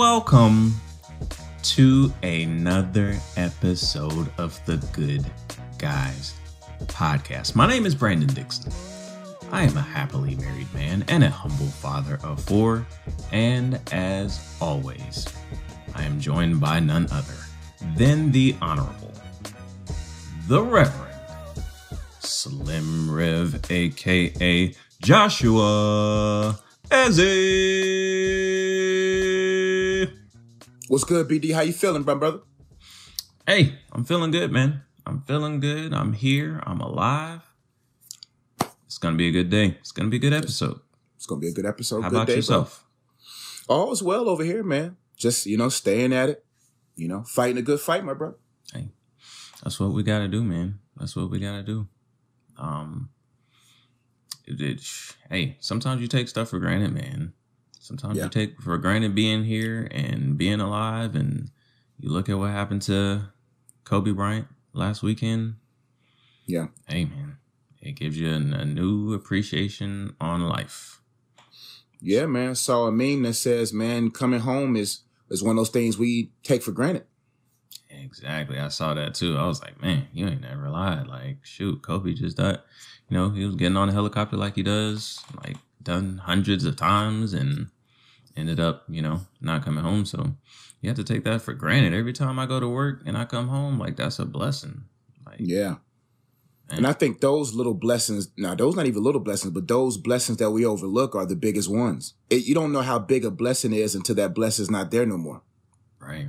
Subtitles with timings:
[0.00, 0.72] welcome
[1.62, 5.26] to another episode of the Good
[5.76, 6.40] Guys
[6.86, 7.54] podcast.
[7.54, 8.72] My name is Brandon Dixon.
[9.52, 12.86] I am a happily married man and a humble father of four,
[13.30, 15.28] and as always,
[15.94, 17.36] I am joined by none other
[17.94, 19.12] than the Honorable,
[20.48, 21.14] the Reverend
[22.20, 26.58] Slim Rev, aka Joshua
[26.90, 28.39] Ezzy.
[30.90, 31.54] What's good, BD?
[31.54, 32.40] How you feeling, my brother?
[33.46, 34.82] Hey, I'm feeling good, man.
[35.06, 35.94] I'm feeling good.
[35.94, 36.60] I'm here.
[36.66, 37.42] I'm alive.
[38.86, 39.76] It's gonna be a good day.
[39.78, 40.80] It's gonna be a good episode.
[41.14, 42.02] It's gonna be a good episode.
[42.02, 42.84] How good about day, yourself?
[43.68, 43.76] Bro.
[43.76, 44.96] All is well over here, man.
[45.16, 46.44] Just you know, staying at it.
[46.96, 48.38] You know, fighting a good fight, my brother.
[48.74, 48.88] Hey,
[49.62, 50.80] that's what we gotta do, man.
[50.96, 51.86] That's what we gotta do.
[52.58, 53.10] Um,
[54.44, 54.82] it, it,
[55.30, 57.34] hey, sometimes you take stuff for granted, man.
[57.80, 58.24] Sometimes Yeah.
[58.24, 61.50] you take for granted being here and being alive, and
[61.98, 63.22] you look at what happened to
[63.84, 65.54] Kobe Bryant last weekend.
[66.46, 66.68] Yeah.
[66.86, 67.38] Hey, man,
[67.80, 71.00] it gives you a, a new appreciation on life.
[72.00, 72.54] Yeah, man.
[72.54, 76.32] Saw a meme that says, "Man, coming home is is one of those things we
[76.42, 77.06] take for granted."
[77.88, 78.58] Exactly.
[78.58, 79.36] I saw that too.
[79.36, 81.06] I was like, man, you ain't never lied.
[81.06, 82.58] Like, shoot, Kobe just died.
[83.08, 86.76] You know, he was getting on a helicopter like he does, like done hundreds of
[86.76, 87.68] times and
[88.36, 90.04] ended up, you know, not coming home.
[90.04, 90.34] So
[90.80, 91.94] you have to take that for granted.
[91.94, 94.84] Every time I go to work and I come home, like that's a blessing.
[95.26, 95.76] Like, Yeah.
[96.68, 96.78] Man.
[96.78, 100.38] And I think those little blessings, now those not even little blessings, but those blessings
[100.38, 102.14] that we overlook are the biggest ones.
[102.30, 105.18] It, you don't know how big a blessing is until that blessing's not there no
[105.18, 105.42] more.
[105.98, 106.28] Right.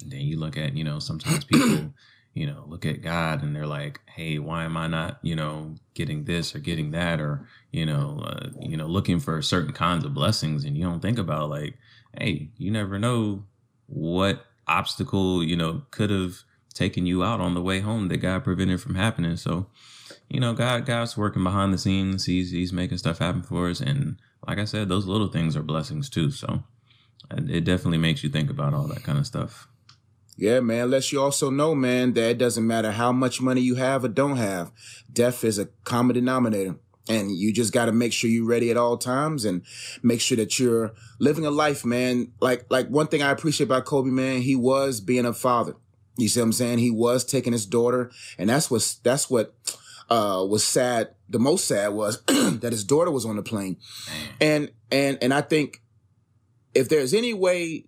[0.00, 1.92] And then you look at, you know, sometimes people,
[2.34, 5.74] you know, look at God and they're like, "Hey, why am I not, you know,
[5.94, 10.04] getting this or getting that or, you know, uh, you know, looking for certain kinds
[10.04, 11.76] of blessings?" And you don't think about like,
[12.18, 13.44] "Hey, you never know
[13.86, 16.42] what obstacle, you know, could have
[16.74, 19.66] taken you out on the way home that God prevented from happening." So,
[20.28, 22.26] you know, God God's working behind the scenes.
[22.26, 25.62] He's he's making stuff happen for us and like I said, those little things are
[25.62, 26.30] blessings too.
[26.30, 26.62] So,
[27.30, 29.68] it definitely makes you think about all that kind of stuff.
[30.36, 30.90] Yeah, man.
[30.90, 34.08] Let you also know, man, that it doesn't matter how much money you have or
[34.08, 34.70] don't have.
[35.12, 36.76] Death is a common denominator.
[37.08, 39.62] And you just got to make sure you're ready at all times and
[40.02, 42.32] make sure that you're living a life, man.
[42.40, 45.74] Like, like one thing I appreciate about Kobe, man, he was being a father.
[46.16, 46.78] You see what I'm saying?
[46.78, 48.10] He was taking his daughter.
[48.36, 49.54] And that's what, that's what,
[50.10, 51.14] uh, was sad.
[51.28, 53.76] The most sad was that his daughter was on the plane.
[54.40, 55.82] And, and, and I think
[56.74, 57.86] if there's any way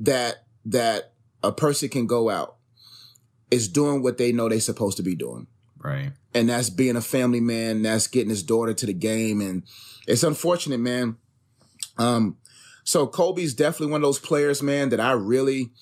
[0.00, 2.56] that, that a person can go out
[3.50, 5.46] is doing what they know they're supposed to be doing.
[5.84, 6.12] Right.
[6.32, 7.82] And that's being a family man.
[7.82, 9.42] That's getting his daughter to the game.
[9.42, 9.64] And
[10.08, 11.18] it's unfortunate, man.
[11.98, 12.38] Um,
[12.84, 15.72] so Kobe's definitely one of those players, man, that I really,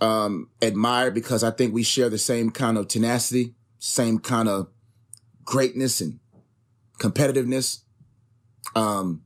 [0.00, 4.68] um, admire because I think we share the same kind of tenacity, same kind of
[5.44, 6.20] greatness and
[7.00, 7.80] competitiveness.
[8.76, 9.22] Um,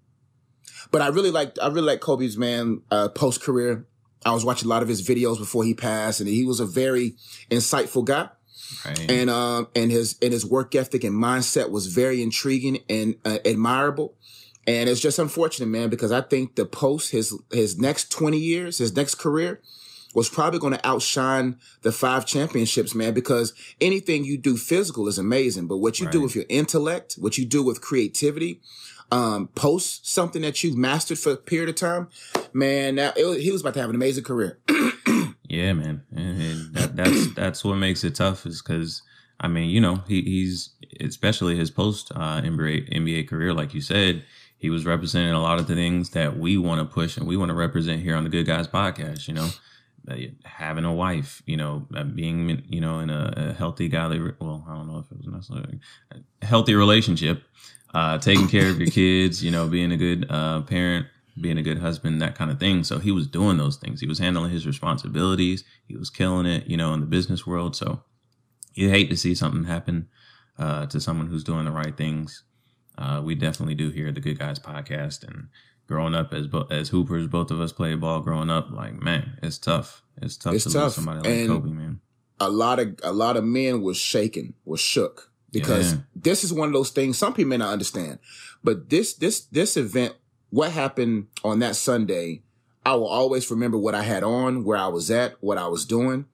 [0.90, 3.86] but I really like, I really like Kobe's man, uh, post career.
[4.24, 6.66] I was watching a lot of his videos before he passed and he was a
[6.66, 7.16] very
[7.50, 8.30] insightful guy
[8.84, 9.10] Right.
[9.10, 13.38] and um and his and his work ethic and mindset was very intriguing and uh,
[13.44, 14.14] admirable.
[14.66, 18.78] And it's just unfortunate man because i think the post his his next 20 years
[18.78, 19.60] his next career
[20.14, 25.18] was probably going to outshine the five championships man because anything you do physical is
[25.18, 25.66] amazing.
[25.66, 28.60] But what you do with your intellect what you do with creativity
[29.10, 32.08] um post something that you've mastered for a period of time
[32.52, 34.58] man now it, he was about to have an amazing career
[35.52, 36.02] yeah, man.
[36.16, 39.02] And, that, that's that's what makes it tough is because
[39.38, 40.70] I mean, you know, he, he's
[41.00, 44.24] especially his post uh, NBA NBA career, like you said,
[44.56, 47.36] he was representing a lot of the things that we want to push and we
[47.36, 49.28] want to represent here on the Good Guys podcast.
[49.28, 49.50] You know,
[50.46, 54.64] having a wife, you know, uh, being you know in a, a healthy godly, well,
[54.66, 55.80] I don't know if it was necessarily
[56.40, 57.42] healthy relationship,
[57.92, 61.08] uh, taking care of your kids, you know, being a good uh, parent,
[61.40, 62.84] being a good husband, that kind of thing.
[62.84, 64.00] So he was doing those things.
[64.00, 65.64] He was handling his responsibilities.
[65.86, 67.74] He was killing it, you know, in the business world.
[67.76, 68.02] So
[68.74, 70.08] you hate to see something happen
[70.58, 72.44] uh, to someone who's doing the right things.
[72.98, 75.22] Uh, we definitely do here at the Good Guys podcast.
[75.26, 75.48] And
[75.86, 78.20] growing up as bo- as hoopers, both of us played ball.
[78.20, 80.02] Growing up, like man, it's tough.
[80.20, 80.82] It's tough It's to tough.
[80.84, 82.00] lose somebody like And- Kobe, man.
[82.40, 85.98] a lot of a lot of men was shaken, was shook because Yeah.
[86.14, 88.18] this is one of those things some people may not understand.
[88.62, 90.14] But this this this event,
[90.52, 92.42] what happened on that Sunday,
[92.84, 95.86] I will always remember what I had on, where I was at, what I was
[95.86, 96.26] doing,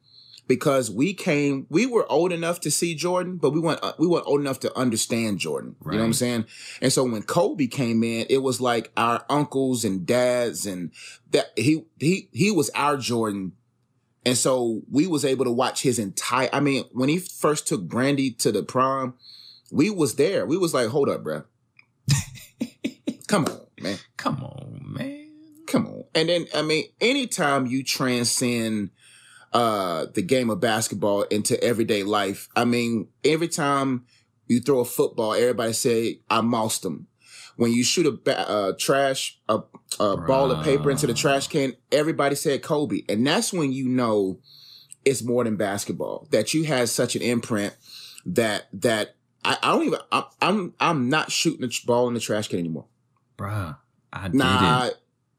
[0.48, 4.08] because we came, we were old enough to see Jordan, but we weren't, uh, we
[4.08, 5.76] weren't old enough to understand Jordan.
[5.84, 6.46] You know what I'm saying?
[6.82, 10.90] And so when Kobe came in, it was like our uncles and dads and
[11.30, 13.52] that he, he, he was our Jordan.
[14.26, 17.82] And so we was able to watch his entire, I mean, when he first took
[17.82, 19.14] Brandy to the prom,
[19.70, 20.44] we was there.
[20.44, 21.44] We was like, hold up, bruh.
[23.28, 23.98] Come on, man.
[24.16, 25.30] Come on, man.
[25.66, 26.04] Come on.
[26.14, 28.90] And then, I mean, anytime you transcend
[29.52, 34.04] uh the game of basketball into everyday life, I mean, every time
[34.46, 37.06] you throw a football, everybody say, I moused them.
[37.56, 39.60] When you shoot a ba- uh, trash, a,
[40.00, 43.02] a ball of paper into the trash can, everybody said Kobe.
[43.08, 44.38] And that's when you know
[45.04, 47.76] it's more than basketball, that you had such an imprint
[48.24, 52.20] that, that I, I don't even, I, I'm, I'm not shooting the ball in the
[52.20, 52.86] trash can anymore.
[53.38, 53.76] Bruh,
[54.12, 54.96] I did Nah, it.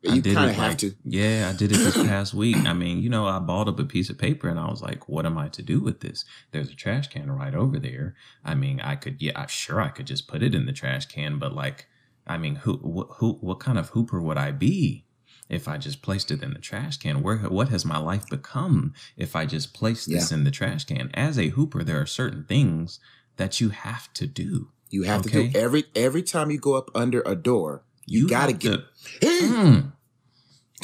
[0.07, 0.95] I you kind it of have like- to.
[1.03, 2.55] Yeah, I did it this past week.
[2.65, 5.09] I mean, you know, I balled up a piece of paper and I was like,
[5.09, 6.23] what am I to do with this?
[6.51, 8.15] There's a trash can right over there.
[8.45, 11.07] I mean, I could, yeah, I'm sure I could just put it in the trash
[11.07, 11.87] can, but like,
[12.25, 15.05] I mean, who, wh- who, what kind of hooper would I be
[15.49, 17.21] if I just placed it in the trash can?
[17.21, 21.09] Where, what has my life become if I just place this in the trash can?
[21.13, 23.01] As a hooper, there are certain things
[23.35, 24.69] that you have to do.
[24.91, 27.83] You have to do every every time you go up under a door.
[28.09, 28.83] You, gotta get to-
[29.21, 29.91] Mm.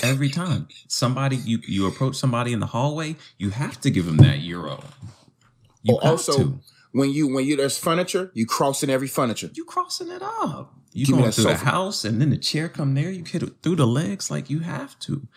[0.03, 4.17] Every time somebody you you approach somebody in the hallway, you have to give them
[4.17, 4.83] that euro.
[5.83, 6.59] You Oh, also, to.
[6.91, 9.49] when you when you there's furniture, you crossing every furniture.
[9.53, 10.73] You crossing it up.
[10.91, 13.09] You Give going through the house, and then the chair come there.
[13.09, 15.27] You get it through the legs, like you have to.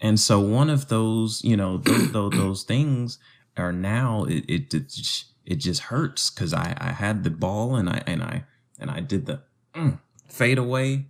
[0.00, 3.18] And so one of those, you know, those those, those things
[3.56, 7.76] are now it it it, just- it just hurts because I I had the ball
[7.76, 8.44] and I and I
[8.78, 9.42] and I did the
[9.74, 10.00] mm,
[10.34, 11.06] fade away,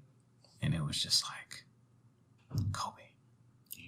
[0.63, 1.65] and it was just like
[2.73, 2.93] Kobe.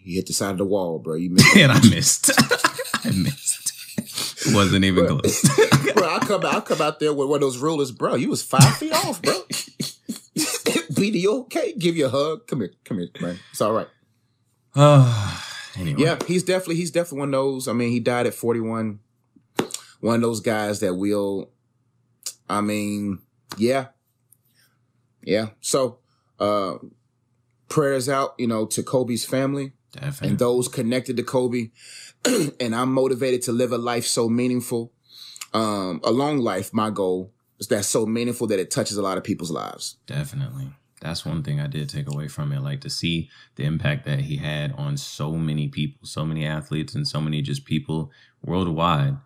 [0.03, 1.15] You hit the side of the wall, bro.
[1.15, 1.57] You missed.
[1.57, 2.31] and I missed.
[3.05, 3.73] I missed.
[4.47, 5.19] It Wasn't even Bro.
[5.19, 5.43] close.
[5.95, 8.15] bro, I come I come out there with one of those rulers, bro.
[8.15, 9.35] You was five feet off, bro.
[10.93, 11.75] BD, okay?
[11.77, 12.47] Give you a hug.
[12.47, 13.39] Come here, come here, man.
[13.51, 13.89] It's all right.
[15.77, 17.69] anyway, Yeah, he's definitely he's definitely one of those.
[17.69, 19.01] I mean, he died at 41.
[20.01, 21.51] One of those guys that will
[22.49, 23.19] I mean,
[23.59, 23.87] yeah.
[25.27, 25.49] Yeah.
[25.61, 25.99] So
[26.41, 26.77] uh
[27.69, 30.29] prayers out, you know, to Kobe's family definitely.
[30.29, 31.71] and those connected to Kobe.
[32.61, 34.93] and I'm motivated to live a life so meaningful.
[35.53, 39.19] Um, a long life, my goal is that's so meaningful that it touches a lot
[39.19, 39.97] of people's lives.
[40.07, 40.71] Definitely.
[41.01, 42.63] That's one thing I did take away from it.
[42.63, 46.95] Like to see the impact that he had on so many people, so many athletes,
[46.95, 48.11] and so many just people
[48.43, 49.17] worldwide.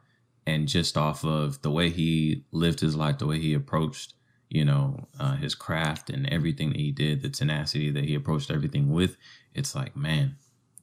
[0.46, 4.14] And just off of the way he lived his life, the way he approached,
[4.50, 8.50] you know, uh, his craft and everything that he did, the tenacity that he approached
[8.50, 9.16] everything with,
[9.54, 10.36] it's like, man,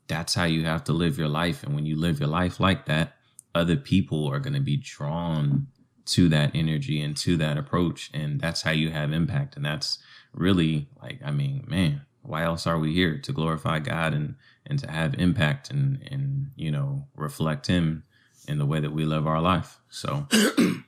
[0.07, 1.63] that's how you have to live your life.
[1.63, 3.17] And when you live your life like that,
[3.53, 5.67] other people are going to be drawn
[6.05, 8.09] to that energy and to that approach.
[8.13, 9.57] And that's how you have impact.
[9.57, 9.99] And that's
[10.33, 13.17] really like, I mean, man, why else are we here?
[13.17, 14.35] To glorify God and,
[14.65, 18.03] and to have impact and, and, you know, reflect Him
[18.47, 19.79] in the way that we live our life.
[19.89, 20.27] So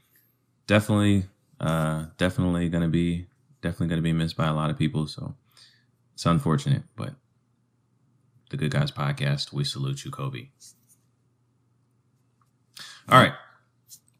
[0.68, 1.26] definitely,
[1.60, 3.28] uh, definitely to be,
[3.62, 5.08] definitely to be missed by a lot of people.
[5.08, 5.36] So
[6.14, 7.16] it's unfortunate, but
[8.50, 10.50] the Good Guys podcast, we salute you, Kobe.
[13.10, 13.34] All right.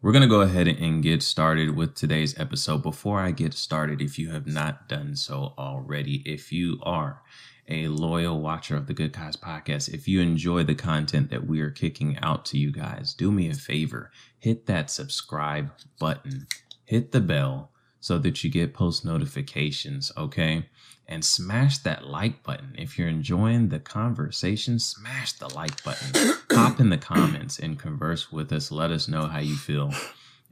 [0.02, 2.84] We're going to go ahead and get started with today's episode.
[2.84, 7.22] Before I get started, if you have not done so already, if you are
[7.68, 11.60] a loyal watcher of the Good Guys podcast, if you enjoy the content that we
[11.60, 15.70] are kicking out to you guys, do me a favor hit that subscribe
[16.00, 16.48] button,
[16.90, 17.70] hit the bell
[18.00, 20.66] so that you get post notifications, okay?
[21.08, 22.74] And smash that like button.
[22.80, 26.34] If you're enjoying the conversation, smash the like button.
[26.50, 28.72] Pop in the comments and converse with us.
[28.72, 29.94] Let us know how you feel.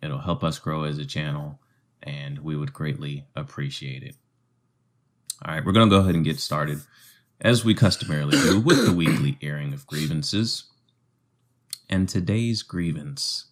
[0.03, 1.59] It'll help us grow as a channel,
[2.03, 4.13] and we would greatly appreciate it.
[5.43, 6.81] All right, we're going to go ahead and get started,
[7.41, 10.65] as we customarily do, with the weekly airing of grievances.
[11.89, 13.47] And today's grievance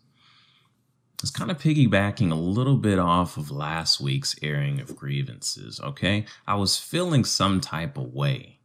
[1.23, 6.25] is kind of piggybacking a little bit off of last week's airing of grievances, okay?
[6.47, 8.59] I was feeling some type of way,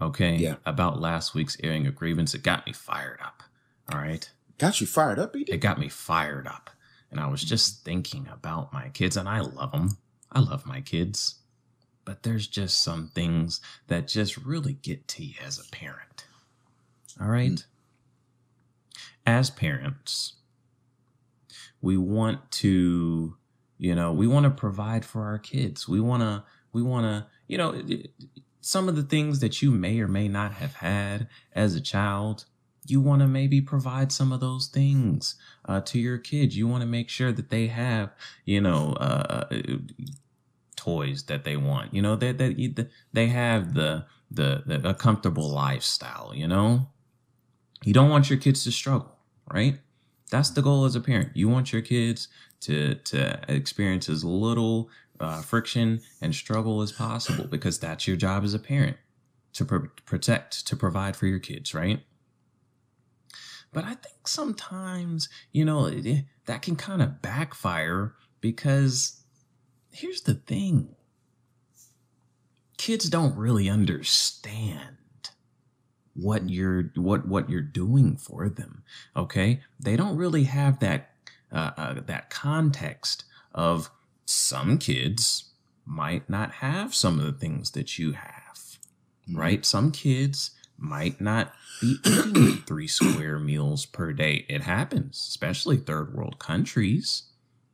[0.00, 0.56] okay, Yeah.
[0.66, 2.34] about last week's airing of grievance.
[2.34, 3.42] It got me fired up,
[3.92, 4.28] all right?
[4.58, 5.50] Got you fired up, BD?
[5.50, 6.70] It got me fired up.
[7.10, 9.96] And I was just thinking about my kids, and I love them.
[10.30, 11.36] I love my kids.
[12.04, 16.26] But there's just some things that just really get to you as a parent.
[17.20, 17.52] All right?
[17.52, 17.64] Mm.
[19.26, 20.34] As parents,
[21.80, 23.36] we want to,
[23.78, 25.88] you know, we want to provide for our kids.
[25.88, 27.82] We want to, we want to, you know,
[28.60, 32.44] some of the things that you may or may not have had as a child,
[32.86, 36.56] you want to maybe provide some of those things uh, to your kids.
[36.56, 38.10] You want to make sure that they have,
[38.44, 39.46] you know, uh,
[40.76, 41.94] toys that they want.
[41.94, 46.32] You know, that that they have the, the the a comfortable lifestyle.
[46.34, 46.88] You know,
[47.84, 49.18] you don't want your kids to struggle,
[49.52, 49.78] right?
[50.28, 51.30] That's the goal as a parent.
[51.34, 52.28] You want your kids
[52.60, 58.44] to to experience as little uh, friction and struggle as possible because that's your job
[58.44, 58.96] as a parent
[59.54, 62.02] to pr- protect, to provide for your kids, right?
[63.72, 69.22] But I think sometimes, you know, it, that can kind of backfire because
[69.90, 70.94] here's the thing
[72.76, 74.97] kids don't really understand
[76.20, 78.82] what you're what what you're doing for them
[79.16, 81.10] okay they don't really have that
[81.52, 83.90] uh, uh, that context of
[84.24, 85.50] some kids
[85.86, 88.56] might not have some of the things that you have
[89.28, 89.38] mm-hmm.
[89.38, 95.76] right some kids might not be eating three square meals per day it happens especially
[95.76, 97.24] third world countries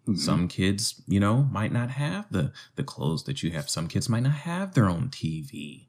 [0.06, 0.18] Mm-hmm.
[0.18, 3.70] Some kids, you know, might not have the the clothes that you have.
[3.70, 5.86] Some kids might not have their own TV.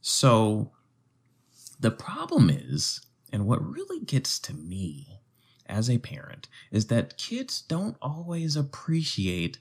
[0.00, 0.70] So
[1.84, 5.20] the problem is, and what really gets to me
[5.66, 9.58] as a parent, is that kids don't always appreciate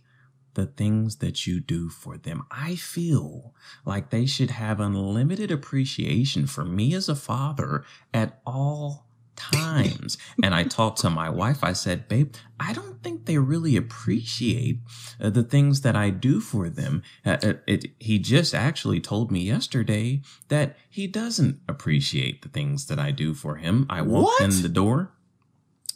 [0.53, 2.46] the things that you do for them.
[2.50, 3.53] I feel
[3.84, 10.17] like they should have unlimited appreciation for me as a father at all times.
[10.43, 11.63] and I talked to my wife.
[11.63, 14.79] I said, babe, I don't think they really appreciate
[15.19, 17.03] uh, the things that I do for them.
[17.25, 22.87] Uh, it, it, he just actually told me yesterday that he doesn't appreciate the things
[22.87, 23.85] that I do for him.
[23.89, 24.41] I walked what?
[24.41, 25.11] in the door.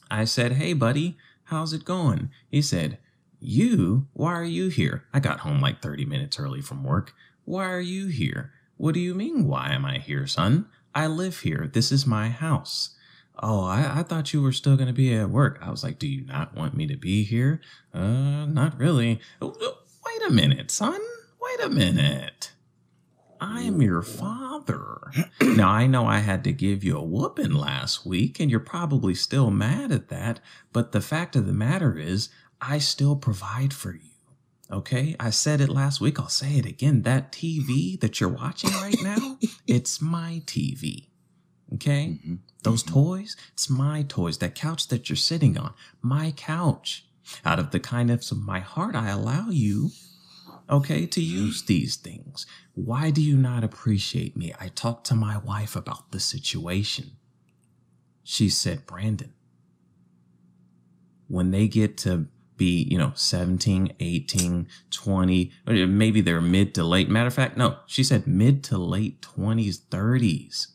[0.09, 2.29] I said, hey, buddy, how's it going?
[2.49, 2.97] He said,
[3.39, 4.07] you?
[4.13, 5.03] Why are you here?
[5.13, 7.13] I got home like 30 minutes early from work.
[7.45, 8.51] Why are you here?
[8.77, 10.67] What do you mean, why am I here, son?
[10.93, 11.69] I live here.
[11.71, 12.95] This is my house.
[13.41, 15.59] Oh, I, I thought you were still going to be at work.
[15.61, 17.61] I was like, Do you not want me to be here?
[17.93, 19.19] Uh, not really.
[19.41, 20.99] Oh, oh, wait a minute, son.
[21.39, 22.51] Wait a minute.
[23.39, 25.11] I am your father.
[25.41, 29.13] now, I know I had to give you a whooping last week, and you're probably
[29.13, 30.39] still mad at that.
[30.73, 32.29] But the fact of the matter is,
[32.59, 34.09] I still provide for you.
[34.71, 35.15] Okay.
[35.19, 36.19] I said it last week.
[36.19, 37.03] I'll say it again.
[37.03, 41.07] That TV that you're watching right now, it's my TV.
[41.75, 42.19] Okay.
[42.19, 42.35] Mm-hmm.
[42.63, 42.93] Those mm-hmm.
[42.93, 44.37] toys, it's my toys.
[44.39, 47.05] That couch that you're sitting on, my couch.
[47.43, 49.89] Out of the kindness of my heart, I allow you,
[50.69, 52.45] okay, to use these things.
[52.73, 54.53] Why do you not appreciate me?
[54.57, 57.17] I talked to my wife about the situation.
[58.23, 59.33] She said, Brandon,
[61.27, 67.09] when they get to be, you know, 17, 18, 20, maybe they're mid to late.
[67.09, 70.67] Matter of fact, no, she said mid to late 20s, 30s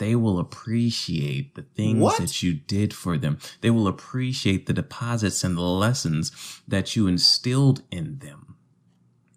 [0.00, 2.18] they will appreciate the things what?
[2.18, 3.38] that you did for them.
[3.60, 6.32] They will appreciate the deposits and the lessons
[6.66, 8.56] that you instilled in them.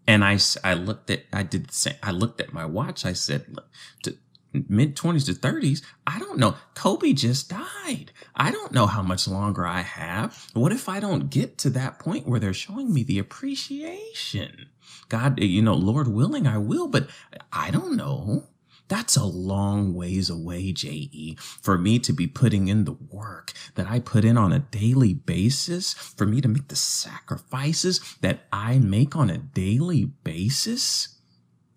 [0.08, 1.96] And I, I looked at, I did the same.
[2.02, 3.06] I looked at my watch.
[3.06, 3.58] I said,
[4.04, 4.16] to
[4.54, 6.56] mid 20s to 30s, I don't know.
[6.76, 8.14] Kobe just died.
[8.34, 10.48] I don't know how much longer I have.
[10.54, 14.70] What if I don't get to that point where they're showing me the appreciation?
[15.10, 17.10] God, you know, Lord willing, I will, but
[17.52, 18.48] I don't know.
[18.88, 23.88] That's a long ways away, JE, for me to be putting in the work that
[23.88, 28.80] I put in on a daily basis, for me to make the sacrifices that I
[28.80, 31.20] make on a daily basis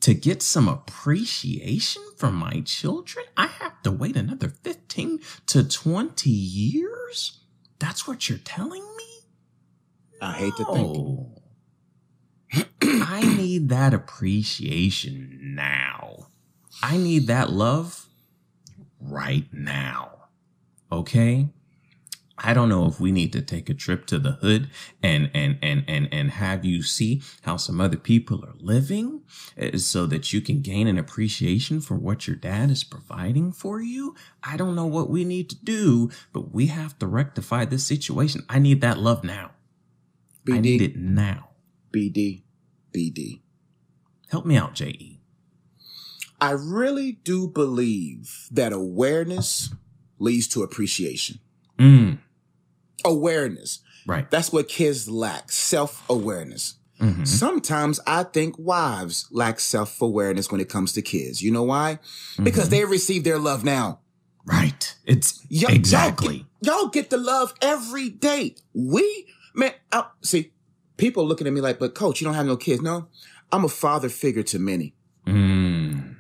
[0.01, 3.25] to get some appreciation from my children.
[3.37, 7.41] I have to wait another 15 to 20 years?
[7.79, 9.05] That's what you're telling me?
[10.21, 11.29] I hate to think.
[12.83, 16.29] I need that appreciation now.
[16.83, 18.07] I need that love
[19.01, 20.13] right now.
[20.91, 21.49] Okay?
[22.39, 24.69] I don't know if we need to take a trip to the hood
[25.03, 29.23] and and and and and have you see how some other people are living
[29.57, 33.81] eh, so that you can gain an appreciation for what your dad is providing for
[33.81, 34.15] you.
[34.43, 38.45] I don't know what we need to do, but we have to rectify this situation.
[38.49, 39.53] I need that love now.
[40.45, 40.55] BD.
[40.55, 41.49] I need it now.
[41.91, 42.43] BD.
[42.95, 43.41] BD.
[44.29, 45.16] Help me out, JE.
[46.41, 49.71] I really do believe that awareness
[50.19, 51.41] leads to appreciation.
[51.79, 52.19] Mm.
[53.05, 53.81] Awareness.
[54.07, 54.31] Right.
[54.31, 56.75] That's what kids lack self awareness.
[57.01, 57.25] Mm-hmm.
[57.25, 61.43] Sometimes I think wives lack self awareness when it comes to kids.
[61.43, 61.99] You know why?
[62.33, 62.45] Mm-hmm.
[62.45, 64.01] Because they receive their love now.
[64.47, 64.95] Right.
[65.05, 66.37] It's exactly.
[66.37, 68.55] Y'all get, y'all get, the love every day.
[68.73, 70.53] We, man, I, see,
[70.97, 72.81] people looking at me like, but coach, you don't have no kids.
[72.81, 73.09] No,
[73.51, 74.95] I'm a father figure to many.
[75.27, 75.66] Mm.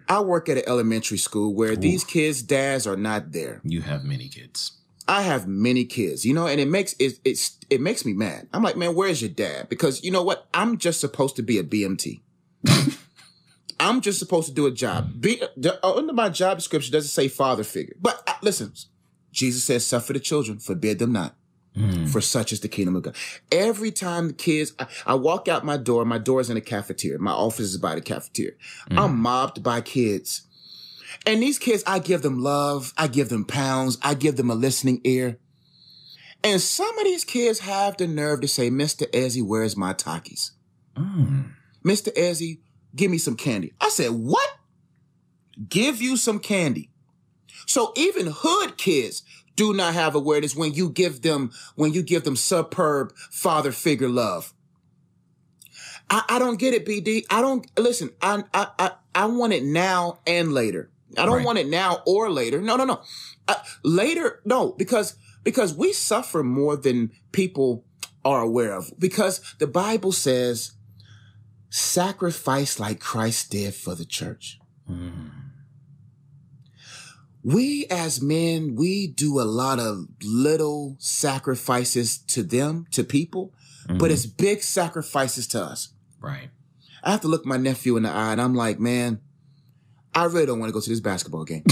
[0.08, 1.76] I I work at an elementary school where Ooh.
[1.76, 3.60] these kids' dads are not there.
[3.64, 4.72] You have many kids.
[5.08, 8.48] I have many kids, you know, and it makes it it's it makes me mad.
[8.52, 9.68] I'm like, man, where's your dad?
[9.68, 10.48] Because you know what?
[10.52, 12.20] I'm just supposed to be a BMT.
[13.80, 15.20] I'm just supposed to do a job.
[15.20, 15.42] Be,
[15.82, 18.72] under my job description doesn't say father figure, but uh, listen,
[19.30, 21.36] Jesus says, "Suffer the children, forbid them not."
[21.76, 22.08] Mm.
[22.08, 23.16] For such is the kingdom of God.
[23.52, 26.62] Every time the kids, I, I, walk out my door, my door is in a
[26.62, 27.18] cafeteria.
[27.18, 28.54] My office is by the cafeteria.
[28.90, 28.98] Mm.
[28.98, 30.46] I'm mobbed by kids.
[31.26, 32.94] And these kids, I give them love.
[32.96, 33.98] I give them pounds.
[34.02, 35.38] I give them a listening ear.
[36.42, 39.10] And some of these kids have the nerve to say, Mr.
[39.10, 40.52] Ezzy, where's my Takis?
[40.96, 41.52] Mm.
[41.84, 42.14] Mr.
[42.14, 42.60] Ezzy,
[42.94, 43.74] give me some candy.
[43.80, 44.48] I said, what?
[45.68, 46.90] Give you some candy.
[47.66, 49.22] So even hood kids
[49.56, 54.08] do not have awareness when you give them, when you give them superb father figure
[54.08, 54.52] love.
[56.08, 57.24] I, I don't get it, BD.
[57.30, 58.10] I don't listen.
[58.22, 60.90] I, I, I, I want it now and later.
[61.18, 61.46] I don't right.
[61.46, 62.60] want it now or later.
[62.60, 63.00] No, no, no.
[63.48, 67.84] Uh, later, no, because because we suffer more than people
[68.24, 68.92] are aware of.
[68.98, 70.72] Because the Bible says,
[71.70, 74.58] "Sacrifice like Christ did for the church."
[74.90, 75.30] Mm.
[77.46, 83.54] We as men, we do a lot of little sacrifices to them, to people,
[83.86, 83.98] mm-hmm.
[83.98, 85.90] but it's big sacrifices to us.
[86.20, 86.48] Right.
[87.04, 89.20] I have to look my nephew in the eye and I'm like, man,
[90.12, 91.62] I really don't want to go to this basketball game.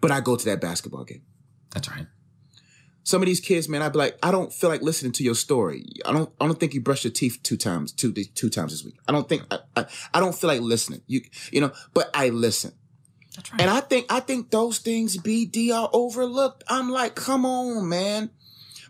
[0.00, 1.22] but I go to that basketball game.
[1.72, 2.08] That's right.
[3.08, 5.34] Some of these kids, man, I'd be like, I don't feel like listening to your
[5.34, 5.86] story.
[6.04, 8.84] I don't, I don't think you brushed your teeth two times, two, two times this
[8.84, 8.96] week.
[9.08, 11.00] I don't think, I, I, I don't feel like listening.
[11.06, 12.74] You, you know, but I listen.
[13.34, 13.62] That's right.
[13.62, 16.64] And I think, I think those things BD are overlooked.
[16.68, 18.28] I'm like, come on, man.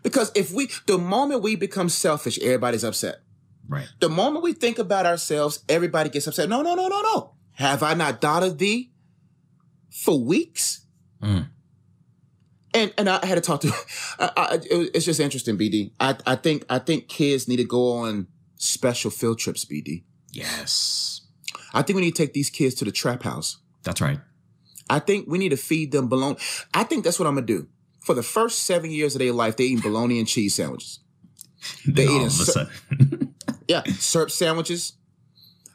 [0.03, 3.21] Because if we, the moment we become selfish, everybody's upset.
[3.69, 3.87] Right.
[4.01, 6.49] The moment we think about ourselves, everybody gets upset.
[6.49, 7.35] No, no, no, no, no.
[7.53, 8.91] Have I not doubted thee
[9.89, 10.85] for weeks?
[11.23, 11.51] Mm.
[12.73, 13.71] And and I had to talk to.
[14.19, 15.91] I, I, it's just interesting, BD.
[15.99, 20.03] I I think I think kids need to go on special field trips, BD.
[20.31, 21.21] Yes.
[21.73, 23.57] I think we need to take these kids to the trap house.
[23.83, 24.19] That's right.
[24.89, 26.37] I think we need to feed them bologna.
[26.73, 27.67] I think that's what I'm gonna do.
[28.01, 30.99] For the first seven years of their life, they eat bologna and cheese sandwiches.
[31.85, 32.31] They eat
[33.67, 34.93] yeah, syrup sandwiches.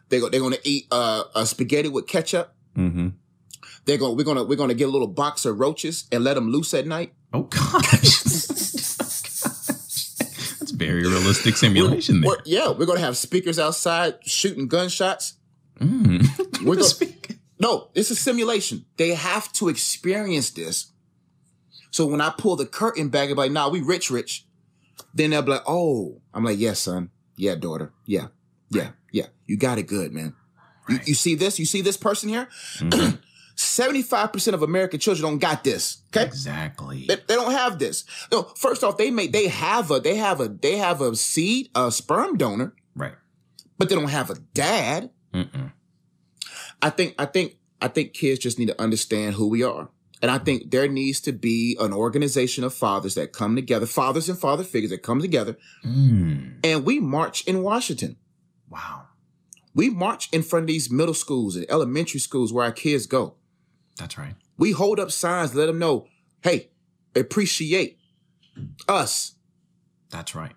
[0.09, 0.29] They go.
[0.29, 2.55] They're going to eat uh, a spaghetti with ketchup.
[2.77, 3.09] Mm-hmm.
[3.85, 4.17] They're going.
[4.17, 4.45] We're gonna.
[4.45, 7.13] We're gonna get a little box of roaches and let them loose at night.
[7.33, 8.23] Oh gosh.
[10.59, 12.37] That's very realistic simulation we're, there.
[12.39, 15.35] We're, yeah, we're gonna have speakers outside shooting gunshots.
[15.81, 16.27] Mm.
[16.65, 17.15] We're gonna,
[17.59, 18.85] no, it's a simulation.
[18.97, 20.93] They have to experience this.
[21.91, 24.47] So when I pull the curtain back and be like, nah, we rich, rich.
[25.13, 27.11] Then they'll be like, oh, I'm like, yes, son.
[27.37, 27.93] Yeah, daughter.
[28.05, 28.29] Yeah.
[28.71, 28.91] Yeah.
[29.13, 29.27] Yeah.
[29.47, 30.35] You got it good, man.
[30.89, 31.01] Right.
[31.01, 31.59] You, you, see this?
[31.59, 32.49] You see this person here?
[32.79, 33.17] Mm-hmm.
[33.57, 36.03] 75% of American children don't got this.
[36.15, 36.27] Okay.
[36.27, 37.05] Exactly.
[37.07, 38.05] They, they, don't have this.
[38.33, 41.71] No, first off, they may, they have a, they have a, they have a seed,
[41.75, 42.75] a sperm donor.
[42.97, 43.15] Right.
[43.79, 45.11] But they don't have a dad.
[45.33, 45.73] Mm-mm.
[46.83, 49.89] I think, I think, I think kids just need to understand who we are.
[50.23, 54.29] And I think there needs to be an organization of fathers that come together, fathers
[54.29, 55.59] and father figures that come together.
[55.85, 56.61] Mm.
[56.65, 58.17] And we march in Washington.
[58.71, 59.09] Wow.
[59.75, 63.35] We march in front of these middle schools and elementary schools where our kids go.
[63.97, 64.35] That's right.
[64.59, 66.07] We hold up signs, let them know,
[66.43, 66.71] hey,
[67.15, 67.99] appreciate
[68.89, 69.35] us.
[70.11, 70.55] That's right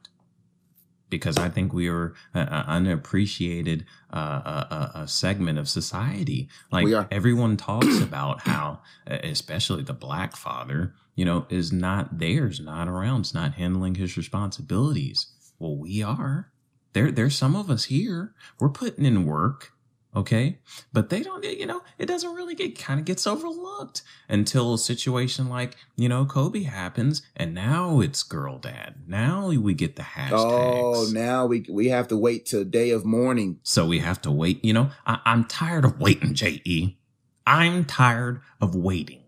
[1.10, 6.50] because I think we are an unappreciated uh, a, a, segment of society.
[6.72, 12.60] Like everyone talks about how, especially the black father, you know, is not there, is
[12.60, 15.28] not around, is not handling his responsibilities.
[15.60, 16.52] Well, we are.
[16.94, 18.34] There, there's some of us here.
[18.60, 19.72] We're putting in work.
[20.18, 20.58] Okay.
[20.92, 24.78] But they don't, you know, it doesn't really get kind of gets overlooked until a
[24.80, 28.96] situation like, you know, Kobe happens and now it's girl dad.
[29.06, 30.32] Now we get the hashtags.
[30.34, 33.60] Oh, now we, we have to wait till day of mourning.
[33.62, 34.66] So we have to wait.
[34.66, 36.98] You know, I, I'm tired of waiting, J.E.
[37.46, 39.22] I'm tired of waiting.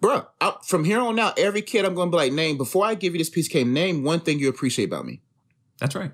[0.00, 0.26] Bro,
[0.64, 3.14] from here on out, every kid I'm going to be like, name, before I give
[3.14, 5.22] you this piece of cake, name one thing you appreciate about me.
[5.78, 6.10] That's right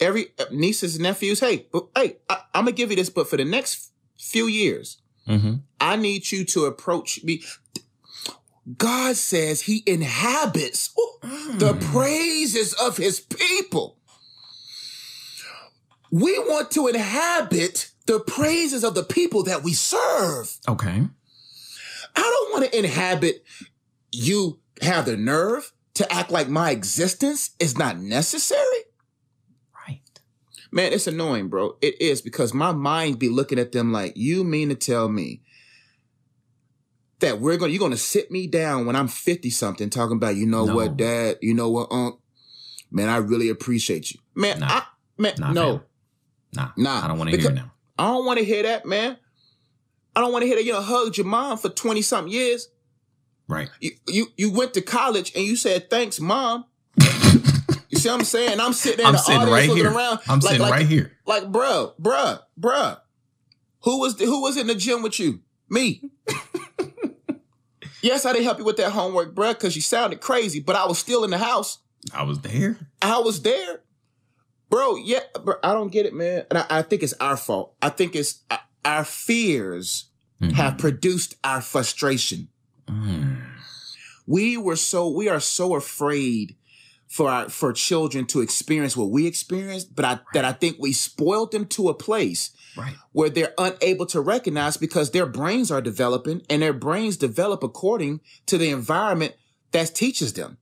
[0.00, 3.36] every uh, nieces and nephews, hey, hey, I, am gonna give you this, but for
[3.36, 5.56] the next few years, mm-hmm.
[5.80, 7.42] I need you to approach me.
[8.76, 11.58] God says He inhabits mm.
[11.58, 13.96] the praises of His people.
[16.10, 20.56] We want to inhabit the praises of the people that we serve.
[20.68, 21.02] Okay.
[22.16, 23.44] I don't want to inhabit
[24.12, 28.75] you have the nerve to act like my existence is not necessary.
[30.76, 31.78] Man, it's annoying, bro.
[31.80, 35.40] It is because my mind be looking at them like, you mean to tell me
[37.20, 40.18] that we're going, to you're going to sit me down when I'm 50 something talking
[40.18, 40.74] about, you know No.
[40.76, 42.20] what, dad, you know what, unc,
[42.90, 44.20] man, I really appreciate you.
[44.34, 44.66] Man, Nah.
[44.68, 44.82] I,
[45.16, 45.82] man, Nah, no, fam.
[46.52, 47.72] Nah, Nah, I don't want to hear now.
[47.98, 49.16] I don't want to hear that, man.
[50.14, 52.68] I don't want to hear that you know, hugged your mom for 20 something years.
[53.48, 53.70] Right.
[53.80, 56.66] You, you, you went to college and you said, thanks, mom.
[58.06, 58.60] You see what I'm saying?
[58.60, 59.92] I'm sitting there in I'm the sitting audience right looking here.
[59.94, 60.18] around.
[60.28, 61.12] I'm like, sitting like, right here.
[61.26, 63.00] Like, bruh, bruh, bruh.
[63.82, 65.40] Who was the, who was in the gym with you?
[65.68, 66.02] Me.
[68.02, 70.86] yes, I didn't help you with that homework, bruh, because you sounded crazy, but I
[70.86, 71.78] was still in the house.
[72.12, 72.78] I was there.
[73.02, 73.82] I was there.
[74.70, 76.44] Bro, yeah, bro, I don't get it, man.
[76.50, 77.74] And I, I think it's our fault.
[77.80, 80.10] I think it's uh, our fears
[80.42, 80.52] Mhm.
[80.52, 82.48] have produced our frustration.
[82.88, 83.38] Mm.
[84.26, 86.56] We were so we are so afraid
[87.08, 90.92] for our for children to experience what we experienced, but I that I think we
[90.92, 92.94] spoiled them to a place Right.
[93.12, 98.20] where they're unable to recognize because their brains are developing and their brains develop according
[98.46, 99.34] to the environment
[99.72, 100.58] that teaches them.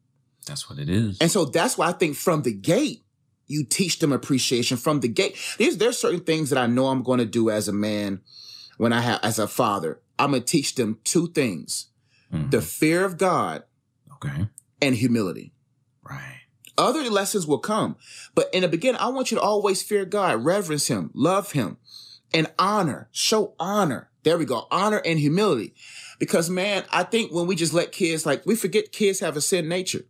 [0.46, 1.18] That's what it is.
[1.20, 3.02] And so that's why I think from the gate,
[3.48, 5.36] you teach them appreciation from the gate.
[5.58, 8.20] There's there's certain things that I know I'm going to do as a man
[8.76, 10.00] when I have as a father.
[10.18, 11.86] I'm going to teach them two things:
[12.32, 12.50] Mhm.
[12.52, 13.64] the fear of God
[14.14, 14.46] okay.
[14.80, 15.52] and humility.
[16.08, 16.33] Right.
[16.76, 17.96] Other lessons will come,
[18.34, 21.76] but in the beginning, I want you to always fear God, reverence Him, love Him,
[22.32, 23.08] and honor.
[23.12, 24.10] Show honor.
[24.24, 25.74] There we go, honor and humility.
[26.18, 29.40] Because man, I think when we just let kids like we forget kids have a
[29.40, 30.04] sin nature.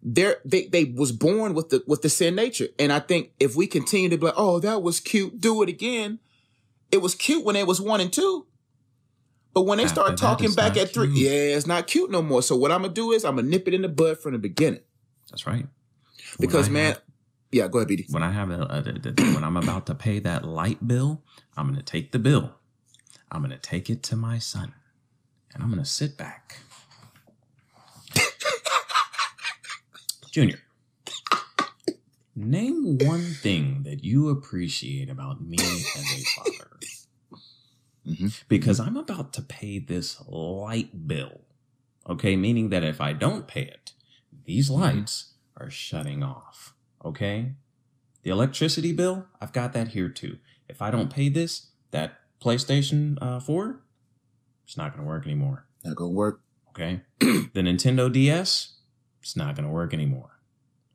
[0.00, 3.56] They're, they they was born with the with the sin nature, and I think if
[3.56, 6.20] we continue to be like, oh, that was cute, do it again.
[6.92, 8.46] It was cute when it was one and two,
[9.54, 11.18] but when they start that, talking back at three, cute.
[11.18, 12.42] yeah, it's not cute no more.
[12.42, 14.38] So what I'm gonna do is I'm gonna nip it in the bud from the
[14.38, 14.80] beginning.
[15.30, 15.66] That's right.
[16.40, 17.02] Because man, have-
[17.52, 18.12] yeah, go ahead, BD.
[18.12, 18.78] when I have a, a,
[19.22, 21.22] a- when I'm about to pay that light bill,
[21.56, 22.54] I'm gonna take the bill.
[23.30, 24.74] I'm gonna take it to my son,
[25.54, 26.58] and I'm gonna sit back.
[30.30, 30.60] Junior,
[32.36, 36.78] name one thing that you appreciate about me as a father.
[38.06, 38.42] Mhm.
[38.48, 41.42] Because I'm about to pay this light bill.
[42.08, 43.92] Okay, meaning that if I don't pay it,
[44.48, 46.74] these lights are shutting off.
[47.04, 47.52] Okay?
[48.22, 50.38] The electricity bill, I've got that here too.
[50.70, 53.80] If I don't pay this, that PlayStation uh, 4,
[54.64, 55.66] it's not going to work anymore.
[55.84, 56.40] Not gonna work.
[56.70, 57.02] Okay?
[57.20, 58.78] the Nintendo DS,
[59.22, 60.40] it's not going to work anymore.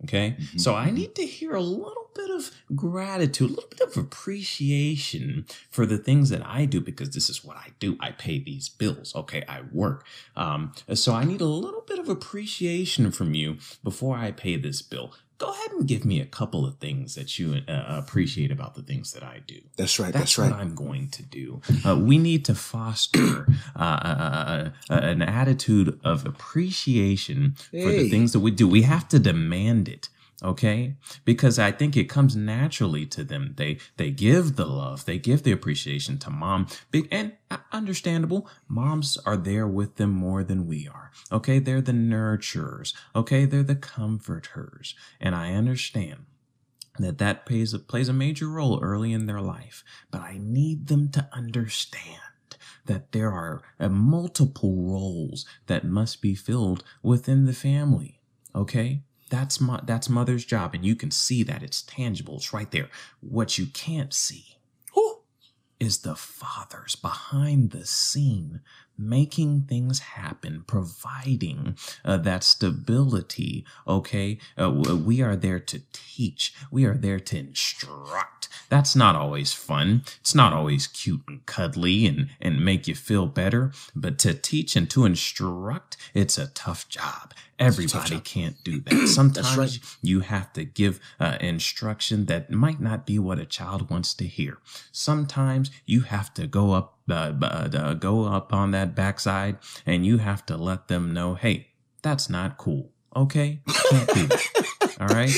[0.04, 0.36] Okay?
[0.40, 0.60] Mhm.
[0.60, 5.46] So I need to hear a little bit of gratitude, a little bit of appreciation
[5.70, 7.98] for the things that I do because this is what I do.
[8.00, 9.16] I pay these bills.
[9.16, 9.44] Okay?
[9.48, 10.06] I work.
[10.36, 14.82] Um, so I need a little bit of appreciation from you before I pay this
[14.82, 15.14] bill.
[15.40, 18.82] Go ahead and give me a couple of things that you uh, appreciate about the
[18.82, 19.60] things that I do.
[19.76, 20.14] That's right.
[20.14, 20.52] That's, That's, right.
[20.52, 21.62] what I'm going to do.
[21.86, 28.32] Uh, we need to foster uh, uh, uh, an attitude of appreciation for the things
[28.32, 28.68] that we do.
[28.68, 30.08] We have to demand it.
[30.44, 33.54] Okay, because I think it comes naturally to them.
[33.56, 36.68] They they give the love, they give the appreciation to mom.
[37.12, 38.50] And uh, understandable.
[38.68, 41.12] Moms are there with them more than we are.
[41.32, 42.94] Okay, they're the nurturers.
[43.16, 46.26] Okay, they're the comforters, and I understand
[47.00, 49.84] that that plays a, plays a major role early in their life.
[50.12, 52.20] But I need them to understand
[52.86, 58.20] that there are uh, multiple roles that must be filled within the family.
[58.54, 59.04] Okay?
[59.30, 62.36] That's my that's mother's job and you can see that it's tangible.
[62.38, 62.90] It's right there.
[63.22, 64.58] What you can't see
[64.94, 65.20] Whew.
[65.80, 68.62] is the fathers behind the scene
[68.98, 71.76] making things happen providing
[72.06, 74.38] uh, that stability okay?
[74.60, 76.54] Uh, we are there to teach.
[76.72, 78.50] We are there to instruct.
[78.70, 80.04] That's not always fun.
[80.22, 83.72] It's not always cute and cuddly and and make you feel better.
[83.96, 87.34] But to teach and to instruct it's a tough job.
[87.60, 88.24] Everybody job.
[88.24, 89.08] can't do that.
[89.08, 89.80] Sometimes right.
[90.02, 94.26] you have to give uh, instruction that might not be what a child wants to
[94.26, 94.58] hear.
[94.92, 100.18] Sometimes you have to go up uh, uh, go up on that backside and you
[100.18, 101.68] have to let them know hey
[102.02, 105.36] that's not cool okay can't do that all right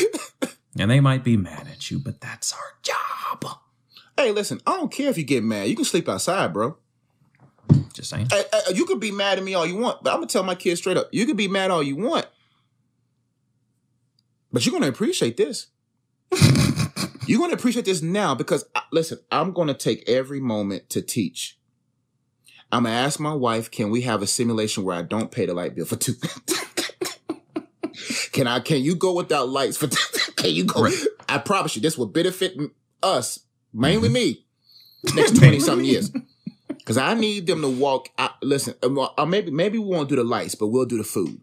[0.80, 2.96] and they might be mad at you but that's our job
[4.18, 5.68] Hey, listen, I don't care if you get mad.
[5.68, 6.78] You can sleep outside, bro.
[7.94, 10.18] just saying Hey, hey, you can be mad at me all you want, but I'm
[10.18, 12.26] gonna tell my kids straight up: you can be mad all you want,
[14.54, 15.68] but you're gonna appreciate this.
[17.28, 21.58] you're gonna appreciate this now because uh, listen, I'm gonna take every moment to teach.
[22.72, 25.54] I'm gonna ask my wife, can we have a simulation where I don't pay the
[25.54, 26.14] light bill for two?
[28.32, 28.60] can I?
[28.60, 29.88] Can you go without lights for?
[30.36, 30.84] can you go?
[30.84, 30.94] Right.
[31.30, 32.58] I I promise you, this will benefit
[33.04, 33.40] us,
[33.74, 34.46] mainly me,
[35.14, 36.12] next 20 something years.
[36.86, 38.42] Cause I need them to walk out.
[38.44, 41.42] Listen, uh, maybe, maybe we won't do the lights, but we'll do the food.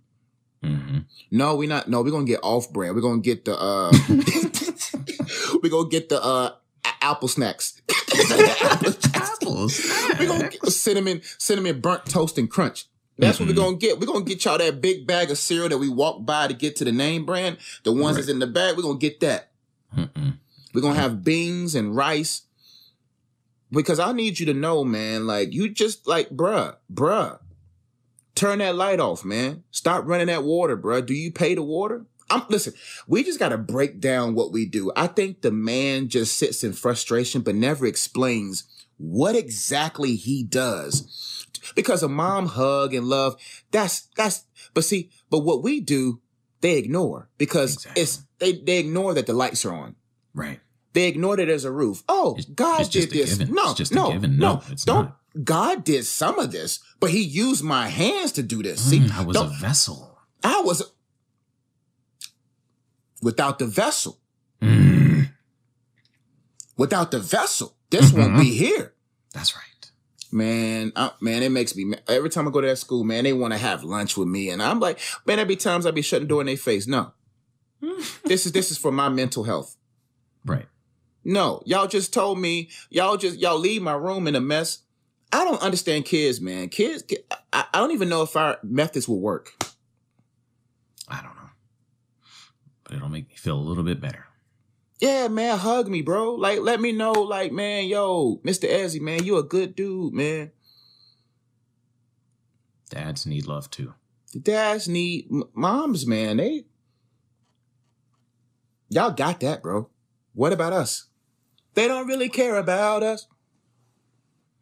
[0.63, 0.99] Mm-hmm.
[1.33, 1.89] No, we're not.
[1.89, 2.95] No, we're gonna get off brand.
[2.95, 3.59] We're gonna get the.
[3.59, 3.91] uh
[5.63, 6.55] We're gonna get the uh
[7.01, 7.81] apple snacks.
[9.15, 9.81] Apples.
[10.19, 12.87] We're gonna get cinnamon, cinnamon burnt toast and crunch.
[13.19, 13.47] That's mm-hmm.
[13.47, 14.01] what we're gonna get.
[14.01, 16.77] We're gonna get y'all that big bag of cereal that we walk by to get
[16.77, 17.59] to the name brand.
[17.85, 18.15] The ones right.
[18.17, 19.51] that's in the bag, we're gonna get that.
[19.97, 20.39] Mm-mm.
[20.75, 22.43] We're gonna have beans and rice.
[23.71, 27.39] Because I need you to know, man, like you just like, bruh, bruh,
[28.35, 29.65] turn that light off, man.
[29.71, 31.05] Stop running that water, bruh.
[31.05, 32.05] Do you pay the water?
[32.33, 32.75] I'm listen,
[33.07, 34.93] we just gotta break down what we do.
[34.97, 38.65] I think the man just sits in frustration, but never explains
[38.97, 41.47] what exactly he does.
[41.75, 43.37] Because a mom hug and love,
[43.71, 46.21] that's that's but see, but what we do,
[46.61, 48.03] they ignore because exactly.
[48.03, 49.97] it's they they ignore that the lights are on.
[50.35, 50.61] Right.
[50.93, 52.03] They ignore that there's a roof.
[52.09, 53.39] Oh, it's, God it's did this.
[53.39, 55.05] No, no, no, no, it's don't.
[55.05, 55.19] Not.
[55.45, 58.85] God did some of this, but He used my hands to do this.
[58.87, 60.19] Mm, See, I was a vessel.
[60.45, 60.92] I was
[63.23, 64.19] without the vessel.
[64.61, 65.31] Mm.
[66.77, 68.21] Without the vessel, this mm-hmm.
[68.21, 68.95] won't be here.
[69.33, 69.63] That's right.
[70.35, 73.35] Man, I, man, it makes me every time I go to that school, man, they
[73.35, 76.01] want to have lunch with me, and I'm like, man, there be times I be
[76.01, 76.87] shutting door in their face.
[76.87, 77.13] No,
[78.25, 79.77] this is this is for my mental health.
[80.45, 80.67] Right.
[81.23, 84.79] No, y'all just told me y'all just y'all leave my room in a mess.
[85.31, 86.71] I don't understand kids, man.
[86.71, 87.05] Kids,
[87.53, 89.51] I, I don't even know if our methods will work.
[91.09, 91.42] I don't know,
[92.95, 94.27] it'll make me feel a little bit better.
[95.01, 96.35] Yeah, man, hug me, bro.
[96.35, 98.71] Like, let me know, like, man, yo, Mr.
[98.71, 100.53] Ezzy, man, you a good dude, man.
[102.89, 103.95] Dads need love too.
[104.33, 106.37] The dads need moms, man.
[106.37, 106.67] They
[108.91, 109.89] y'all got that, bro.
[110.35, 111.07] What about us?
[111.75, 113.27] They don't really care about us.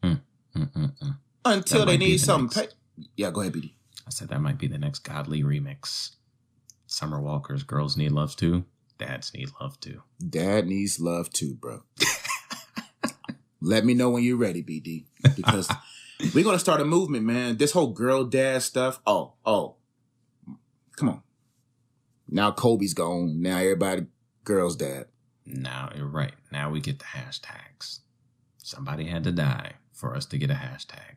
[0.03, 0.21] Mm,
[0.57, 1.17] mm, mm.
[1.45, 2.63] Until they need the something.
[2.63, 2.73] Pay-
[3.17, 3.73] yeah, go ahead, BD.
[4.07, 6.13] I said that might be the next godly remix.
[6.91, 8.65] Summer Walker's Girls Need Love Too.
[8.99, 10.03] Dads need love too.
[10.29, 11.85] Dad needs love too, bro.
[13.63, 15.05] Let me know when you're ready, BD.
[15.37, 15.73] Because
[16.35, 17.57] we're gonna start a movement, man.
[17.57, 19.01] This whole girl dad stuff.
[19.07, 19.77] Oh, oh.
[20.97, 21.23] Come on.
[22.29, 23.41] Now Kobe's gone.
[23.41, 24.07] Now everybody
[24.45, 25.07] girl's dad.
[25.47, 26.35] Now you're right.
[26.53, 28.01] Now we get the hashtags.
[28.59, 31.17] Somebody had to die for us to get a hashtag.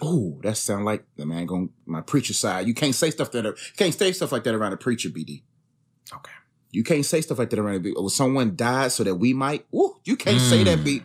[0.00, 2.66] Oh, that sound like the man going my preacher side.
[2.66, 5.42] You can't say stuff that are, can't say stuff like that around a preacher, BD.
[6.14, 6.32] Okay.
[6.70, 7.86] You can't say stuff like that around.
[7.96, 9.66] Or someone died so that we might.
[9.74, 10.50] Ooh, you can't mm.
[10.50, 10.84] say that.
[10.84, 11.02] B,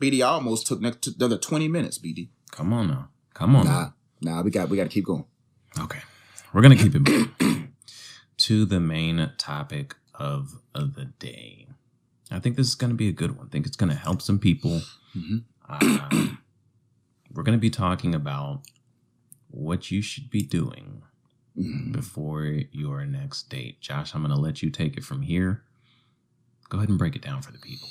[0.00, 1.98] BD almost took next to another twenty minutes.
[1.98, 3.66] BD, come on now, come on.
[3.66, 4.36] Nah, now.
[4.36, 5.24] nah, we got we got to keep going.
[5.78, 6.00] Okay,
[6.52, 7.74] we're gonna keep it moving
[8.38, 11.66] to the main topic of of the day.
[12.30, 13.46] I think this is gonna be a good one.
[13.46, 14.80] I think it's gonna help some people.
[15.16, 15.38] Mm-hmm.
[15.68, 16.28] Uh,
[17.32, 18.62] we're gonna be talking about
[19.50, 21.02] what you should be doing
[21.56, 21.92] mm-hmm.
[21.92, 23.80] before your next date.
[23.80, 25.62] Josh, I'm going to let you take it from here.
[26.68, 27.88] Go ahead and break it down for the people.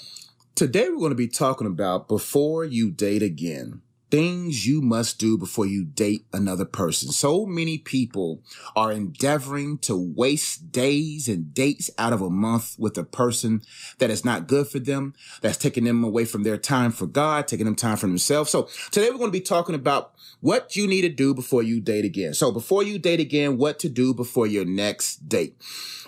[0.55, 5.37] Today, we're going to be talking about before you date again things you must do
[5.37, 7.11] before you date another person.
[7.11, 8.41] So many people
[8.75, 13.61] are endeavoring to waste days and dates out of a month with a person
[13.99, 17.47] that is not good for them, that's taking them away from their time for God,
[17.47, 18.49] taking them time for themselves.
[18.49, 21.79] So today we're going to be talking about what you need to do before you
[21.79, 22.33] date again.
[22.33, 25.55] So before you date again, what to do before your next date.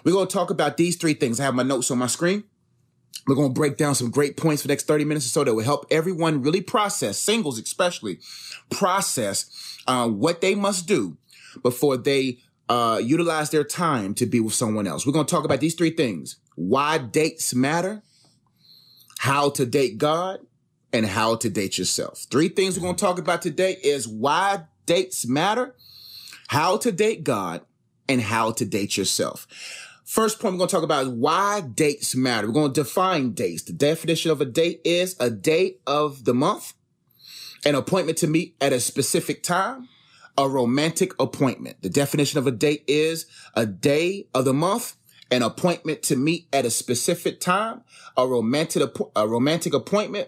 [0.03, 1.39] We're going to talk about these three things.
[1.39, 2.43] I have my notes on my screen.
[3.27, 5.43] We're going to break down some great points for the next 30 minutes or so
[5.43, 8.19] that will help everyone really process, singles especially,
[8.69, 11.17] process uh, what they must do
[11.61, 15.05] before they uh, utilize their time to be with someone else.
[15.05, 18.01] We're going to talk about these three things why dates matter,
[19.19, 20.39] how to date God,
[20.93, 22.25] and how to date yourself.
[22.29, 25.75] Three things we're going to talk about today is why dates matter,
[26.47, 27.61] how to date God,
[28.07, 29.47] and how to date yourself.
[30.11, 32.45] First point we're going to talk about is why dates matter.
[32.45, 33.63] We're going to define dates.
[33.63, 36.73] The definition of a date is a date of the month,
[37.65, 39.87] an appointment to meet at a specific time,
[40.37, 41.81] a romantic appointment.
[41.81, 44.97] The definition of a date is a day of the month,
[45.31, 47.83] an appointment to meet at a specific time,
[48.17, 50.27] a romantic, a romantic appointment,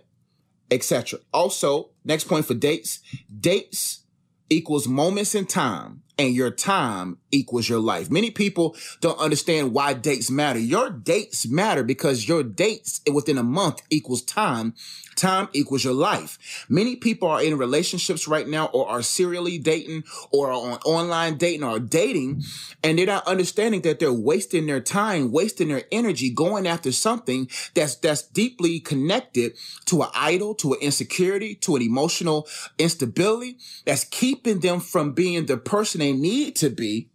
[0.71, 1.19] etc.
[1.33, 3.01] Also, next point for dates,
[3.37, 4.05] dates
[4.49, 8.11] equals moments in time and your time equals your life.
[8.11, 10.59] Many people don't understand why dates matter.
[10.59, 14.75] Your dates matter because your dates within a month equals time.
[15.15, 16.65] Time equals your life.
[16.69, 21.37] Many people are in relationships right now or are serially dating or are on online
[21.37, 22.43] dating or dating
[22.83, 27.49] and they're not understanding that they're wasting their time, wasting their energy going after something
[27.73, 29.53] that's, that's deeply connected
[29.85, 32.47] to an idol, to an insecurity, to an emotional
[32.77, 37.09] instability that's keeping them from being the person they need to be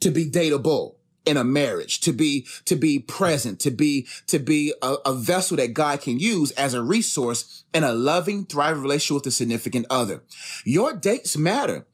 [0.00, 0.97] to be dateable
[1.28, 5.56] in a marriage, to be, to be present, to be, to be a, a, vessel
[5.58, 9.86] that God can use as a resource in a loving, thriving relationship with a significant
[9.90, 10.22] other.
[10.64, 11.86] Your dates matter.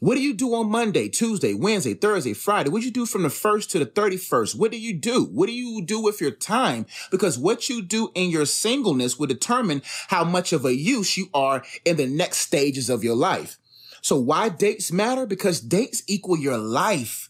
[0.00, 2.70] What do you do on Monday, Tuesday, Wednesday, Thursday, Friday?
[2.70, 4.56] What do you do from the first to the 31st?
[4.56, 5.26] What do you do?
[5.26, 6.86] What do you do with your time?
[7.10, 11.28] Because what you do in your singleness will determine how much of a use you
[11.34, 13.58] are in the next stages of your life.
[14.00, 15.26] So why dates matter?
[15.26, 17.29] Because dates equal your life.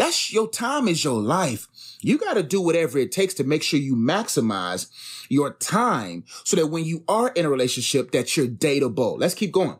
[0.00, 1.68] That's your time is your life.
[2.00, 4.86] You got to do whatever it takes to make sure you maximize
[5.28, 9.20] your time so that when you are in a relationship that you're dateable.
[9.20, 9.76] Let's keep going.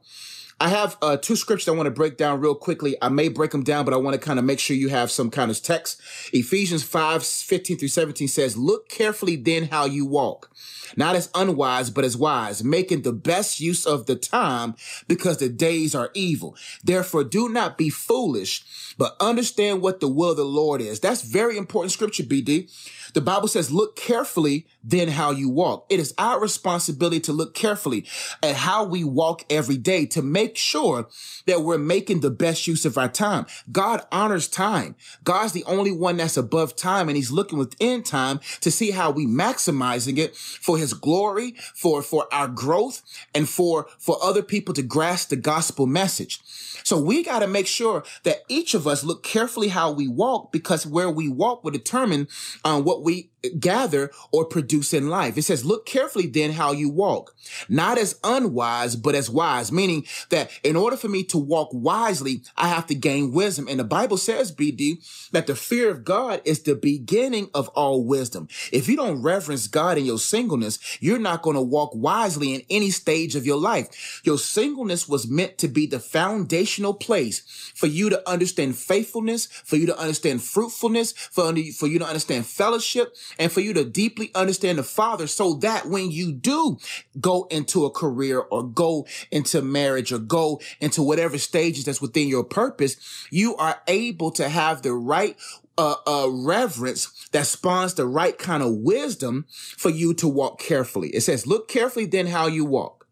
[0.62, 2.94] I have uh, two scriptures I want to break down real quickly.
[3.00, 5.10] I may break them down, but I want to kind of make sure you have
[5.10, 6.02] some kind of text.
[6.34, 10.50] Ephesians 5, 15 through 17 says, look carefully then how you walk,
[10.98, 14.74] not as unwise, but as wise, making the best use of the time
[15.08, 16.54] because the days are evil.
[16.84, 18.62] Therefore, do not be foolish,
[18.98, 21.00] but understand what the will of the Lord is.
[21.00, 22.70] That's very important scripture, BD.
[23.14, 25.86] The Bible says, look carefully then how you walk.
[25.88, 28.06] It is our responsibility to look carefully
[28.42, 31.08] at how we walk every day to make sure
[31.46, 33.46] that we're making the best use of our time.
[33.70, 34.96] God honors time.
[35.24, 39.10] God's the only one that's above time and he's looking within time to see how
[39.10, 43.02] we maximizing it for his glory, for, for our growth
[43.34, 46.40] and for, for other people to grasp the gospel message.
[46.84, 50.52] So we got to make sure that each of us look carefully how we walk
[50.52, 52.28] because where we walk will determine
[52.64, 55.36] um, what we gather or produce in life.
[55.36, 57.34] It says, look carefully then how you walk,
[57.68, 62.42] not as unwise, but as wise, meaning that in order for me to walk wisely,
[62.56, 63.66] I have to gain wisdom.
[63.68, 68.04] And the Bible says, BD, that the fear of God is the beginning of all
[68.04, 68.48] wisdom.
[68.72, 72.62] If you don't reverence God in your singleness, you're not going to walk wisely in
[72.70, 74.20] any stage of your life.
[74.24, 77.40] Your singleness was meant to be the foundational place
[77.74, 82.46] for you to understand faithfulness, for you to understand fruitfulness, for, for you to understand
[82.46, 86.78] fellowship, and for you to deeply understand the Father so that when you do
[87.20, 92.28] go into a career or go into marriage or go into whatever stages that's within
[92.28, 92.96] your purpose,
[93.30, 95.36] you are able to have the right
[95.78, 101.08] uh, uh, reverence that spawns the right kind of wisdom for you to walk carefully.
[101.08, 103.06] It says, look carefully then how you walk,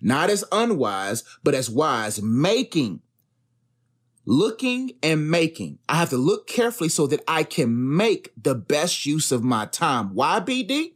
[0.00, 3.02] not as unwise, but as wise, making
[4.26, 5.78] looking and making.
[5.88, 9.66] I have to look carefully so that I can make the best use of my
[9.66, 10.14] time.
[10.14, 10.94] Why BD?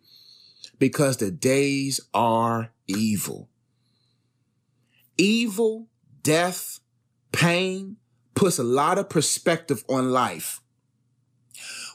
[0.79, 3.49] Because the days are evil.
[5.17, 5.87] Evil,
[6.23, 6.81] death,
[7.31, 7.97] pain
[8.35, 10.61] puts a lot of perspective on life.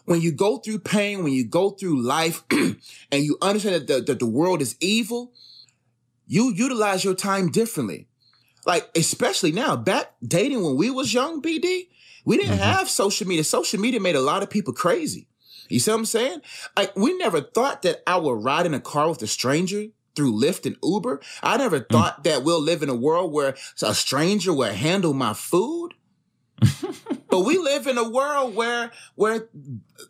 [0.06, 2.78] When you go through pain, when you go through life and
[3.12, 5.34] you understand that the, that the world is evil,
[6.28, 8.08] you utilize your time differently
[8.66, 11.88] like especially now back dating when we was young bd
[12.26, 12.64] we didn't mm-hmm.
[12.64, 15.28] have social media social media made a lot of people crazy
[15.70, 16.42] you see what i'm saying
[16.78, 20.34] like we never thought that i would ride in a car with a stranger through
[20.34, 21.22] Lyft and Uber.
[21.44, 21.90] I never mm.
[21.90, 25.94] thought that we'll live in a world where a stranger will handle my food.
[27.30, 29.50] but we live in a world where where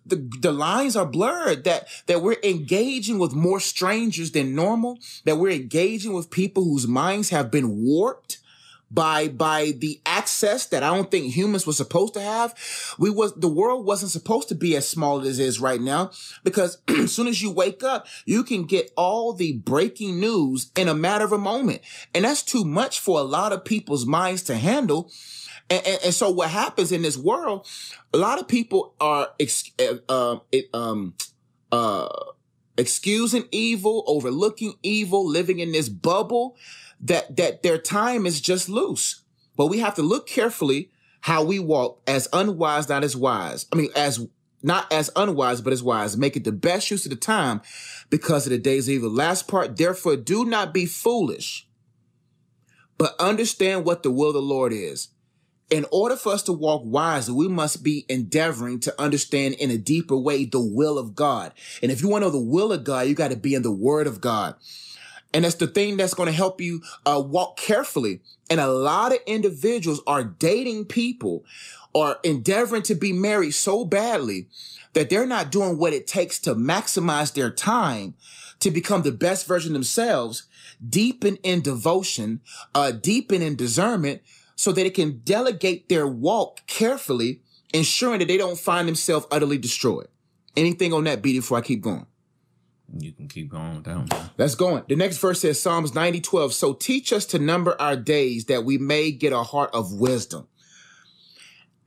[0.05, 5.37] the the lines are blurred that that we're engaging with more strangers than normal that
[5.37, 8.37] we're engaging with people whose minds have been warped
[8.95, 12.55] by by the access that I don't think humans were supposed to have.
[12.97, 16.11] We was the world wasn't supposed to be as small as it is right now
[16.43, 20.87] because as soon as you wake up, you can get all the breaking news in
[20.87, 21.81] a matter of a moment,
[22.15, 25.11] and that's too much for a lot of people's minds to handle.
[25.69, 27.67] And, and, and so what happens in this world,
[28.13, 29.71] a lot of people are ex-
[30.09, 30.37] uh,
[30.73, 31.15] um
[31.71, 32.07] uh
[32.77, 36.55] excusing evil, overlooking evil, living in this bubble
[37.07, 39.21] that, that their time is just loose.
[39.55, 40.91] But we have to look carefully
[41.21, 43.65] how we walk as unwise, not as wise.
[43.71, 44.27] I mean, as
[44.61, 46.17] not as unwise, but as wise.
[46.17, 47.61] Make it the best use of the time
[48.09, 49.11] because of the days of evil.
[49.11, 51.67] Last part, therefore do not be foolish,
[52.97, 55.09] but understand what the will of the Lord is.
[55.69, 59.77] In order for us to walk wisely, we must be endeavoring to understand in a
[59.77, 61.53] deeper way the will of God.
[61.81, 63.63] And if you want to know the will of God, you got to be in
[63.63, 64.55] the word of God.
[65.35, 68.21] And that's the thing that's going to help you uh, walk carefully.
[68.49, 71.43] And a lot of individuals are dating people
[71.93, 74.47] or endeavoring to be married so badly
[74.93, 78.13] that they're not doing what it takes to maximize their time
[78.61, 80.43] to become the best version themselves,
[80.87, 82.39] deepen in devotion,
[82.73, 84.21] uh, deepen in discernment
[84.55, 87.41] so that it can delegate their walk carefully,
[87.73, 90.07] ensuring that they don't find themselves utterly destroyed.
[90.55, 92.05] Anything on that, BD before I keep going?
[92.97, 94.07] You can keep going down.
[94.37, 94.85] Let's go on.
[94.87, 96.53] The next verse says Psalms 90, 12.
[96.53, 100.47] So teach us to number our days that we may get a heart of wisdom.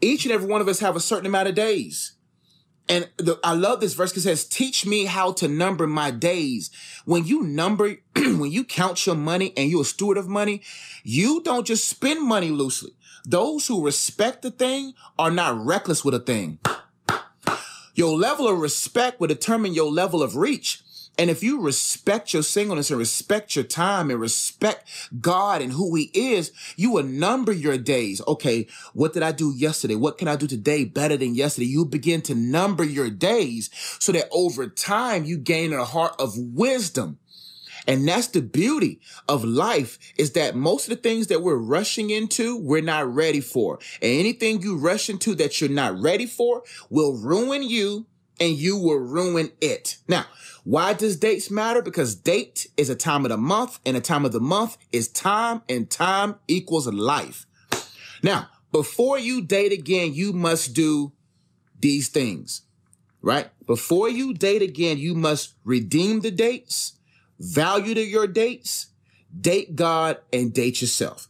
[0.00, 2.12] Each and every one of us have a certain amount of days.
[2.90, 6.11] And the, I love this verse because it says, teach me how to number my
[6.11, 6.70] days.
[7.04, 10.62] When you number, when you count your money and you're a steward of money,
[11.04, 12.92] you don't just spend money loosely.
[13.24, 16.59] Those who respect the thing are not reckless with a thing.
[17.94, 20.82] Your level of respect will determine your level of reach.
[21.18, 24.88] And if you respect your singleness and respect your time and respect
[25.20, 28.22] God and who he is, you will number your days.
[28.26, 28.68] Okay.
[28.94, 29.96] What did I do yesterday?
[29.96, 31.66] What can I do today better than yesterday?
[31.66, 36.38] You begin to number your days so that over time you gain a heart of
[36.38, 37.18] wisdom.
[37.88, 42.10] And that's the beauty of life is that most of the things that we're rushing
[42.10, 43.78] into, we're not ready for.
[44.02, 48.06] And anything you rush into that you're not ready for will ruin you
[48.40, 49.96] and you will ruin it.
[50.06, 50.26] Now,
[50.68, 51.80] why does dates matter?
[51.80, 55.08] Because date is a time of the month and a time of the month is
[55.08, 57.46] time and time equals life.
[58.22, 61.14] Now, before you date again, you must do
[61.80, 62.64] these things,
[63.22, 63.48] right?
[63.66, 66.98] Before you date again, you must redeem the dates,
[67.40, 68.88] value to your dates,
[69.40, 71.27] date God and date yourself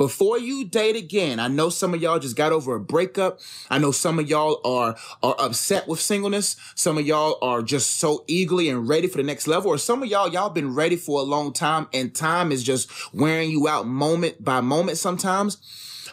[0.00, 3.38] before you date again, I know some of y'all just got over a breakup.
[3.68, 6.56] I know some of y'all are, are upset with singleness.
[6.74, 9.70] Some of y'all are just so eagerly and ready for the next level.
[9.70, 12.90] Or some of y'all, y'all been ready for a long time and time is just
[13.12, 15.58] wearing you out moment by moment sometimes.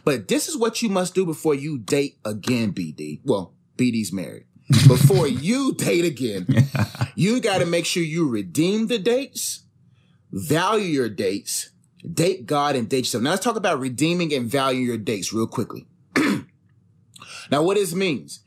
[0.03, 3.21] But this is what you must do before you date again, BD.
[3.23, 4.47] Well, BD's married.
[4.85, 6.45] Before you date again,
[7.15, 9.61] you got to make sure you redeem the dates,
[10.33, 11.69] value your dates,
[12.13, 13.23] Date God and date yourself.
[13.23, 15.85] Now let's talk about redeeming and valuing your dates real quickly.
[17.51, 18.41] now, what this means?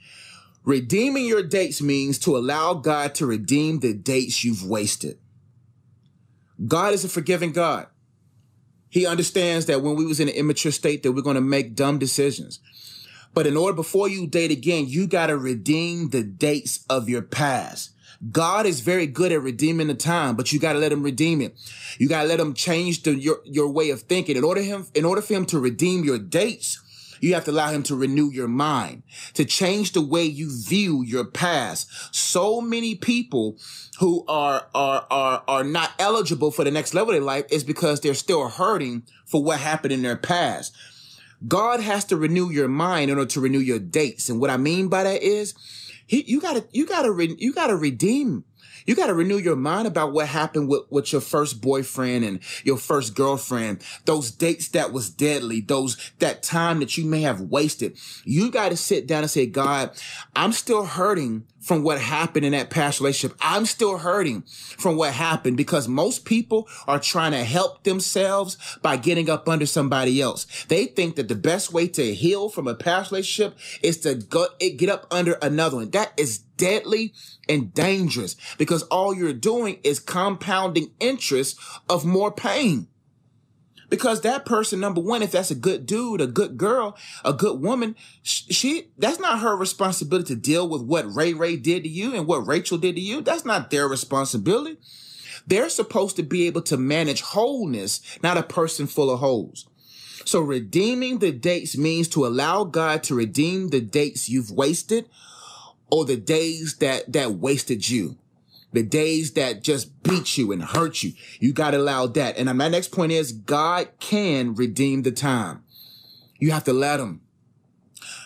[0.64, 5.18] Redeeming your dates means to allow God to redeem the dates you've wasted.
[6.66, 7.86] God is a forgiving God.
[8.90, 11.74] He understands that when we was in an immature state that we're going to make
[11.74, 12.60] dumb decisions.
[13.32, 17.22] But in order before you date again, you got to redeem the dates of your
[17.22, 17.92] past.
[18.30, 21.40] God is very good at redeeming the time, but you got to let him redeem
[21.40, 21.56] it.
[21.98, 24.36] You got to let him change the, your, your way of thinking.
[24.36, 26.82] In order him, in order for him to redeem your dates,
[27.20, 29.02] you have to allow him to renew your mind,
[29.34, 32.14] to change the way you view your past.
[32.14, 33.58] So many people
[33.98, 38.00] who are, are, are, are not eligible for the next level of life is because
[38.00, 40.74] they're still hurting for what happened in their past.
[41.46, 44.28] God has to renew your mind in order to renew your dates.
[44.28, 45.54] And what I mean by that is
[46.18, 48.44] you gotta, you gotta, re, you gotta redeem.
[48.86, 52.78] You gotta renew your mind about what happened with, with your first boyfriend and your
[52.78, 53.84] first girlfriend.
[54.04, 55.60] Those dates that was deadly.
[55.60, 57.98] Those, that time that you may have wasted.
[58.24, 59.90] You gotta sit down and say, God,
[60.34, 63.36] I'm still hurting from what happened in that past relationship.
[63.40, 68.96] I'm still hurting from what happened because most people are trying to help themselves by
[68.96, 70.46] getting up under somebody else.
[70.68, 74.46] They think that the best way to heal from a past relationship is to go,
[74.60, 75.90] eh, get up under another one.
[75.90, 77.12] That is deadly
[77.48, 81.58] and dangerous because all you're doing is compounding interest
[81.88, 82.88] of more pain.
[83.90, 87.60] Because that person, number one, if that's a good dude, a good girl, a good
[87.60, 92.14] woman, she, that's not her responsibility to deal with what Ray Ray did to you
[92.14, 93.20] and what Rachel did to you.
[93.20, 94.78] That's not their responsibility.
[95.46, 99.66] They're supposed to be able to manage wholeness, not a person full of holes.
[100.24, 105.08] So redeeming the dates means to allow God to redeem the dates you've wasted
[105.90, 108.16] or the days that, that wasted you
[108.72, 111.12] the days that just beat you and hurt you.
[111.40, 112.36] You got to allow that.
[112.36, 115.64] And my next point is God can redeem the time.
[116.38, 117.20] You have to let him.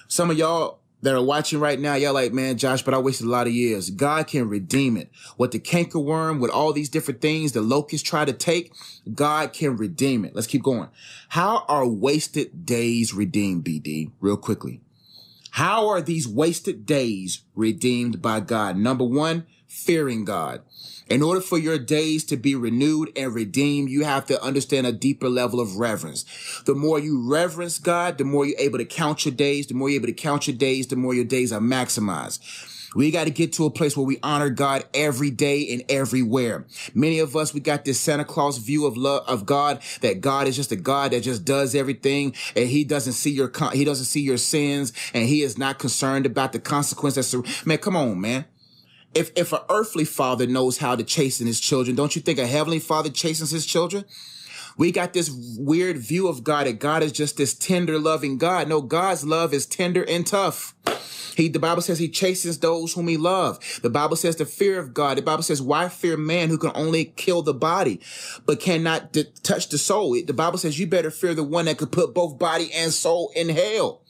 [0.08, 3.26] Some of y'all that are watching right now, y'all like, man, Josh, but I wasted
[3.26, 3.90] a lot of years.
[3.90, 5.10] God can redeem it.
[5.36, 8.72] What the cankerworm, with all these different things the locusts try to take,
[9.12, 10.34] God can redeem it.
[10.34, 10.88] Let's keep going.
[11.28, 14.12] How are wasted days redeemed, BD?
[14.20, 14.80] Real quickly.
[15.50, 18.76] How are these wasted days redeemed by God?
[18.76, 20.62] Number one, fearing God.
[21.08, 24.92] In order for your days to be renewed and redeemed, you have to understand a
[24.92, 26.24] deeper level of reverence.
[26.64, 29.66] The more you reverence God, the more you're able to count your days.
[29.66, 32.40] The more you're able to count your days, the more your days are maximized.
[32.94, 36.64] We got to get to a place where we honor God every day and everywhere.
[36.94, 40.46] Many of us, we got this Santa Claus view of love, of God, that God
[40.46, 44.06] is just a God that just does everything and he doesn't see your, he doesn't
[44.06, 47.34] see your sins and he is not concerned about the consequences.
[47.66, 48.44] Man, come on, man.
[49.14, 52.46] If, if an earthly father knows how to chasten his children, don't you think a
[52.46, 54.04] heavenly father chastens his children?
[54.76, 58.68] We got this weird view of God that God is just this tender, loving God.
[58.68, 60.74] No, God's love is tender and tough.
[61.36, 63.80] He, the Bible says he chastens those whom he loves.
[63.80, 65.18] The Bible says the fear of God.
[65.18, 68.00] The Bible says, why fear man who can only kill the body,
[68.46, 70.12] but cannot d- touch the soul?
[70.12, 73.32] The Bible says you better fear the one that could put both body and soul
[73.34, 74.03] in hell.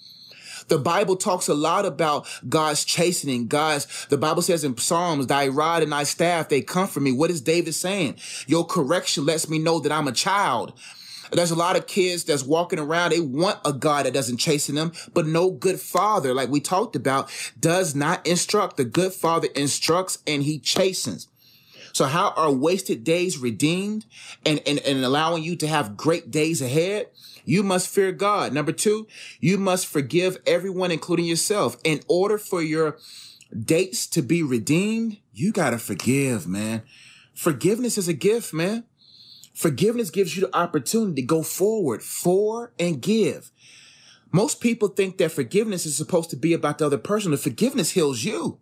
[0.69, 3.47] The Bible talks a lot about God's chastening.
[3.47, 7.13] God's, the Bible says in Psalms, thy rod and thy staff, they comfort me.
[7.13, 8.17] What is David saying?
[8.47, 10.73] Your correction lets me know that I'm a child.
[11.33, 13.11] There's a lot of kids that's walking around.
[13.11, 16.97] They want a God that doesn't chasten them, but no good father, like we talked
[16.97, 18.77] about, does not instruct.
[18.77, 21.29] The good father instructs and he chastens.
[21.93, 24.05] So how are wasted days redeemed
[24.45, 27.09] and, and, and allowing you to have great days ahead?
[27.45, 28.53] You must fear God.
[28.53, 29.07] Number two,
[29.41, 31.77] you must forgive everyone, including yourself.
[31.85, 32.97] In order for your
[33.59, 36.83] dates to be redeemed, you got to forgive, man.
[37.35, 38.85] Forgiveness is a gift, man.
[39.53, 43.51] Forgiveness gives you the opportunity to go forward for and give.
[44.33, 47.31] Most people think that forgiveness is supposed to be about the other person.
[47.31, 48.59] The forgiveness heals you.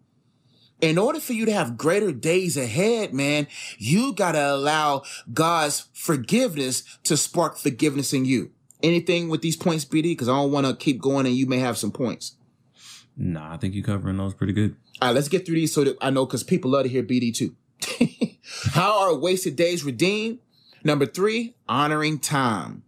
[0.82, 3.46] In order for you to have greater days ahead, man,
[3.78, 8.50] you got to allow God's forgiveness to spark forgiveness in you.
[8.82, 10.02] Anything with these points, BD?
[10.02, 12.36] Because I don't want to keep going and you may have some points.
[13.16, 14.76] Nah, I think you're covering those pretty good.
[15.00, 17.02] All right, let's get through these so that I know because people love to hear
[17.02, 17.54] BD too.
[18.72, 20.38] How are wasted days redeemed?
[20.84, 22.82] Number three, honoring time.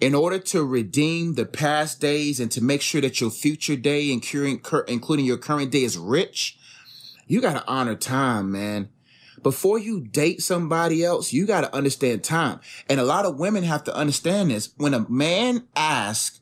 [0.00, 4.10] In order to redeem the past days and to make sure that your future day,
[4.10, 6.58] including your current day, is rich,
[7.26, 8.88] you got to honor time, man.
[9.42, 12.60] Before you date somebody else, you got to understand time.
[12.88, 14.72] And a lot of women have to understand this.
[14.76, 16.40] When a man asks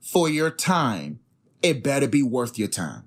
[0.00, 1.20] for your time,
[1.62, 3.04] it better be worth your time.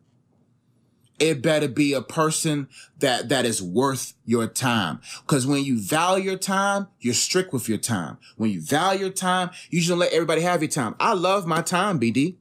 [1.18, 2.68] It better be a person
[3.00, 5.00] that that is worth your time.
[5.22, 8.18] Because when you value your time you're strict with your time.
[8.36, 10.96] When you value your time you should let everybody have your time.
[11.00, 12.36] I love my time bd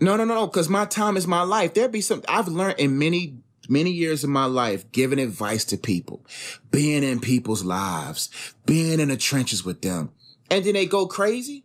[0.00, 1.74] no no no no because my time is my life.
[1.74, 3.36] There'd be some i've learned in many
[3.72, 6.24] many years of my life giving advice to people
[6.70, 8.28] being in people's lives
[8.66, 10.10] being in the trenches with them
[10.50, 11.64] and then they go crazy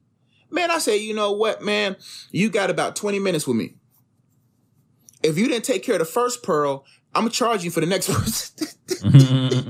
[0.50, 1.96] man i say you know what man
[2.32, 3.74] you got about 20 minutes with me
[5.24, 7.86] if you didn't take care of the first pearl, I'm gonna charge you for the
[7.86, 8.68] next person.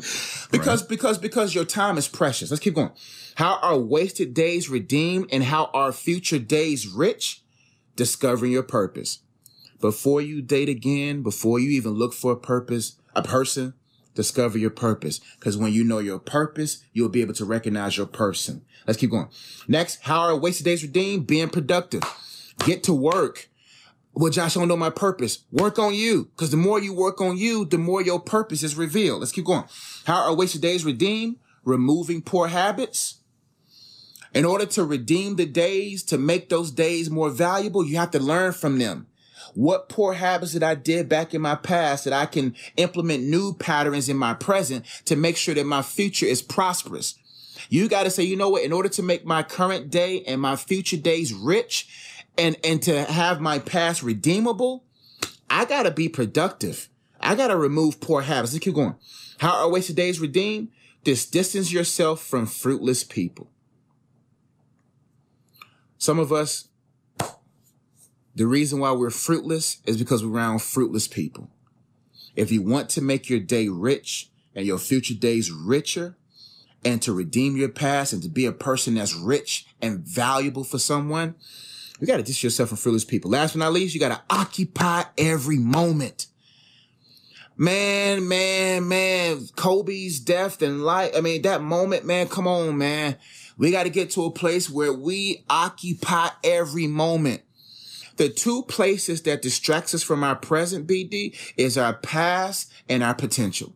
[0.52, 0.90] because right.
[0.90, 2.52] because because your time is precious.
[2.52, 2.92] Let's keep going.
[3.36, 7.44] How are wasted days redeemed and how are future days rich?
[7.96, 9.20] Discovering your purpose.
[9.80, 13.74] Before you date again, before you even look for a purpose, a person,
[14.16, 15.20] discover your purpose.
[15.40, 18.66] Because when you know your purpose, you'll be able to recognize your person.
[18.86, 19.28] Let's keep going.
[19.68, 21.28] Next, how are wasted days redeemed?
[21.28, 22.02] Being productive.
[22.60, 23.50] Get to work.
[24.14, 25.44] Well, Josh, I don't know my purpose.
[25.52, 26.26] Work on you.
[26.26, 29.20] Because the more you work on you, the more your purpose is revealed.
[29.20, 29.66] Let's keep going.
[30.06, 31.38] How are wasted days redeemed?
[31.64, 33.20] Removing poor habits.
[34.34, 38.20] In order to redeem the days, to make those days more valuable, you have to
[38.20, 39.07] learn from them.
[39.58, 43.56] What poor habits that I did back in my past that I can implement new
[43.56, 47.16] patterns in my present to make sure that my future is prosperous.
[47.68, 48.64] You got to say, you know what?
[48.64, 51.90] In order to make my current day and my future days rich,
[52.38, 54.84] and and to have my past redeemable,
[55.50, 56.88] I gotta be productive.
[57.20, 58.54] I gotta remove poor habits.
[58.54, 58.94] Let's keep going.
[59.40, 60.68] How are wasted days redeemed?
[61.04, 63.50] Just distance yourself from fruitless people.
[65.98, 66.68] Some of us,
[68.38, 71.50] the reason why we're fruitless is because we're around fruitless people.
[72.36, 76.16] If you want to make your day rich and your future days richer,
[76.86, 80.78] and to redeem your past and to be a person that's rich and valuable for
[80.78, 81.34] someone,
[82.00, 83.32] you got to distance yourself from fruitless people.
[83.32, 86.28] Last but not least, you got to occupy every moment.
[87.58, 91.12] Man, man, man, Kobe's death and life.
[91.18, 93.18] I mean, that moment, man, come on, man.
[93.58, 97.42] We got to get to a place where we occupy every moment.
[98.18, 103.14] The two places that distracts us from our present BD is our past and our
[103.14, 103.74] potential.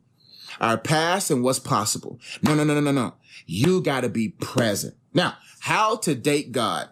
[0.59, 2.19] Our past and what's possible.
[2.43, 3.13] No, no, no, no, no, no.
[3.45, 4.95] You got to be present.
[5.13, 6.89] Now, how to date God?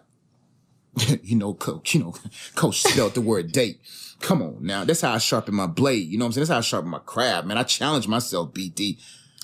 [1.22, 2.14] you know, coach, you know,
[2.54, 3.80] coach spelled the word date.
[4.20, 4.84] Come on now.
[4.84, 6.08] That's how I sharpen my blade.
[6.08, 6.42] You know what I'm saying?
[6.42, 7.58] That's how I sharpen my crab, man.
[7.58, 8.98] I challenge myself, BD.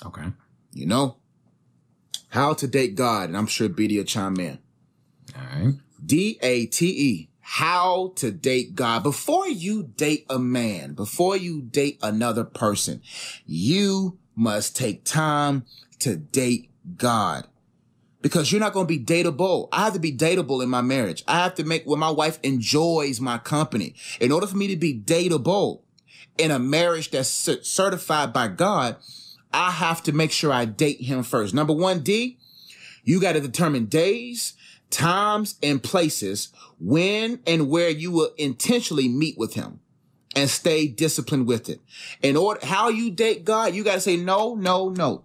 [0.05, 0.27] Okay.
[0.73, 1.17] You know?
[2.29, 4.59] How to date God, and I'm sure BD will chime in.
[5.35, 5.73] All right.
[6.05, 7.26] D A T E.
[7.49, 9.03] how to date God.
[9.03, 13.01] Before you date a man, before you date another person,
[13.45, 15.63] you must take time
[15.99, 17.47] to date God
[18.21, 19.69] because you're not going to be dateable.
[19.71, 21.23] I have to be dateable in my marriage.
[21.25, 23.95] I have to make where my wife enjoys my company.
[24.19, 25.83] In order for me to be dateable
[26.37, 28.97] in a marriage that's certified by God,
[29.53, 31.53] I have to make sure I date him first.
[31.53, 32.39] Number one, D,
[33.05, 34.51] you got to determine days,
[34.89, 39.79] times, and places when and where you will intentionally meet with him
[40.35, 41.81] and stay disciplined with it.
[42.21, 45.23] In order, how you date God, you got to say no, no, no.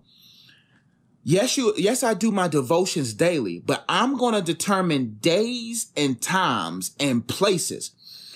[1.25, 6.21] Yes, you, yes, I do my devotions daily, but I'm going to determine days and
[6.21, 7.93] times and places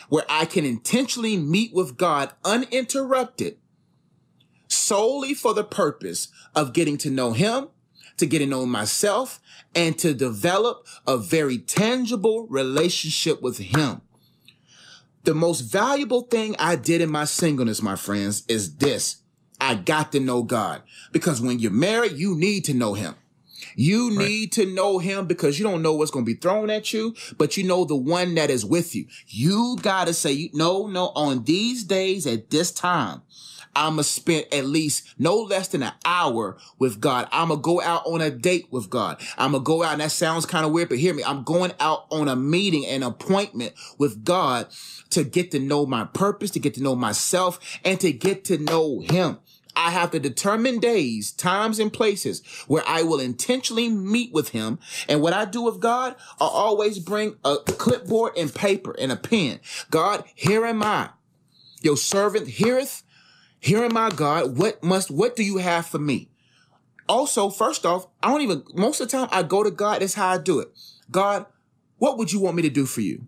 [0.08, 3.58] where I can intentionally meet with God uninterrupted
[4.68, 7.68] solely for the purpose of getting to know him,
[8.18, 9.40] to get to know myself,
[9.74, 14.00] and to develop a very tangible relationship with him.
[15.24, 19.22] The most valuable thing I did in my singleness, my friends, is this.
[19.60, 23.14] I got to know God because when you're married, you need to know him.
[23.74, 24.28] You right.
[24.28, 27.14] need to know him because you don't know what's going to be thrown at you,
[27.36, 29.06] but you know the one that is with you.
[29.26, 33.22] You got to say, no, no, on these days at this time,
[33.76, 37.28] I'm going to spend at least no less than an hour with God.
[37.30, 39.20] I'm going to go out on a date with God.
[39.36, 41.22] I'm going to go out and that sounds kind of weird, but hear me.
[41.22, 44.68] I'm going out on a meeting, an appointment with God
[45.10, 48.56] to get to know my purpose, to get to know myself and to get to
[48.56, 49.38] know him.
[49.76, 54.78] I have to determine days, times, and places where I will intentionally meet with him.
[55.06, 59.16] And what I do with God, I always bring a clipboard and paper and a
[59.16, 59.60] pen.
[59.90, 61.10] God, here am I.
[61.82, 63.02] Your servant heareth.
[63.66, 64.56] Here am I, God.
[64.56, 66.28] What must, what do you have for me?
[67.08, 70.02] Also, first off, I don't even, most of the time I go to God.
[70.02, 70.68] That's how I do it.
[71.10, 71.46] God,
[71.98, 73.26] what would you want me to do for you?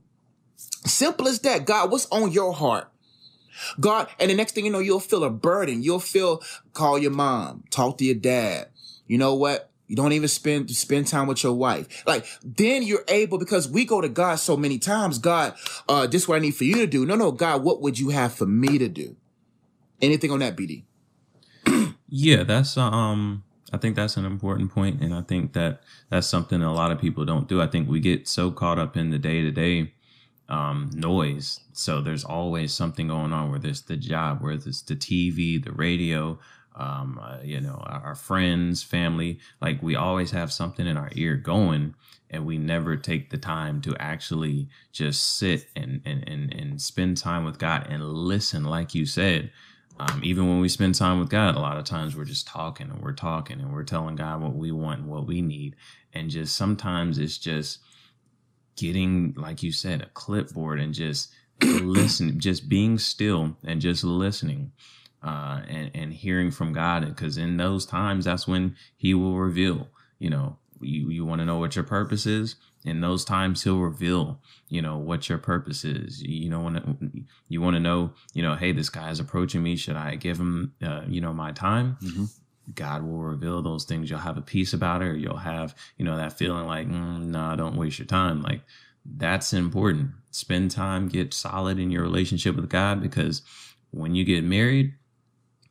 [0.55, 1.65] Simple as that.
[1.65, 2.89] God, what's on your heart?
[3.81, 5.83] God, and the next thing you know, you'll feel a burden.
[5.83, 6.41] You'll feel,
[6.73, 8.69] call your mom, talk to your dad.
[9.09, 9.73] You know what?
[9.89, 12.07] You don't even spend spend time with your wife.
[12.07, 15.19] Like then you're able because we go to God so many times.
[15.19, 15.55] God,
[15.89, 17.05] uh, this is what I need for you to do.
[17.05, 19.17] No, no, God, what would you have for me to do?
[20.01, 20.85] Anything on that, BD?
[22.09, 23.45] yeah, that's um.
[23.71, 26.99] I think that's an important point, and I think that that's something a lot of
[26.99, 27.61] people don't do.
[27.61, 29.93] I think we get so caught up in the day to day
[30.49, 31.61] noise.
[31.73, 35.73] So there's always something going on, whether it's the job, whether it's the TV, the
[35.73, 36.39] radio,
[36.75, 39.41] um, uh, you know, our, our, friends, family.
[39.61, 41.95] Like we always have something in our ear going,
[42.31, 47.17] and we never take the time to actually just sit and and and, and spend
[47.17, 49.51] time with God and listen, like you said.
[49.99, 52.91] Um, even when we spend time with God, a lot of times we're just talking
[52.91, 55.75] and we're talking and we're telling God what we want and what we need.
[56.13, 57.81] And just sometimes it's just
[58.77, 61.33] getting, like you said, a clipboard and just
[61.63, 64.73] listening, just being still and just listening
[65.23, 67.05] uh, and, and hearing from God.
[67.05, 69.89] Because in those times, that's when He will reveal,
[70.21, 72.57] you know, you, you want to know what your purpose is.
[72.85, 76.23] In those times, He'll reveal, you know, what your purpose is.
[76.23, 79.77] You know, when you want to know, you know, hey, this guy is approaching me.
[79.77, 81.97] Should I give him, uh, you know, my time?
[82.03, 82.25] Mm-hmm.
[82.75, 84.11] God will reveal those things.
[84.11, 87.21] You'll have a peace about it, or you'll have, you know, that feeling like, mm,
[87.23, 88.43] no, nah, don't waste your time.
[88.43, 88.63] Like
[89.05, 90.11] that's important.
[90.31, 93.43] Spend time, get solid in your relationship with God because
[93.91, 94.95] when you get married,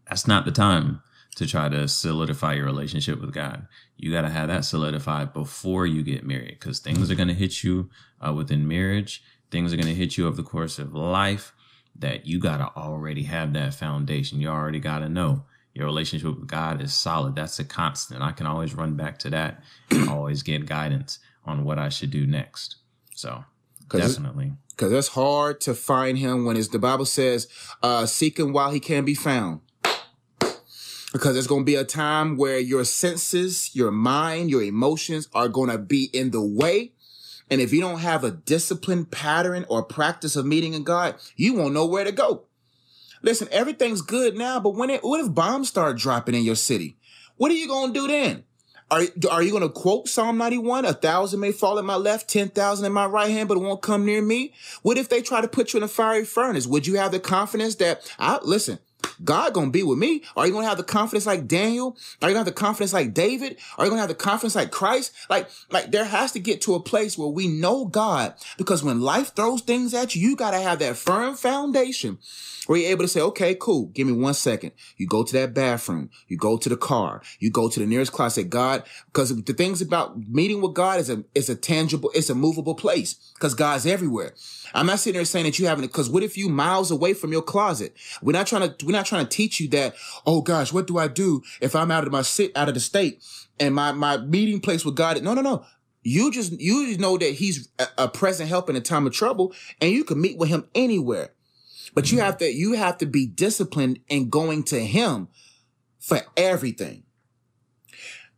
[0.08, 1.02] that's not the time
[1.38, 3.68] to try to solidify your relationship with God.
[3.96, 7.34] You got to have that solidified before you get married because things are going to
[7.36, 9.24] hit you uh, within marriage.
[9.52, 11.54] Things are going to hit you over the course of life
[11.96, 14.42] that you got to already have that foundation.
[14.42, 15.44] You already got to know
[15.76, 17.36] your relationship with God is solid.
[17.36, 18.24] That's a constant.
[18.24, 19.62] I can always run back to that
[19.92, 22.78] and always get guidance on what I should do next.
[23.14, 23.46] So
[23.92, 24.54] definitely.
[24.70, 27.48] Because it's hard to find him when it's the Bible says,
[27.84, 29.62] uh, seek him while he can be found.
[31.14, 35.48] Because there's going to be a time where your senses, your mind, your emotions are
[35.48, 36.92] going to be in the way.
[37.50, 41.54] And if you don't have a disciplined pattern or practice of meeting in God, you
[41.54, 42.44] won't know where to go.
[43.22, 46.98] Listen, everything's good now, but when it, what if bombs start dropping in your city?
[47.38, 48.44] What are you going to do then?
[48.90, 50.86] Are, are you going to quote Psalm 91?
[50.86, 53.82] A thousand may fall at my left, 10,000 in my right hand, but it won't
[53.82, 54.54] come near me.
[54.82, 56.68] What if they try to put you in a fiery furnace?
[56.68, 58.80] Would you have the confidence that I, listen,
[59.24, 60.24] God gonna be with me.
[60.36, 61.98] Are you gonna have the confidence like Daniel?
[62.22, 63.58] Are you gonna have the confidence like David?
[63.78, 65.14] Are you gonna have the confidence like Christ?
[65.30, 69.02] Like, like there has to get to a place where we know God because when
[69.02, 72.20] life throws things at you, you gotta have that firm foundation
[72.68, 73.88] where you're able to say, okay, cool.
[73.88, 74.74] Give me one second.
[74.98, 76.10] You go to that bathroom.
[76.28, 77.22] You go to the car.
[77.40, 81.10] You go to the nearest closet, God, because the things about meeting with God is
[81.10, 84.34] a, is a tangible, it's a movable place because God's everywhere.
[84.74, 87.32] I'm not sitting there saying that you haven't, because what if you miles away from
[87.32, 87.96] your closet?
[88.22, 89.96] We're not trying to, we're not trying to teach you that,
[90.26, 92.80] oh gosh, what do I do if I'm out of my sit, out of the
[92.80, 93.24] state
[93.60, 95.22] and my, my meeting place with God?
[95.24, 95.66] No, no, no.
[96.04, 99.54] You just, you know that he's a, a present help in a time of trouble
[99.82, 101.32] and you can meet with him anywhere.
[101.94, 102.46] But you have mm-hmm.
[102.46, 105.30] to, you have to be disciplined in going to him
[106.00, 107.04] for everything.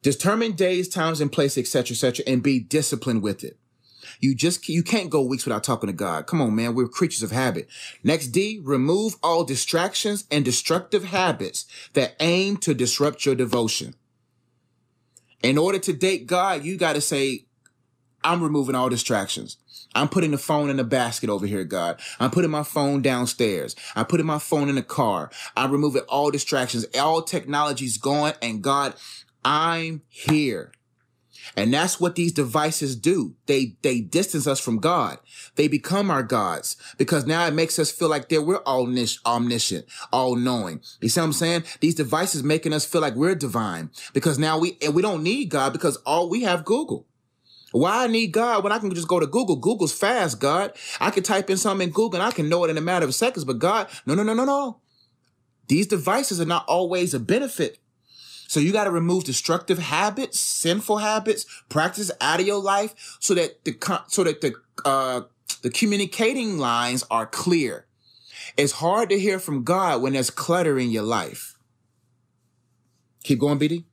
[0.01, 3.58] Determine days, times, and place, etc., etc., and be disciplined with it.
[4.19, 6.27] You just, you can't go weeks without talking to God.
[6.27, 6.75] Come on, man.
[6.75, 7.69] We're creatures of habit.
[8.03, 13.95] Next D, remove all distractions and destructive habits that aim to disrupt your devotion.
[15.41, 17.45] In order to date God, you got to say,
[18.23, 19.57] I'm removing all distractions.
[19.95, 21.99] I'm putting the phone in the basket over here, God.
[22.19, 23.75] I'm putting my phone downstairs.
[23.95, 25.31] I'm putting my phone in the car.
[25.55, 26.85] I'm removing all distractions.
[26.99, 28.93] All technology's gone and God,
[29.43, 30.73] I'm here.
[31.55, 33.35] And that's what these devices do.
[33.45, 35.19] They, they distance us from God.
[35.55, 38.87] They become our gods because now it makes us feel like that we're all
[39.25, 40.81] omniscient, all knowing.
[41.01, 41.63] You see what I'm saying?
[41.79, 45.49] These devices making us feel like we're divine because now we, and we don't need
[45.49, 47.05] God because all we have Google.
[47.71, 49.55] Why I need God when I can just go to Google?
[49.55, 50.73] Google's fast, God.
[50.99, 53.05] I can type in something in Google and I can know it in a matter
[53.05, 53.45] of seconds.
[53.45, 54.81] But God, no, no, no, no, no.
[55.67, 57.77] These devices are not always a benefit
[58.49, 63.35] so you got to remove destructive habits, sinful habits, practice out of your life so
[63.35, 63.77] that the,
[64.07, 65.21] so that the, uh,
[65.61, 67.85] the communicating lines are clear.
[68.57, 71.59] It's hard to hear from God when there's clutter in your life.
[73.23, 73.83] Keep going, BD.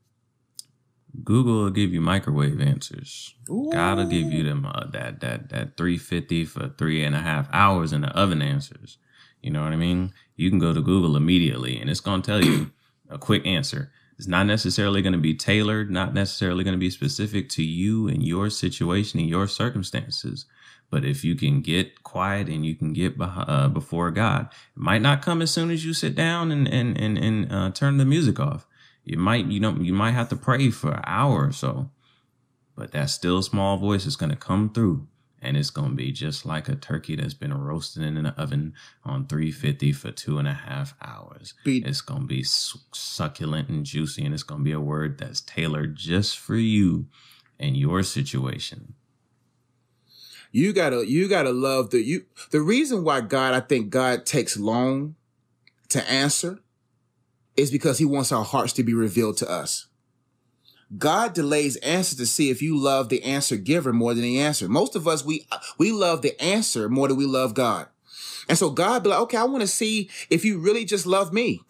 [1.23, 3.35] Google will give you microwave answers.
[3.51, 3.69] Ooh.
[3.71, 7.21] God will give you them uh, that that that three fifty for three and a
[7.21, 8.97] half hours in the oven answers.
[9.43, 10.15] You know what I mean?
[10.35, 12.71] You can go to Google immediately, and it's gonna tell you
[13.11, 13.93] a quick answer.
[14.19, 18.09] It's not necessarily going to be tailored, not necessarily going to be specific to you
[18.09, 20.47] and your situation and your circumstances.
[20.91, 25.03] But if you can get quiet and you can get uh, before God, it might
[25.03, 28.05] not come as soon as you sit down and and and, and uh, turn the
[28.05, 28.67] music off.
[29.05, 31.91] You might you know you might have to pray for an hour or so,
[32.77, 35.09] but that still small voice is going to come through
[35.43, 38.75] and it's gonna be just like a turkey that's been roasted in an oven
[39.05, 41.55] on 350 for two and a half hours.
[41.65, 41.87] Beat.
[41.87, 46.39] It's gonna be succulent and juicy, and it's gonna be a word that's tailored just
[46.39, 47.07] for you
[47.59, 48.95] and your situation.
[50.53, 52.25] You gotta, you gotta love the you.
[52.51, 55.17] The reason why God, I think God takes long
[55.91, 56.61] to answer,
[57.57, 59.87] is because He wants our hearts to be revealed to us.
[60.97, 64.69] God delays answers to see if you love the answer giver more than the answer.
[64.69, 65.47] Most of us, we,
[65.79, 67.89] we love the answer more than we love God.
[68.49, 71.33] And so God be like, okay, I want to see if you really just love
[71.33, 71.61] me.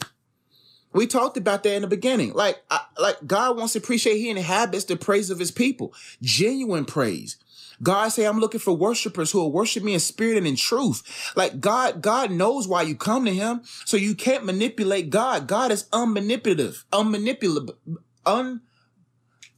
[0.92, 2.32] We talked about that in the beginning.
[2.32, 5.94] Like, I, like God wants to appreciate he inhabits the praise of his people.
[6.22, 7.36] Genuine praise.
[7.82, 11.32] God say, I'm looking for worshipers who will worship me in spirit and in truth.
[11.36, 13.60] Like God, God knows why you come to him.
[13.84, 15.46] So you can't manipulate God.
[15.46, 17.76] God is unmanipulative, unmanipulable,
[18.24, 18.62] un,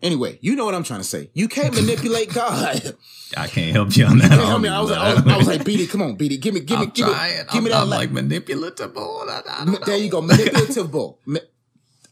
[0.01, 1.31] Anyway, you know what I'm trying to say.
[1.35, 2.97] You can't manipulate God.
[3.37, 4.31] I can't help you on that.
[4.31, 4.69] You help me.
[4.69, 6.79] I was, like, I was, I was like, BD, come on, BD, give me, give
[6.79, 7.39] me, I'm give trying.
[7.39, 7.83] me, give I'm, me that.
[7.83, 8.95] I'm like manipulative.
[8.95, 10.95] there you go, manipulative.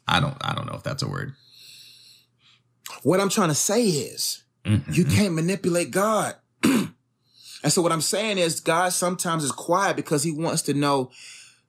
[0.09, 1.35] I don't, I don't know if that's a word.
[3.03, 4.93] What I'm trying to say is, mm-hmm.
[4.93, 6.35] you can't manipulate God.
[6.65, 6.93] and
[7.69, 11.11] so what I'm saying is, God sometimes is quiet because He wants to know,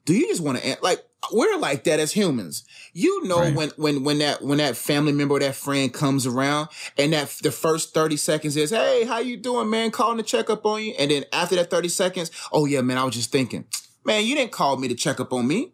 [0.05, 1.03] do you just want to like?
[1.31, 2.63] We're like that as humans.
[2.93, 3.55] You know right.
[3.55, 7.29] when when when that when that family member or that friend comes around and that
[7.41, 9.91] the first 30 seconds is, "Hey, how you doing, man?
[9.91, 12.97] Calling to check up on you." And then after that 30 seconds, "Oh yeah, man,
[12.97, 13.65] I was just thinking.
[14.05, 15.73] Man, you didn't call me to check up on me."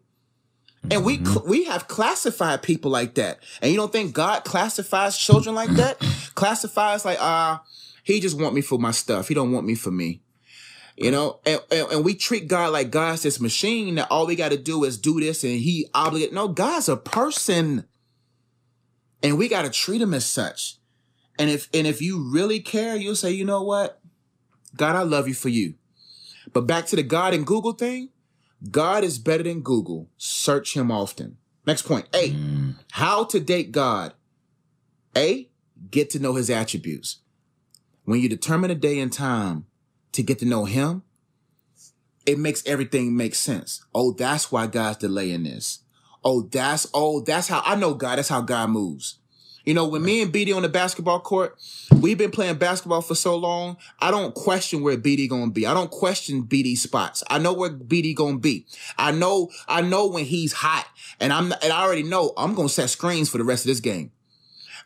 [0.90, 1.48] And we mm-hmm.
[1.48, 3.38] we have classified people like that.
[3.62, 5.98] And you don't think God classifies children like that?
[6.34, 7.64] classifies like, ah, uh,
[8.02, 9.28] he just want me for my stuff.
[9.28, 10.23] He don't want me for me.
[10.96, 14.36] You know, and, and, and, we treat God like God's this machine that all we
[14.36, 16.32] got to do is do this and he obligate.
[16.32, 17.84] No, God's a person.
[19.20, 20.76] And we got to treat him as such.
[21.36, 24.00] And if, and if you really care, you'll say, you know what?
[24.76, 25.74] God, I love you for you.
[26.52, 28.10] But back to the God and Google thing.
[28.70, 30.08] God is better than Google.
[30.16, 31.38] Search him often.
[31.66, 32.06] Next point.
[32.14, 32.76] A, mm.
[32.92, 34.14] how to date God.
[35.16, 35.48] A,
[35.90, 37.20] get to know his attributes.
[38.04, 39.66] When you determine a day and time,
[40.14, 41.02] to get to know him,
[42.26, 43.84] it makes everything make sense.
[43.94, 45.80] Oh, that's why God's delaying this.
[46.24, 48.16] Oh, that's oh, that's how I know God.
[48.16, 49.18] That's how God moves.
[49.64, 51.56] You know, when me and BD on the basketball court,
[52.00, 53.78] we've been playing basketball for so long.
[53.98, 55.66] I don't question where BD gonna be.
[55.66, 57.24] I don't question BD spots.
[57.30, 58.66] I know where BD gonna be.
[58.98, 60.86] I know, I know when he's hot,
[61.18, 63.80] and I'm, and I already know I'm gonna set screens for the rest of this
[63.80, 64.10] game.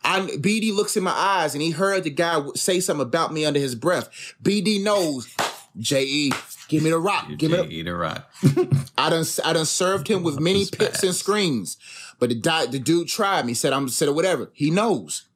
[0.04, 3.44] I BD looks in my eyes and he heard the guy say something about me
[3.44, 4.08] under his breath.
[4.42, 5.34] BD knows,
[5.76, 6.30] Je,
[6.68, 8.30] give me the rock, give me the, the rock.
[8.98, 11.76] I done, I done served him with many picks and screens.
[12.18, 14.50] But the, the dude tried me, said I'm said whatever.
[14.52, 15.28] He knows.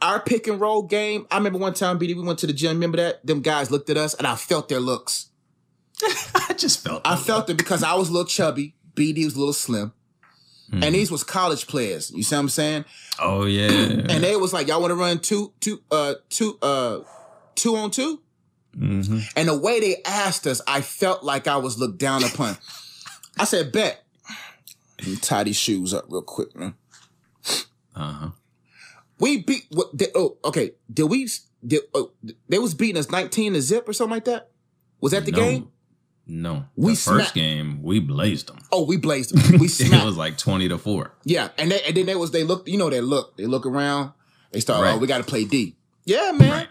[0.00, 1.26] Our pick and roll game.
[1.30, 2.76] I remember one time, BD, we went to the gym.
[2.76, 3.26] Remember that?
[3.26, 5.30] Them guys looked at us, and I felt their looks.
[6.34, 7.02] I just felt.
[7.04, 8.74] I felt it because I was a little chubby.
[8.94, 9.92] BD was a little slim.
[10.70, 10.82] Mm-hmm.
[10.82, 12.10] And these was college players.
[12.10, 12.84] You see what I'm saying?
[13.20, 13.68] Oh yeah.
[13.70, 17.00] and they was like, y'all want to run two, two, uh, two, uh,
[17.54, 18.20] two on 2
[18.76, 19.18] mm-hmm.
[19.36, 22.56] And the way they asked us, I felt like I was looked down upon.
[23.38, 24.02] I said, bet.
[24.98, 26.74] Let me tie these shoes up real quick, man.
[27.94, 28.30] Uh huh.
[29.18, 29.96] We beat what?
[29.96, 30.72] Did, oh, okay.
[30.92, 31.28] Did we?
[31.66, 32.12] Did oh,
[32.48, 34.50] they was beating us nineteen to zip or something like that?
[35.00, 35.70] Was that the no, game?
[36.26, 36.64] No.
[36.74, 38.58] We the first game we blazed them.
[38.72, 39.60] Oh, we blazed them.
[39.60, 41.12] We it was like twenty to four.
[41.24, 42.68] Yeah, and they, and then they was they look.
[42.68, 43.36] You know they look.
[43.36, 44.12] They look around.
[44.50, 44.80] They start.
[44.80, 44.94] Oh, right.
[44.94, 45.76] Oh, we got to play D.
[46.04, 46.50] Yeah, man.
[46.50, 46.68] Right.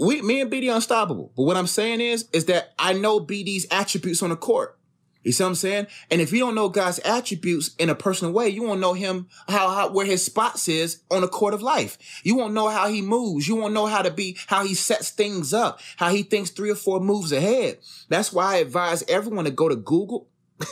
[0.00, 1.32] We, me and BD unstoppable.
[1.36, 4.77] But what I'm saying is, is that I know BD's attributes on the court.
[5.24, 5.86] You see what I'm saying?
[6.10, 9.28] And if you don't know God's attributes in a personal way, you won't know him
[9.48, 11.98] how, how where his spots is on the court of life.
[12.22, 13.48] You won't know how he moves.
[13.48, 16.70] You won't know how to be how he sets things up, how he thinks three
[16.70, 17.78] or four moves ahead.
[18.08, 20.28] That's why I advise everyone to go to Google.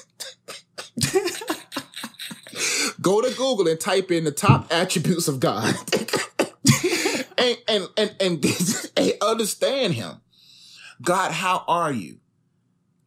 [3.00, 5.74] go to Google and type in the top attributes of God.
[7.36, 8.44] and, and and and
[8.96, 10.20] and understand him.
[11.02, 12.20] God, how are you?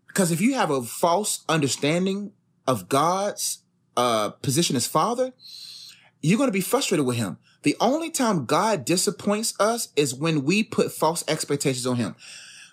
[0.10, 2.34] Because if you have a false understanding
[2.68, 3.64] of God's
[3.95, 5.34] uh, position as Father,
[6.22, 7.38] you're going to be frustrated with Him.
[7.64, 12.16] The only time God disappoints us is when we put false expectations on Him.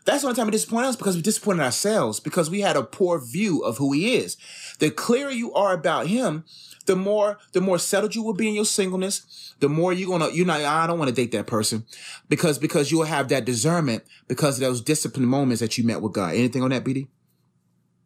[0.04, 2.82] That's the only time He disappoints us because we disappointed ourselves because we had a
[2.82, 4.36] poor view of who He is.
[4.78, 6.44] The clearer you are about Him,
[6.86, 10.30] the more the more settled you will be in your singleness the more you're gonna
[10.32, 11.84] you're not i don't want to date that person
[12.28, 16.12] because because you'll have that discernment because of those disciplined moments that you met with
[16.12, 17.08] god anything on that bd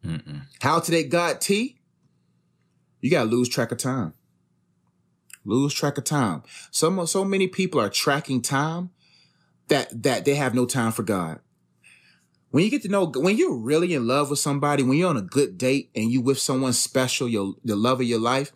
[0.05, 0.41] Mm-mm.
[0.61, 1.77] How today God T?
[2.99, 4.13] You gotta lose track of time.
[5.43, 6.43] Lose track of time.
[6.69, 8.91] So so many people are tracking time
[9.67, 11.39] that that they have no time for God.
[12.51, 15.17] When you get to know, when you're really in love with somebody, when you're on
[15.17, 18.51] a good date and you with someone special, your the love of your life,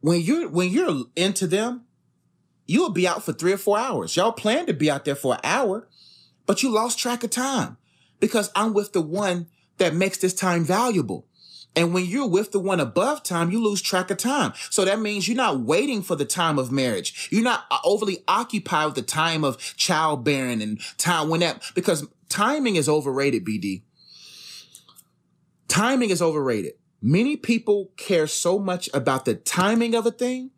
[0.00, 1.84] when you're when you're into them,
[2.66, 4.16] you'll be out for three or four hours.
[4.16, 5.88] Y'all plan to be out there for an hour,
[6.46, 7.76] but you lost track of time
[8.20, 9.48] because I'm with the one
[9.78, 11.26] that makes this time valuable.
[11.74, 14.52] And when you're with the one above time, you lose track of time.
[14.70, 17.28] So that means you're not waiting for the time of marriage.
[17.30, 22.76] You're not overly occupied with the time of childbearing and time when that, because timing
[22.76, 23.82] is overrated, BD.
[25.68, 26.72] Timing is overrated.
[27.00, 30.50] Many people care so much about the timing of a thing,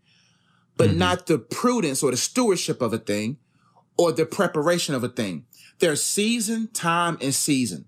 [0.76, 0.98] but mm-hmm.
[0.98, 3.38] not the prudence or the stewardship of a thing
[3.96, 5.46] or the preparation of a thing.
[5.78, 7.86] There's season, time, and season.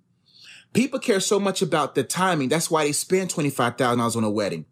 [0.77, 2.49] People care so much about the timing.
[2.49, 4.67] That's why they spend $25,000 on a wedding.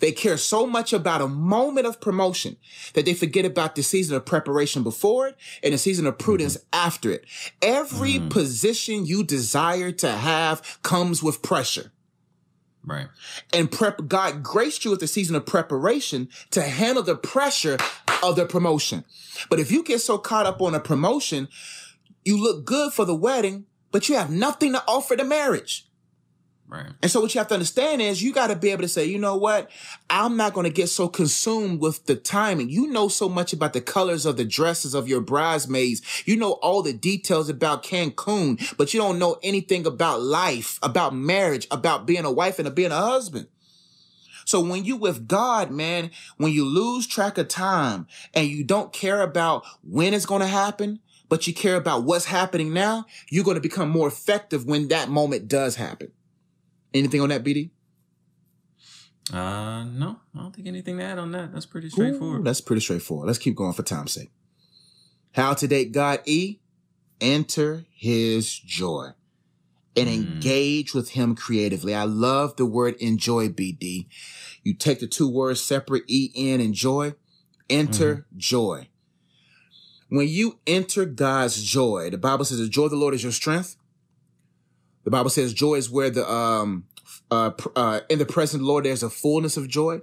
[0.00, 2.56] They care so much about a moment of promotion
[2.94, 6.56] that they forget about the season of preparation before it and the season of prudence
[6.56, 6.66] mm-hmm.
[6.72, 7.24] after it.
[7.62, 8.28] Every mm-hmm.
[8.28, 11.92] position you desire to have comes with pressure.
[12.84, 13.08] Right.
[13.52, 17.78] And prep, God graced you with the season of preparation to handle the pressure
[18.22, 19.04] of the promotion.
[19.50, 21.48] But if you get so caught up on a promotion,
[22.24, 23.66] you look good for the wedding,
[23.96, 25.88] but you have nothing to offer the marriage.
[26.68, 26.92] Right.
[27.00, 29.06] And so what you have to understand is you got to be able to say,
[29.06, 29.70] you know what?
[30.10, 32.68] I'm not going to get so consumed with the timing.
[32.68, 36.02] You know so much about the colors of the dresses of your bridesmaids.
[36.26, 41.14] You know all the details about Cancun, but you don't know anything about life, about
[41.14, 43.46] marriage, about being a wife and being a husband.
[44.44, 48.92] So when you with God, man, when you lose track of time and you don't
[48.92, 53.44] care about when it's going to happen, but you care about what's happening now, you're
[53.44, 56.12] going to become more effective when that moment does happen.
[56.94, 57.70] Anything on that, BD?
[59.32, 61.52] Uh, no, I don't think anything to add on that.
[61.52, 62.40] That's pretty straightforward.
[62.40, 63.26] Ooh, that's pretty straightforward.
[63.26, 64.30] Let's keep going for time's sake.
[65.32, 66.60] How to date God E?
[67.20, 69.10] Enter his joy
[69.96, 70.12] and mm.
[70.12, 71.94] engage with him creatively.
[71.94, 74.06] I love the word enjoy, BD.
[74.62, 77.14] You take the two words separate, E, N, and joy.
[77.68, 78.38] Enter mm-hmm.
[78.38, 78.88] joy.
[80.08, 83.32] When you enter God's joy, the Bible says the joy of the Lord is your
[83.32, 83.76] strength.
[85.04, 86.86] The Bible says joy is where the um
[87.30, 90.00] uh, uh, in the present Lord, there's a fullness of joy.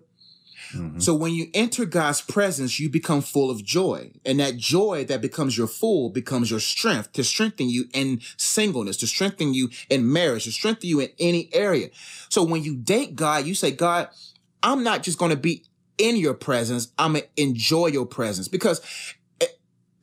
[0.74, 1.00] Mm-hmm.
[1.00, 4.12] So when you enter God's presence, you become full of joy.
[4.26, 8.98] And that joy that becomes your full becomes your strength to strengthen you in singleness,
[8.98, 11.90] to strengthen you in marriage, to strengthen you in any area.
[12.30, 14.10] So when you date God, you say, God,
[14.62, 15.64] I'm not just going to be
[15.98, 16.92] in your presence.
[16.98, 18.82] I'm going to enjoy your presence because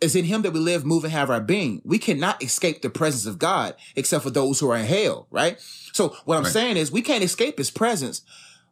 [0.00, 1.82] it's in him that we live, move, and have our being.
[1.84, 5.60] We cannot escape the presence of God except for those who are in hell, right?
[5.92, 6.52] So what I'm right.
[6.52, 8.22] saying is we can't escape his presence.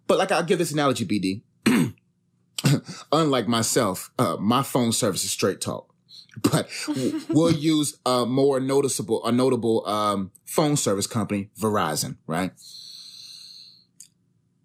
[0.07, 1.43] But like I'll give this analogy, BD.
[3.13, 5.95] unlike myself, uh, my phone service is straight talk,
[6.43, 6.69] but
[7.29, 12.53] we'll use a more noticeable, a notable um, phone service company, Verizon, right?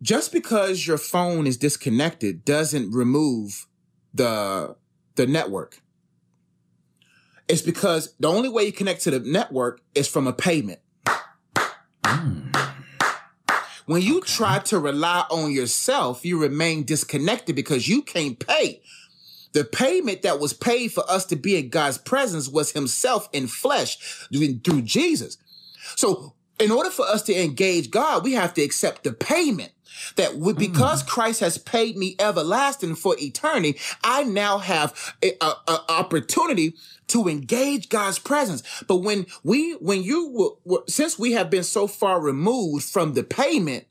[0.02, 3.68] Just because your phone is disconnected doesn't remove
[4.14, 4.76] the
[5.16, 5.82] the network.
[7.54, 10.80] It's because the only way you connect to the network is from a payment.
[12.04, 12.74] Mm.
[13.86, 14.28] When you okay.
[14.28, 18.82] try to rely on yourself, you remain disconnected because you can't pay.
[19.52, 23.46] The payment that was paid for us to be in God's presence was himself in
[23.46, 24.00] flesh
[24.34, 25.38] through Jesus.
[25.96, 29.74] So in order for us to engage God, we have to accept the payment
[30.16, 31.08] that we, because mm.
[31.08, 35.54] Christ has paid me everlasting for eternity, I now have an
[35.90, 36.76] opportunity
[37.08, 38.64] to engage God's presence.
[38.88, 43.86] But when we, when you, since we have been so far removed from the payment,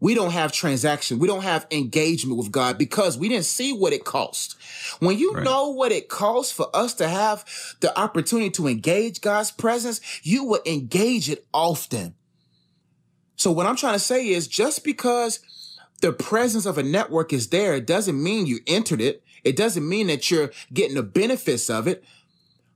[0.00, 1.18] we don't have transaction.
[1.18, 4.56] We don't have engagement with God because we didn't see what it cost.
[5.00, 5.42] When you right.
[5.42, 7.44] know what it costs for us to have
[7.80, 12.14] the opportunity to engage God's presence, you will engage it often.
[13.38, 15.38] So what I'm trying to say is just because
[16.00, 19.22] the presence of a network is there, it doesn't mean you entered it.
[19.44, 22.04] It doesn't mean that you're getting the benefits of it.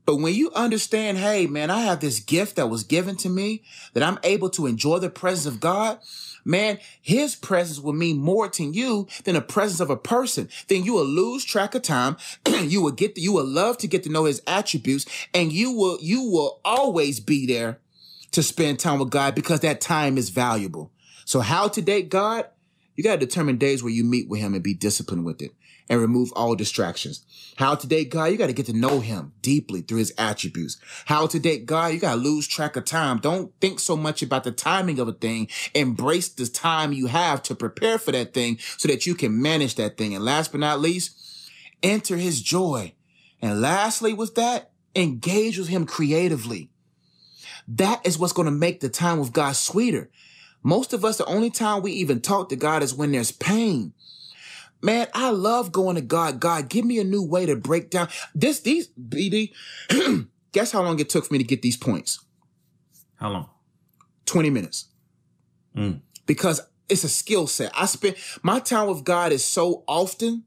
[0.06, 3.62] But when you understand, hey, man, I have this gift that was given to me
[3.92, 5.98] that I'm able to enjoy the presence of God,
[6.44, 10.48] man, his presence will mean more to you than the presence of a person.
[10.68, 12.16] Then you will lose track of time.
[12.46, 15.98] you will get, you will love to get to know his attributes and you will,
[16.00, 17.80] you will always be there
[18.32, 20.90] to spend time with God because that time is valuable.
[21.24, 22.46] So how to date God?
[22.96, 25.52] You got to determine days where you meet with him and be disciplined with it
[25.88, 27.24] and remove all distractions.
[27.56, 30.78] How to date God, you got to get to know him deeply through his attributes.
[31.06, 33.18] How to date God, you got to lose track of time.
[33.18, 35.48] Don't think so much about the timing of a thing.
[35.74, 39.74] Embrace the time you have to prepare for that thing so that you can manage
[39.76, 40.14] that thing.
[40.14, 41.50] And last but not least,
[41.82, 42.94] enter his joy.
[43.40, 46.70] And lastly, with that, engage with him creatively.
[47.68, 50.10] That is what's going to make the time with God sweeter.
[50.62, 53.92] Most of us, the only time we even talk to God is when there's pain.
[54.80, 56.40] Man, I love going to God.
[56.40, 59.52] God, give me a new way to break down this, these, BD.
[60.52, 62.24] guess how long it took for me to get these points?
[63.16, 63.48] How long?
[64.26, 64.88] 20 minutes.
[65.76, 66.00] Mm.
[66.26, 67.72] Because it's a skill set.
[67.74, 70.44] I spend my time with God is so often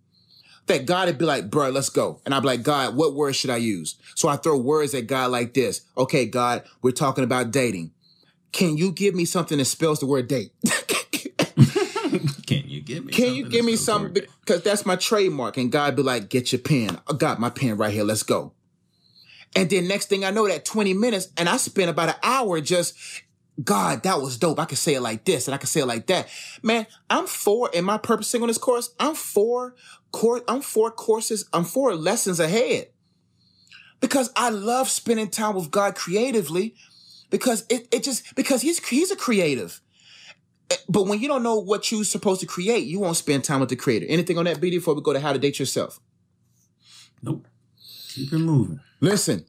[0.68, 2.22] that God would be like, bro, let's go.
[2.26, 3.96] And I'd be like, God, what words should I use?
[4.16, 5.82] So I throw words at God like this.
[5.98, 7.92] Okay, God, we're talking about dating.
[8.52, 10.52] Can you give me something that spells the word date?
[12.46, 13.12] Can you give me?
[13.12, 14.24] Can you give me something?
[14.40, 15.58] Because that's my trademark.
[15.58, 17.00] And God be like, get your pen.
[17.10, 18.04] I got my pen right here.
[18.04, 18.54] Let's go.
[19.56, 22.60] And then next thing I know, that 20 minutes, and I spent about an hour
[22.60, 22.94] just,
[23.64, 24.60] God, that was dope.
[24.60, 26.28] I could say it like this and I could say it like that.
[26.62, 28.94] Man, I'm four in my purpose singleness course.
[29.00, 29.76] I'm four
[30.12, 32.90] course, I'm four courses, I'm four lessons ahead.
[34.02, 36.76] Because I love spending time with God creatively
[37.30, 39.82] because it, it just, because he's, he's a creative.
[40.70, 43.62] Eh, but when you don't know what you're supposed to create, you won't spend time
[43.62, 44.06] with the creator.
[44.10, 46.00] Anything on that BD before we go to how to date yourself?
[47.24, 47.48] Nope.
[48.10, 48.80] Keep it moving.
[49.00, 49.46] Listen,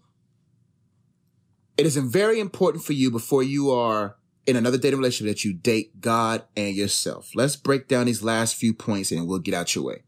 [1.76, 4.16] it is very important for you before you are
[4.46, 7.30] in another dating relationship that you date God and yourself.
[7.34, 10.02] Let's break down these last few points and we'll get out your way.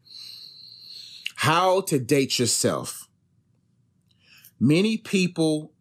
[1.36, 3.08] How to date yourself.
[4.60, 5.72] Many people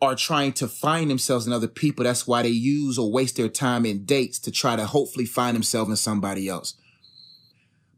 [0.00, 2.04] are trying to find themselves in other people.
[2.04, 5.54] That's why they use or waste their time in dates to try to hopefully find
[5.54, 6.74] themselves in somebody else.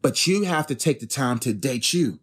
[0.01, 2.21] But you have to take the time to date you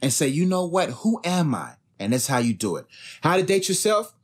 [0.00, 0.90] and say, you know what?
[0.90, 1.74] Who am I?
[1.98, 2.86] And that's how you do it.
[3.22, 4.14] How to date yourself?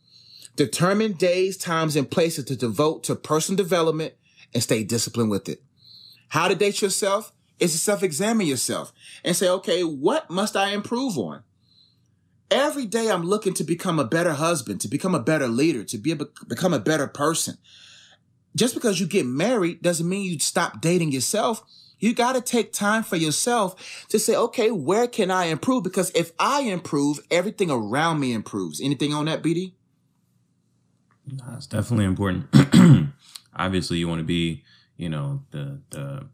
[0.56, 4.14] Determine days, times, and places to devote to personal development
[4.54, 5.62] and stay disciplined with it.
[6.28, 8.92] How to date yourself is to self-examine yourself
[9.22, 11.42] and say, okay, what must I improve on?
[12.50, 15.98] Every day I'm looking to become a better husband, to become a better leader, to
[15.98, 17.58] be able become a better person.
[18.54, 21.62] Just because you get married doesn't mean you stop dating yourself.
[21.98, 25.82] You got to take time for yourself to say, okay, where can I improve?
[25.82, 28.80] Because if I improve, everything around me improves.
[28.80, 29.72] Anything on that, BD?
[31.26, 32.46] That's definitely important.
[33.56, 34.62] obviously you want to be,
[34.96, 36.26] you know, the the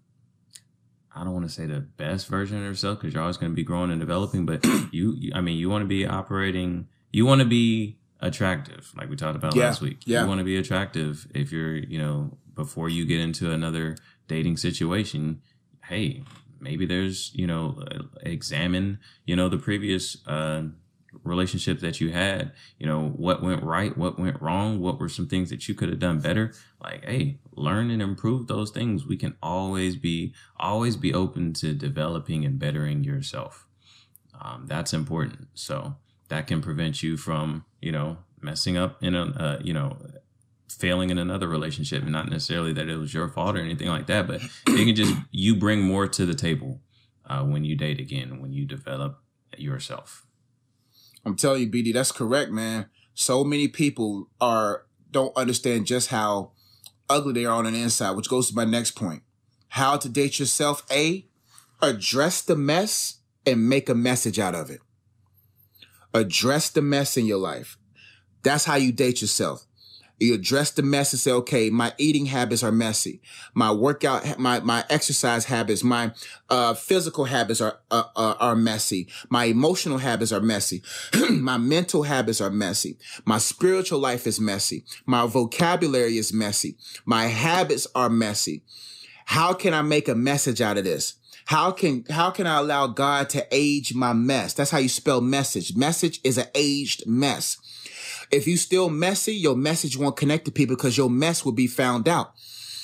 [1.14, 3.56] I don't want to say the best version of yourself because you're always going to
[3.56, 7.26] be growing and developing, but you, you I mean, you want to be operating, you
[7.26, 9.98] want to be attractive, like we talked about Yeah, last week.
[10.06, 10.22] yeah.
[10.22, 13.96] You want to be attractive if you're, you know, before you get into another
[14.28, 15.42] dating situation.
[15.84, 16.22] Hey,
[16.60, 20.62] maybe there's, you know, uh, examine, you know, the previous uh,
[21.24, 22.52] relationship that you had.
[22.78, 25.88] You know, what went right, what went wrong, what were some things that you could
[25.88, 26.52] have done better.
[26.82, 29.06] Like, hey, learn and improve those things.
[29.06, 33.66] We can always be, always be open to developing and bettering yourself.
[34.40, 35.48] Um, that's important.
[35.54, 35.96] So
[36.28, 39.96] that can prevent you from, you know, messing up in a, uh, you know,
[40.68, 42.02] failing in another relationship.
[42.04, 45.14] Not necessarily that it was your fault or anything like that, but it can just
[45.30, 46.80] you bring more to the table
[47.26, 49.20] uh, when you date again, when you develop
[49.56, 50.26] yourself.
[51.24, 52.86] I'm telling you, BD, that's correct, man.
[53.14, 56.52] So many people are don't understand just how
[57.08, 59.22] ugly they are on the inside, which goes to my next point.
[59.68, 60.84] How to date yourself.
[60.90, 61.26] A,
[61.80, 64.80] address the mess and make a message out of it.
[66.14, 67.76] Address the mess in your life.
[68.42, 69.66] That's how you date yourself.
[70.22, 73.20] You address the mess and say, okay, my eating habits are messy.
[73.54, 76.12] My workout, my, my exercise habits, my,
[76.48, 79.08] uh, physical habits are, uh, uh, are messy.
[79.28, 80.82] My emotional habits are messy.
[81.30, 82.98] my mental habits are messy.
[83.24, 84.84] My spiritual life is messy.
[85.06, 86.76] My vocabulary is messy.
[87.04, 88.62] My habits are messy.
[89.26, 91.14] How can I make a message out of this?
[91.46, 94.54] How can, how can I allow God to age my mess?
[94.54, 95.76] That's how you spell message.
[95.76, 97.58] Message is an aged mess.
[98.32, 101.66] If you still messy, your message won't connect to people because your mess will be
[101.66, 102.32] found out.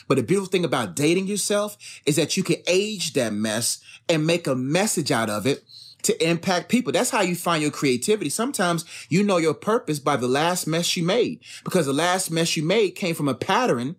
[0.06, 4.26] But the beautiful thing about dating yourself is that you can age that mess and
[4.26, 5.64] make a message out of it
[6.02, 6.92] to impact people.
[6.92, 8.30] That's how you find your creativity.
[8.30, 12.56] Sometimes you know your purpose by the last mess you made because the last mess
[12.56, 13.96] you made came from a pattern.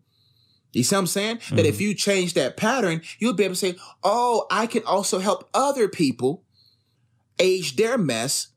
[0.72, 1.39] You see what I'm saying?
[1.52, 1.84] That if mm-hmm.
[1.84, 5.88] you change that pattern, you'll be able to say, Oh, I can also help other
[5.88, 6.43] people
[7.39, 8.50] age their mess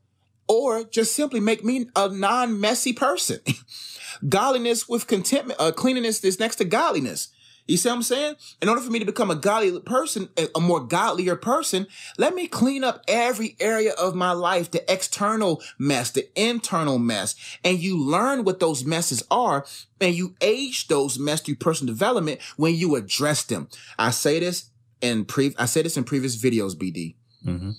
[0.49, 3.40] or just simply make me a non-messy person.
[4.28, 7.28] godliness with contentment, uh, cleanliness is next to godliness.
[7.68, 8.34] You see what I'm saying?
[8.61, 11.86] In order for me to become a godly person, a more godlier person,
[12.18, 17.36] let me clean up every area of my life, the external mess, the internal mess.
[17.64, 19.64] And you learn what those messes are
[20.01, 23.68] and you age those mess through personal development when you address them.
[23.97, 24.70] I say this
[25.01, 27.14] in pre, I said this in previous videos, BD.
[27.47, 27.70] Mm-hmm.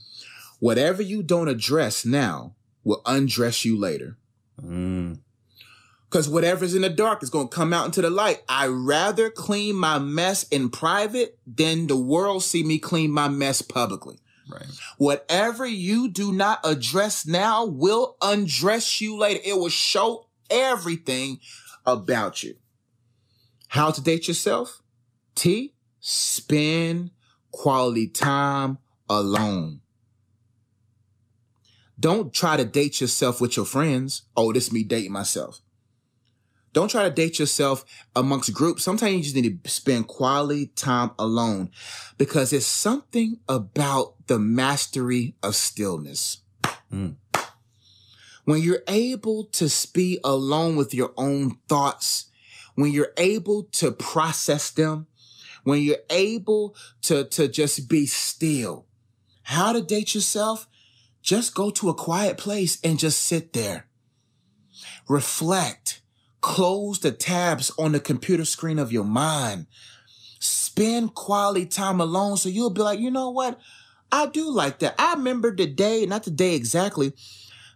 [0.64, 2.56] Whatever you don't address now
[2.86, 4.16] will undress you later.
[4.62, 5.20] Mm.
[6.10, 8.44] Because whatever's in the dark is going to come out into the light.
[8.48, 13.62] I rather clean my mess in private than the world see me clean my mess
[13.62, 14.20] publicly.
[14.50, 14.64] Right.
[14.98, 19.42] Whatever you do not address now will undress you later.
[19.44, 21.42] It will show everything
[21.86, 22.56] about you.
[23.68, 24.82] How to date yourself?
[25.36, 27.12] T, spend
[27.52, 28.78] quality time
[29.10, 29.82] alone.
[32.00, 34.24] Don't try to date yourself with your friends.
[34.36, 35.62] Oh, this is me dating myself.
[36.74, 37.86] Don't try to date yourself
[38.16, 38.84] amongst groups.
[38.84, 41.70] Sometimes you just need to spend quality time alone
[42.18, 46.40] because it's something about the mastery of stillness.
[46.92, 47.16] Mm.
[48.46, 52.26] When you're able to be alone with your own thoughts,
[52.76, 55.08] when you're able to process them,
[55.64, 58.88] when you're able to, to just be still.
[59.44, 60.68] How to date yourself?
[61.24, 63.88] Just go to a quiet place and just sit there.
[65.08, 66.02] Reflect.
[66.42, 69.68] Close the tabs on the computer screen of your mind.
[70.40, 73.58] Spend quality time alone so you'll be like, you know what?
[74.12, 74.96] I do like that.
[75.00, 77.14] I remember the day, not the day exactly,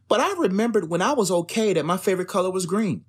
[0.10, 3.06] but I remembered when I was okay that my favorite color was green.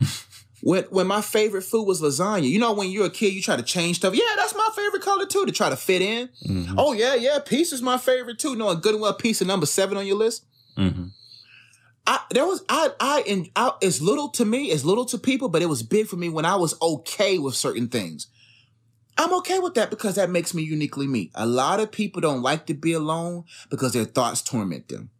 [0.64, 2.48] when when my favorite food was lasagna.
[2.48, 4.14] You know, when you're a kid, you try to change stuff.
[4.14, 6.30] Yeah, that's my favorite color too, to try to fit in.
[6.48, 6.74] Mhm.
[6.78, 8.56] Oh yeah, yeah, pizza's my favorite too.
[8.56, 10.46] Knowing good and well pizza number seven on your list.
[10.78, 11.10] Mhm.
[12.06, 15.50] I there was I I and I, it's little to me, it's little to people,
[15.50, 18.28] but it was big for me when I was okay with certain things.
[19.18, 21.30] I'm okay with that because that makes me uniquely me.
[21.34, 25.10] A lot of people don't like to be alone because their thoughts torment them.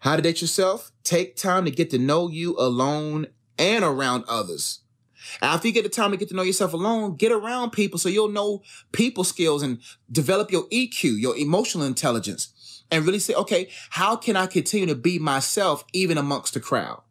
[0.00, 0.90] How to date yourself?
[1.04, 3.28] Take time to get to know you alone
[3.60, 4.80] and around others.
[5.42, 8.08] After you get the time to get to know yourself alone, get around people so
[8.08, 9.78] you'll know people skills and
[10.10, 14.94] develop your EQ, your emotional intelligence, and really say, okay, how can I continue to
[14.94, 17.02] be myself even amongst the crowd?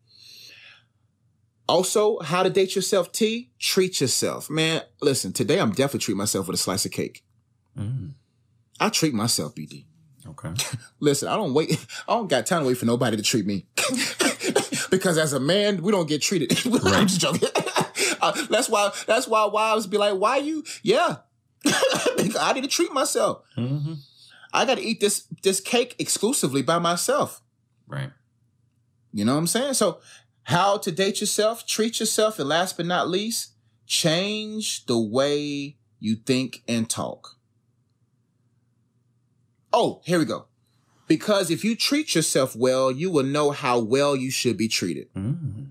[1.68, 3.52] Also, how to date yourself, T?
[3.60, 4.50] Treat yourself.
[4.50, 7.24] Man, listen, today I'm definitely treating myself with a slice of cake.
[7.78, 8.14] Mm.
[8.80, 9.86] I treat myself, BD.
[10.28, 10.52] Okay.
[11.00, 11.86] Listen, I don't wait.
[12.08, 13.68] I don't got time to wait for nobody to treat me.
[14.90, 16.52] because as a man, we don't get treated.
[16.66, 17.08] I'm Right.
[17.08, 17.50] just joking.
[18.20, 20.64] Why that's why that's why wives be like, why you?
[20.84, 21.18] Yeah.
[21.66, 23.44] I need to treat myself.
[23.58, 23.94] Mm-hmm.
[24.54, 27.42] I gotta eat this this cake exclusively by myself.
[27.88, 28.12] Right.
[29.14, 29.74] You know what I'm saying?
[29.74, 30.00] So
[30.44, 33.54] how to date yourself, treat yourself, and last but not least,
[33.86, 37.36] change the way you think and talk.
[39.72, 40.48] Oh, here we go.
[41.10, 45.12] Because if you treat yourself well, you will know how well you should be treated.
[45.16, 45.64] Mm-hmm.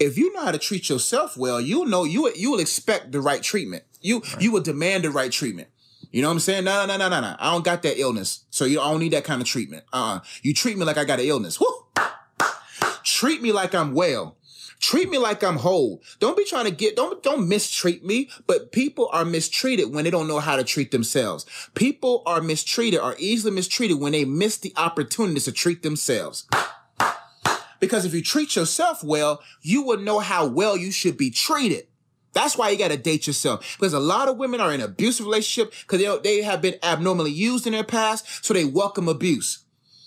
[0.00, 3.20] If you know how to treat yourself well, you'll know you you will expect the
[3.20, 3.84] right treatment.
[4.02, 4.42] You right.
[4.42, 5.68] you will demand the right treatment.
[6.10, 6.64] You know what I'm saying?
[6.64, 7.36] No, no, no, no, no.
[7.38, 9.84] I don't got that illness, so you don't need that kind of treatment.
[9.92, 11.60] Uh, you treat me like I got an illness.
[11.60, 11.66] Woo!
[13.04, 14.37] Treat me like I'm well.
[14.80, 16.02] Treat me like I'm whole.
[16.20, 20.10] Don't be trying to get, don't, don't mistreat me, but people are mistreated when they
[20.10, 21.44] don't know how to treat themselves.
[21.74, 26.46] People are mistreated, are easily mistreated when they miss the opportunity to treat themselves.
[27.80, 31.86] Because if you treat yourself well, you will know how well you should be treated.
[32.32, 33.76] That's why you got to date yourself.
[33.78, 37.32] Because a lot of women are in abusive relationship because they, they have been abnormally
[37.32, 39.64] used in their past, so they welcome abuse.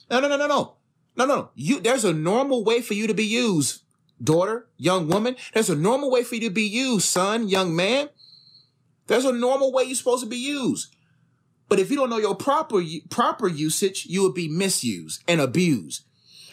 [0.09, 0.75] No, no, no, no, no.
[1.17, 3.81] No, no, You, there's a normal way for you to be used,
[4.23, 5.35] daughter, young woman.
[5.53, 8.09] There's a normal way for you to be used, son, young man.
[9.07, 10.95] There's a normal way you're supposed to be used.
[11.67, 16.03] But if you don't know your proper, proper usage, you will be misused and abused.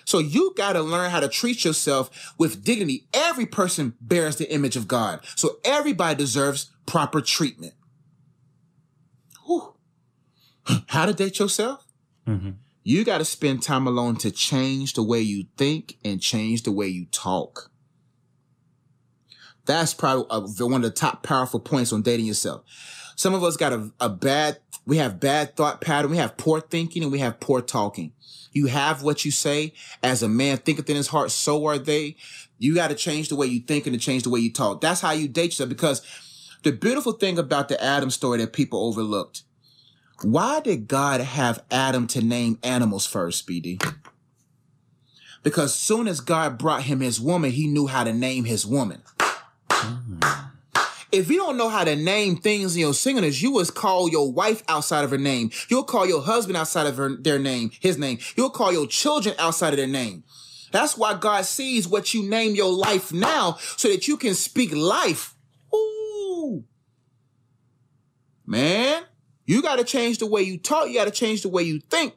[0.05, 3.09] So you got to learn how to treat yourself with dignity.
[3.13, 5.21] Every person bears the image of God.
[5.37, 7.75] So everybody deserves proper treatment.
[9.45, 9.75] Whew.
[10.87, 11.85] How to date yourself?
[12.27, 12.51] Mm-hmm.
[12.89, 16.73] You got to spend time alone to change the way you think and change the
[16.73, 17.71] way you talk.
[19.67, 20.25] That's probably
[20.65, 22.63] one of the top powerful points on dating yourself.
[23.15, 26.13] Some of us got a, a bad, we have bad thought pattern.
[26.13, 28.15] We have poor thinking and we have poor talking.
[28.53, 29.75] You have what you say.
[30.03, 32.17] As a man thinketh in his heart, so are they.
[32.57, 34.81] You got to change the way you think and to change the way you talk.
[34.81, 35.69] That's how you date yourself.
[35.69, 36.01] Because
[36.63, 39.43] the beautiful thing about the Adam story that people overlooked,
[40.23, 43.83] why did God have Adam to name animals first, BD?
[45.43, 49.03] Because soon as God brought him his woman, he knew how to name his woman.
[49.69, 50.49] Mm.
[51.11, 54.31] If you don't know how to name things in your singleness, you would call your
[54.31, 55.51] wife outside of her name.
[55.69, 58.19] You'll call your husband outside of her, their name, his name.
[58.37, 60.25] You'll call your children outside of their name.
[60.71, 64.75] That's why God sees what you name your life now so that you can speak
[64.75, 65.35] life.
[65.75, 66.65] Ooh.
[68.45, 69.05] Man,
[69.49, 70.89] you got to change the way you talk.
[70.89, 72.13] You got to change the way you think.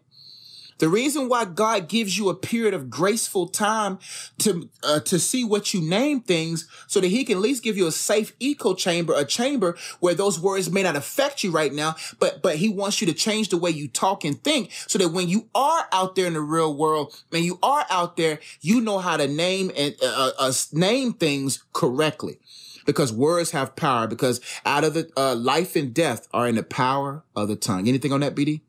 [0.79, 3.99] The reason why God gives you a period of graceful time
[4.39, 7.77] to uh, to see what you name things, so that He can at least give
[7.77, 11.71] you a safe echo chamber, a chamber where those words may not affect you right
[11.71, 14.97] now, but but He wants you to change the way you talk and think, so
[14.97, 18.39] that when you are out there in the real world and you are out there,
[18.59, 22.39] you know how to name and uh, uh, name things correctly
[22.85, 26.63] because words have power because out of the uh, life and death are in the
[26.63, 27.87] power of the tongue.
[27.87, 28.61] Anything on that, BD?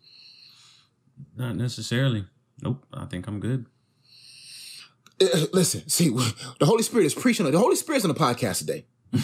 [1.36, 2.26] Not necessarily.
[2.60, 2.84] Nope.
[2.92, 3.66] I think I'm good.
[5.20, 6.08] Uh, listen, see,
[6.58, 7.50] the Holy Spirit is preaching.
[7.50, 8.86] The Holy Spirit's on the podcast today.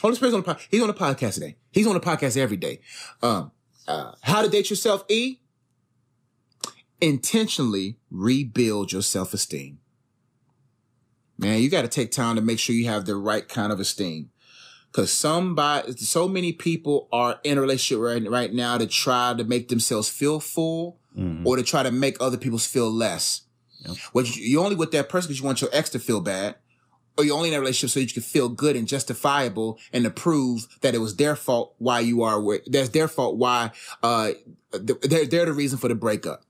[0.00, 0.66] Holy Spirit's on the podcast.
[0.70, 1.56] He's on the podcast today.
[1.72, 2.80] He's on the podcast every day.
[3.22, 3.52] Um,
[3.86, 5.04] uh, how to date yourself?
[5.08, 5.38] E.
[7.00, 9.79] Intentionally rebuild your self esteem.
[11.40, 13.80] Man, you got to take time to make sure you have the right kind of
[13.80, 14.30] esteem.
[14.92, 19.44] Cause somebody, so many people are in a relationship right, right now to try to
[19.44, 21.46] make themselves feel full mm-hmm.
[21.46, 23.42] or to try to make other people feel less.
[23.86, 23.96] Yep.
[24.12, 26.56] What you, you're only with that person because you want your ex to feel bad,
[27.16, 30.10] or you're only in a relationship so you can feel good and justifiable and to
[30.10, 33.70] prove that it was their fault why you are where that's their fault why
[34.02, 34.32] uh
[34.72, 36.42] they're they're the reason for the breakup.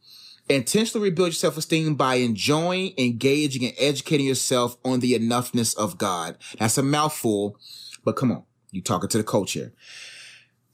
[0.50, 6.36] Intentionally rebuild your self-esteem by enjoying, engaging, and educating yourself on the enoughness of God.
[6.58, 7.56] That's a mouthful,
[8.04, 9.72] but come on, you talking to the coach here.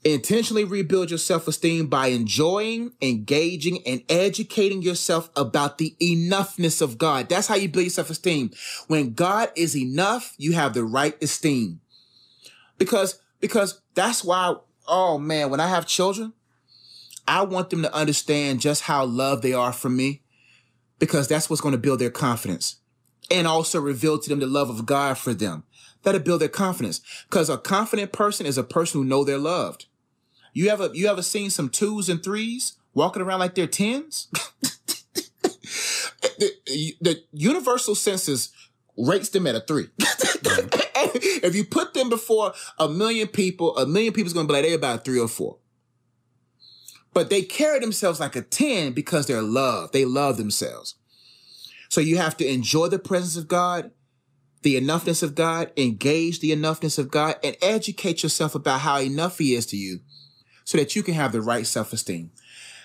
[0.03, 7.29] Intentionally rebuild your self-esteem by enjoying, engaging, and educating yourself about the enoughness of God.
[7.29, 8.49] That's how you build your self-esteem.
[8.87, 11.81] When God is enough, you have the right esteem.
[12.79, 14.55] Because, because that's why,
[14.87, 16.33] oh man, when I have children,
[17.27, 20.21] I want them to understand just how loved they are from me
[20.97, 22.77] because that's what's going to build their confidence
[23.29, 25.63] and also reveal to them the love of God for them.
[26.03, 29.87] That'll build their confidence because a confident person is a person who know they're loved.
[30.53, 34.29] You ever, you ever seen some twos and threes walking around like they're tens?
[36.39, 36.51] the,
[37.01, 38.51] the universal census
[38.97, 39.89] rates them at a three.
[39.99, 44.65] if you put them before a million people, a million people's going to be like,
[44.65, 45.57] they're about three or four
[47.17, 49.91] but they carry themselves like a 10 because they're loved.
[49.91, 50.93] They love themselves.
[51.89, 53.89] So you have to enjoy the presence of God
[54.61, 59.37] the enoughness of God, engage the enoughness of God, and educate yourself about how enough
[59.37, 59.99] He is to you
[60.65, 62.31] so that you can have the right self esteem.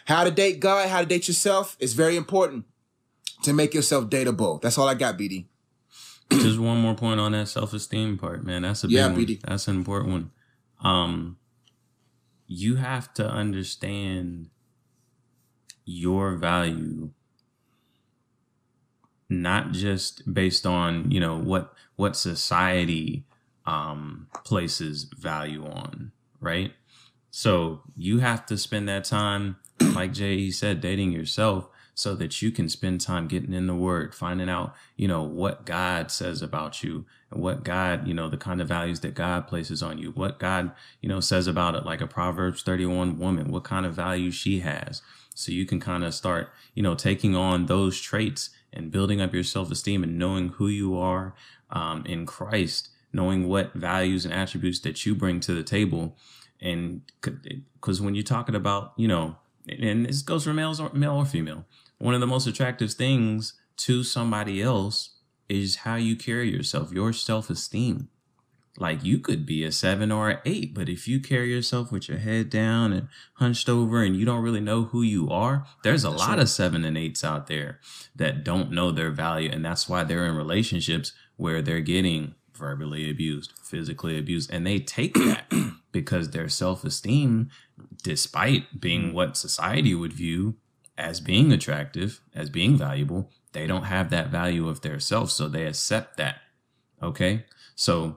[0.07, 2.65] How to date God, how to date yourself is very important
[3.43, 4.63] to make yourself dateable.
[4.63, 5.47] That's all I got, BD.
[6.31, 8.63] Just one more point on that self esteem part, man.
[8.63, 9.27] That's a big Yeah, one.
[9.27, 9.41] BD.
[9.41, 10.31] That's an important one.
[10.83, 11.37] Um,
[12.47, 14.51] you have to understand
[15.85, 17.10] your value
[19.28, 23.24] not just based on you know what what society
[23.66, 26.12] um places value on
[26.43, 26.73] right?
[27.31, 29.56] So you have to spend that time
[29.94, 34.14] like jay said dating yourself so that you can spend time getting in the word
[34.14, 37.05] finding out you know what god says about you
[37.37, 40.11] what god you know the kind of values that god places on you.
[40.11, 43.95] What god you know says about it like a proverbs 31 woman what kind of
[43.95, 45.03] value she has.
[45.35, 49.35] So you can kind of start you know taking on those traits and building up
[49.35, 51.35] your self-esteem and knowing who you are
[51.71, 56.17] um, in christ knowing what values and attributes that you bring to the table.
[56.63, 59.37] And because when you're talking about you know
[59.69, 61.65] and this goes for males or male or female
[61.99, 65.11] one of the most attractive things to somebody else
[65.53, 68.09] is how you carry yourself your self-esteem
[68.79, 72.09] like you could be a seven or an eight, but if you carry yourself with
[72.09, 76.05] your head down and hunched over and you don't really know who you are, there's
[76.05, 76.39] a That's lot right.
[76.39, 77.81] of seven and eights out there
[78.16, 79.51] that don't know their value.
[79.53, 84.79] And that's why they're in relationships where they're getting verbally abused, physically abused, and they
[84.79, 85.45] take that
[85.93, 87.51] because their self esteem,
[88.03, 89.15] despite being mm-hmm.
[89.16, 90.57] what society would view
[90.97, 95.31] as being attractive, as being valuable, they don't have that value of their self.
[95.31, 96.37] So they accept that.
[97.03, 97.45] Okay.
[97.74, 98.16] So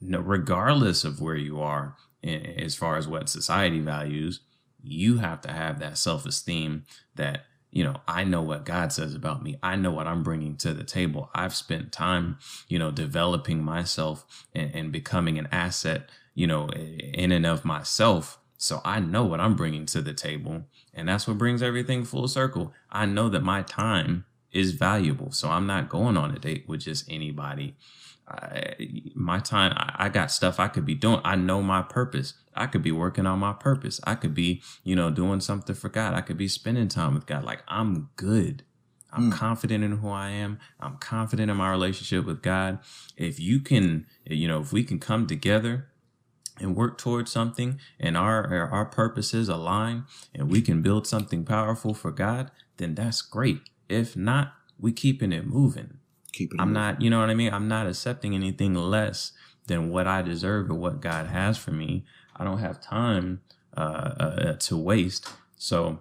[0.00, 4.40] regardless of where you are as far as what society values,
[4.82, 6.84] you have to have that self esteem
[7.14, 9.58] that, you know, I know what God says about me.
[9.62, 11.30] I know what I'm bringing to the table.
[11.34, 12.38] I've spent time,
[12.68, 18.38] you know, developing myself and, and becoming an asset, you know, in and of myself.
[18.56, 20.64] So I know what I'm bringing to the table.
[20.94, 22.72] And that's what brings everything full circle.
[22.90, 25.32] I know that my time is valuable.
[25.32, 27.76] So I'm not going on a date with just anybody.
[28.28, 28.74] I,
[29.14, 31.20] my time, I, I got stuff I could be doing.
[31.24, 32.34] I know my purpose.
[32.54, 34.00] I could be working on my purpose.
[34.04, 36.14] I could be, you know, doing something for God.
[36.14, 37.44] I could be spending time with God.
[37.44, 38.64] Like I'm good.
[39.12, 39.34] I'm Mm.
[39.34, 40.58] confident in who I am.
[40.80, 42.78] I'm confident in my relationship with God.
[43.16, 45.88] If you can, you know, if we can come together
[46.60, 50.04] and work towards something and our our our purposes align
[50.34, 53.60] and we can build something powerful for God, then that's great.
[53.92, 55.98] If not, we keeping it moving.
[56.32, 56.60] Keep it.
[56.60, 56.82] I'm moving.
[56.82, 57.52] not, you know what I mean?
[57.52, 59.32] I'm not accepting anything less
[59.66, 62.04] than what I deserve or what God has for me.
[62.36, 63.42] I don't have time
[63.76, 65.28] uh, uh, to waste.
[65.56, 66.00] So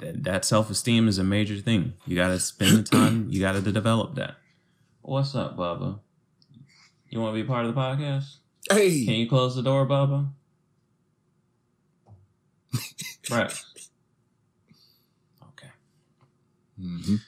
[0.00, 1.94] th- that self esteem is a major thing.
[2.06, 4.36] You got to spend the time, you got to develop that.
[5.02, 6.00] What's up, Bubba?
[7.08, 8.36] You want to be part of the podcast?
[8.70, 9.04] Hey.
[9.04, 10.28] Can you close the door, Bubba?
[13.30, 13.64] right.
[15.50, 15.70] Okay.
[16.80, 17.20] Mhm.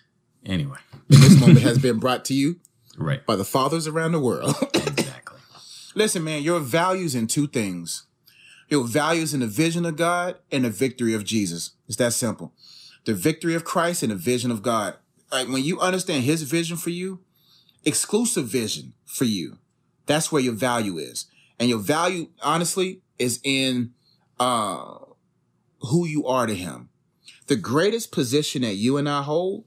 [0.44, 2.60] Anyway, this moment has been brought to you
[2.98, 3.24] right.
[3.26, 4.54] by the fathers around the world.
[4.74, 5.38] Exactly.
[5.94, 8.04] Listen, man, your values in two things.
[8.68, 11.72] Your values in the vision of God and the victory of Jesus.
[11.86, 12.52] It's that simple.
[13.06, 14.96] The victory of Christ and the vision of God.
[15.32, 17.20] Like when you understand his vision for you,
[17.84, 19.58] exclusive vision for you,
[20.06, 21.26] that's where your value is.
[21.58, 23.92] And your value, honestly, is in
[24.38, 24.98] uh
[25.80, 26.90] who you are to him.
[27.48, 29.64] The greatest position that you and I hold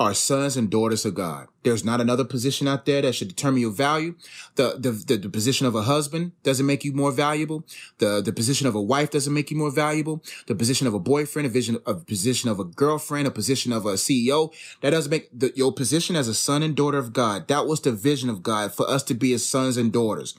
[0.00, 1.48] are sons and daughters of God.
[1.62, 4.14] There's not another position out there that should determine your value.
[4.54, 7.66] The, the, the, the position of a husband doesn't make you more valuable.
[7.98, 10.24] The, the position of a wife doesn't make you more valuable.
[10.46, 13.84] The position of a boyfriend, a vision, a position of a girlfriend, a position of
[13.84, 17.46] a CEO, that doesn't make the, your position as a son and daughter of God.
[17.48, 20.34] That was the vision of God for us to be his sons and daughters.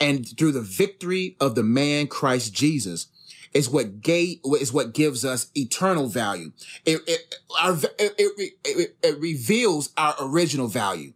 [0.00, 3.06] And through the victory of the man Christ Jesus,
[3.54, 6.52] is what gave is what gives us eternal value.
[6.84, 11.12] It it, our, it, it, it, it reveals our original value.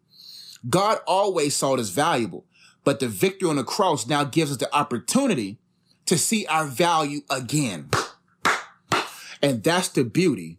[0.68, 2.44] God always saw it as valuable,
[2.84, 5.58] but the victory on the cross now gives us the opportunity
[6.06, 7.90] to see our value again.
[9.42, 10.58] And that's the beauty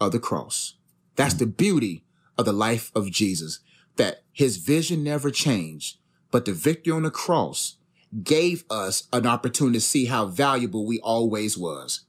[0.00, 0.74] of the cross.
[1.16, 2.04] That's the beauty
[2.38, 3.60] of the life of Jesus,
[3.96, 5.98] that his vision never changed,
[6.30, 7.76] but the victory on the cross
[8.22, 12.00] gave us an opportunity to see how valuable we always was.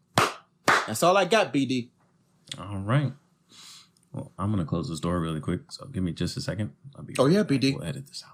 [0.66, 1.90] That's all I got, BD.
[2.60, 3.14] All right.
[4.12, 6.74] Well, I'm gonna close this door really quick, so give me just a second.
[6.96, 7.76] I'll be Oh, yeah, BD.
[7.76, 8.34] We'll edit this out.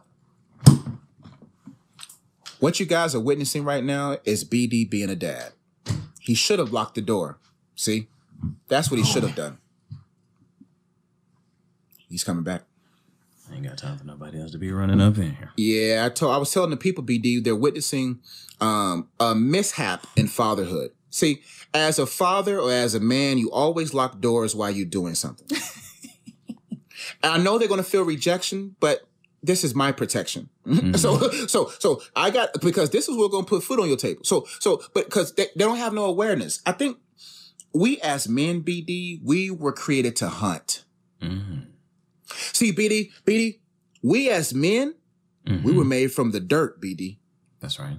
[2.60, 5.54] What you guys are witnessing right now is BD being a dad.
[6.20, 7.40] He should have locked the door.
[7.76, 8.08] See?
[8.68, 9.60] That's what he should have done.
[12.10, 12.64] He's coming back.
[13.50, 15.52] I ain't got time for nobody else to be running up in here.
[15.58, 18.20] Yeah, I told I was telling the people, BD, they're witnessing
[18.62, 20.92] um, a mishap in fatherhood.
[21.10, 21.42] See,
[21.74, 25.58] as a father or as a man, you always lock doors while you're doing something.
[27.24, 29.08] I know they're going to feel rejection, but
[29.42, 30.50] this is my protection.
[30.70, 30.94] Mm-hmm.
[30.98, 31.18] So,
[31.48, 34.22] so, so I got because this is what's going to put food on your table.
[34.24, 36.62] So, so, but because they, they don't have no awareness.
[36.64, 37.00] I think
[37.74, 40.84] we as men, BD, we were created to hunt.
[41.24, 41.69] Mm-hmm.
[42.30, 43.60] See, BD, BD,
[44.02, 44.96] we as men,
[45.46, 45.64] mm-hmm.
[45.64, 47.18] we were made from the dirt, BD.
[47.60, 47.98] That's right.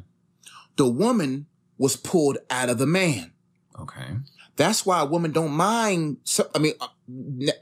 [0.76, 1.46] The woman
[1.78, 3.32] was pulled out of the man.
[3.78, 4.16] Okay.
[4.56, 6.18] That's why women don't mind.
[6.54, 6.88] I mean, uh,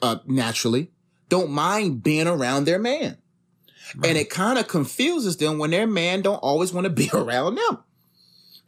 [0.02, 0.90] uh, naturally,
[1.28, 3.18] don't mind being around their man,
[3.96, 4.08] right.
[4.08, 7.54] and it kind of confuses them when their man don't always want to be around
[7.54, 7.78] them,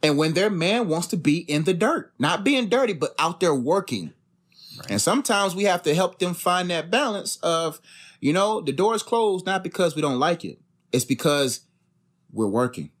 [0.01, 3.41] and when their man wants to be in the dirt, not being dirty, but out
[3.41, 4.13] there working.
[4.77, 4.91] Right.
[4.91, 7.81] And sometimes we have to help them find that balance of,
[8.19, 10.59] you know, the door is closed not because we don't like it.
[10.91, 11.61] It's because
[12.31, 12.91] we're working.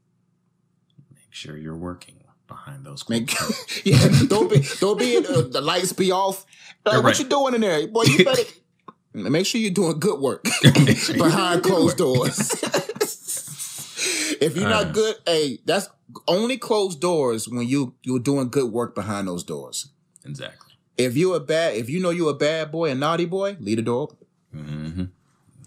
[1.13, 3.07] Make sure you're working behind those.
[3.09, 3.33] Make,
[3.85, 6.45] yeah, don't be, don't be, uh, the lights be off.
[6.85, 7.87] Uh, what you doing in there?
[7.87, 8.43] Boy, you better
[9.13, 10.43] make sure you're doing good work
[11.13, 12.51] behind closed doors.
[14.41, 15.89] if you're not good, hey, that's
[16.27, 19.89] only closed doors when you, you're doing good work behind those doors.
[20.25, 20.70] Exactly.
[21.05, 23.77] If you a bad, if you know you a bad boy, a naughty boy, leave
[23.77, 24.17] the door open.
[24.55, 25.03] Mm-hmm.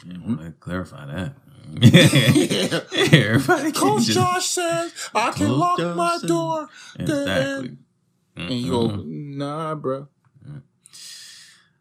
[0.07, 0.49] Yeah, mm-hmm.
[0.61, 1.35] clarify that.
[3.13, 6.69] Everybody Coach just, Josh says I can Coach lock Josh my door.
[6.99, 7.69] Exactly.
[8.37, 8.41] Mm-hmm.
[8.41, 10.09] And you go, nah, bro.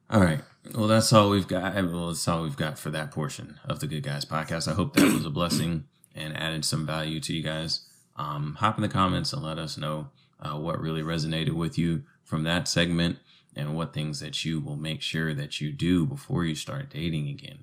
[0.09, 0.41] All right.
[0.75, 1.73] Well, that's all we've got.
[1.75, 4.71] Well, that's all we've got for that portion of the Good Guys podcast.
[4.71, 5.85] I hope that was a blessing
[6.15, 7.81] and added some value to you guys.
[8.15, 10.09] Um, hop in the comments and let us know
[10.39, 13.17] uh, what really resonated with you from that segment
[13.55, 17.27] and what things that you will make sure that you do before you start dating
[17.27, 17.59] again.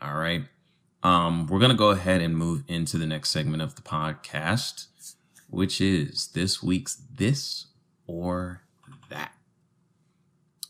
[0.00, 0.44] All right.
[1.02, 4.86] Um, we're going to go ahead and move into the next segment of the podcast,
[5.48, 7.66] which is this week's This
[8.06, 8.62] or
[9.10, 9.32] That.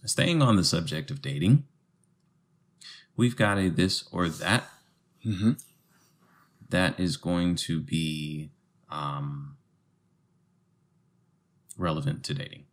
[0.05, 1.65] Staying on the subject of dating,
[3.17, 4.69] we've got a This or That
[5.25, 5.53] mm-hmm.
[6.69, 8.51] that is going to be
[8.91, 9.57] um,
[11.77, 12.65] relevant to dating.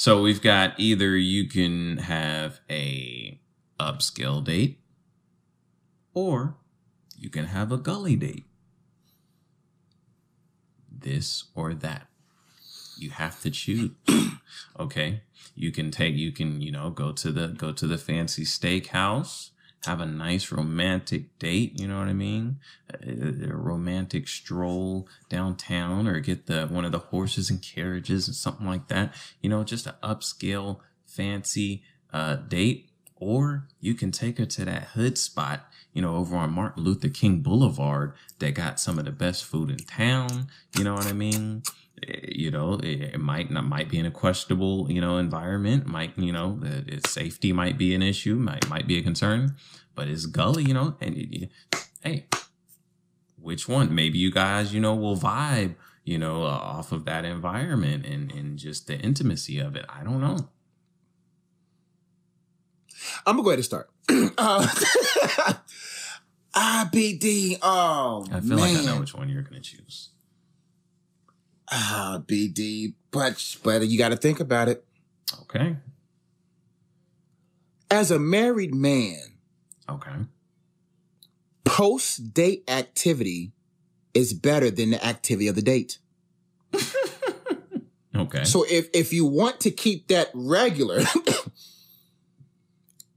[0.00, 3.38] So we've got either you can have a
[3.78, 4.80] upscale date
[6.14, 6.56] or
[7.18, 8.46] you can have a gully date.
[10.90, 12.06] This or that.
[12.96, 13.90] You have to choose.
[14.80, 15.20] okay?
[15.54, 19.50] You can take you can, you know, go to the go to the fancy steakhouse
[19.84, 22.58] have a nice romantic date, you know what I mean?
[23.02, 28.36] A, a, romantic stroll downtown or get the one of the horses and carriages and
[28.36, 29.14] something like that.
[29.40, 31.82] You know, just an upscale fancy
[32.12, 32.88] uh, date.
[33.16, 37.10] Or you can take her to that hood spot, you know, over on Martin Luther
[37.10, 40.48] King Boulevard that got some of the best food in town.
[40.76, 41.62] You know what I mean?
[42.06, 45.86] You know, it, might not might be in a questionable, you know, environment.
[45.86, 48.36] Might you know, the, safety might be an issue.
[48.36, 49.56] Might might be a concern,
[49.94, 50.96] but it's gully, you know.
[51.00, 51.50] And it, it,
[52.02, 52.26] hey,
[53.38, 53.94] which one?
[53.94, 55.74] Maybe you guys, you know, will vibe,
[56.04, 59.84] you know, uh, off of that environment and and just the intimacy of it.
[59.88, 60.48] I don't know.
[63.26, 63.90] I'm gonna go ahead and start.
[64.08, 64.66] uh,
[66.54, 67.58] IBD.
[67.62, 68.58] Oh, I feel man.
[68.58, 70.10] like I know which one you're gonna choose
[71.70, 74.84] ah, BD, but but you got to think about it.
[75.42, 75.76] Okay.
[77.90, 79.18] As a married man,
[79.88, 80.12] okay,
[81.64, 83.52] post date activity
[84.14, 85.98] is better than the activity of the date.
[88.16, 88.44] okay.
[88.44, 90.98] So if if you want to keep that regular,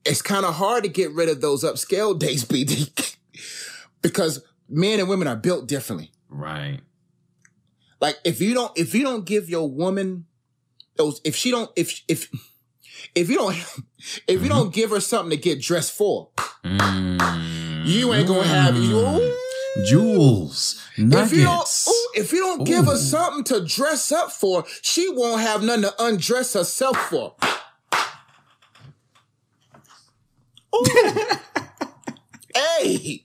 [0.05, 3.15] it's kind of hard to get rid of those upscale dates, BD,
[4.01, 6.11] because men and women are built differently.
[6.29, 6.79] Right.
[8.03, 10.25] Like if you don't if you don't give your woman
[10.97, 12.29] those if she don't if if
[13.15, 13.55] if you don't
[14.27, 14.71] if you don't mm-hmm.
[14.71, 16.27] give her something to get dressed for,
[16.65, 17.85] mm.
[17.85, 19.39] you ain't gonna have you.
[19.85, 21.31] Jewels, nuggets.
[21.31, 22.65] If you don't, ooh, if you don't ooh.
[22.65, 27.35] give her something to dress up for, she won't have nothing to undress herself for.
[32.53, 33.23] hey,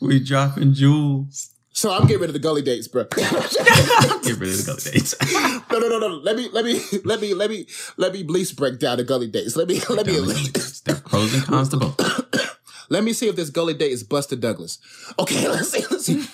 [0.00, 1.57] we dropping jewels.
[1.78, 3.04] So I'm getting rid of the gully dates, bro.
[3.14, 5.14] Get rid of the gully dates.
[5.70, 6.08] no, no, no, no.
[6.08, 9.28] Let me, let me, let me, let me, let me bleach break down the gully
[9.28, 9.54] dates.
[9.54, 10.18] Let me, let me.
[10.84, 12.58] There pros and cons to both.
[12.88, 14.80] let me see if this gully date is Buster Douglas.
[15.20, 15.84] Okay, let's see.
[15.88, 16.26] Let's see.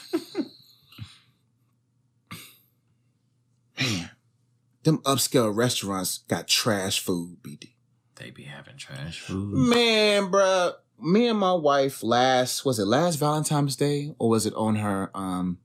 [3.79, 4.11] Man,
[4.85, 7.73] them upscale restaurants got trash food, BD.
[8.15, 9.53] They be having trash food.
[9.53, 10.73] Man, bro.
[11.01, 15.11] Me and my wife last was it last Valentine's Day or was it on her
[15.15, 15.59] um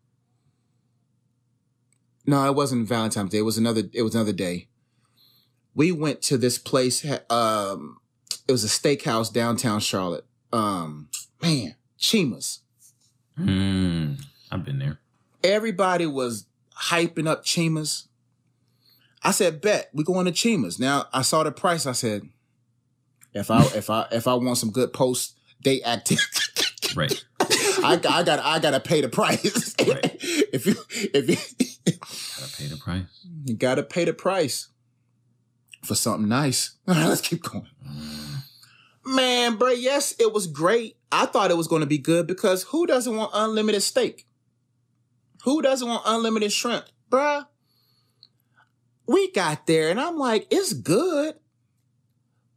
[2.26, 3.40] No, it wasn't Valentine's Day.
[3.40, 4.68] It was another it was another day.
[5.76, 7.98] We went to this place um
[8.48, 10.26] it was a steakhouse downtown Charlotte.
[10.52, 11.10] Um
[11.42, 12.62] man, Chima's.
[13.40, 15.00] Mm, I've been there.
[15.44, 16.46] Everybody was
[16.76, 18.08] hyping up Chima's.
[19.24, 20.80] I said, bet we going to Chima's.
[20.80, 21.86] Now I saw the price.
[21.86, 22.24] I said,
[23.34, 26.26] if I if I if I want some good post date activity,
[26.96, 27.26] right?
[27.40, 29.76] I, I got I gotta pay the price.
[29.80, 30.00] Right.
[30.22, 31.36] if you if you
[31.86, 34.70] gotta pay the price, you gotta pay the price
[35.84, 36.76] for something nice.
[36.88, 37.68] All right, let's keep going.
[37.86, 38.30] Mm.
[39.06, 40.98] Man, bro, yes, it was great.
[41.12, 44.28] I thought it was going to be good because who doesn't want unlimited steak?
[45.44, 47.48] Who doesn't want unlimited shrimp, bruh?
[49.08, 51.36] We got there and I'm like, it's good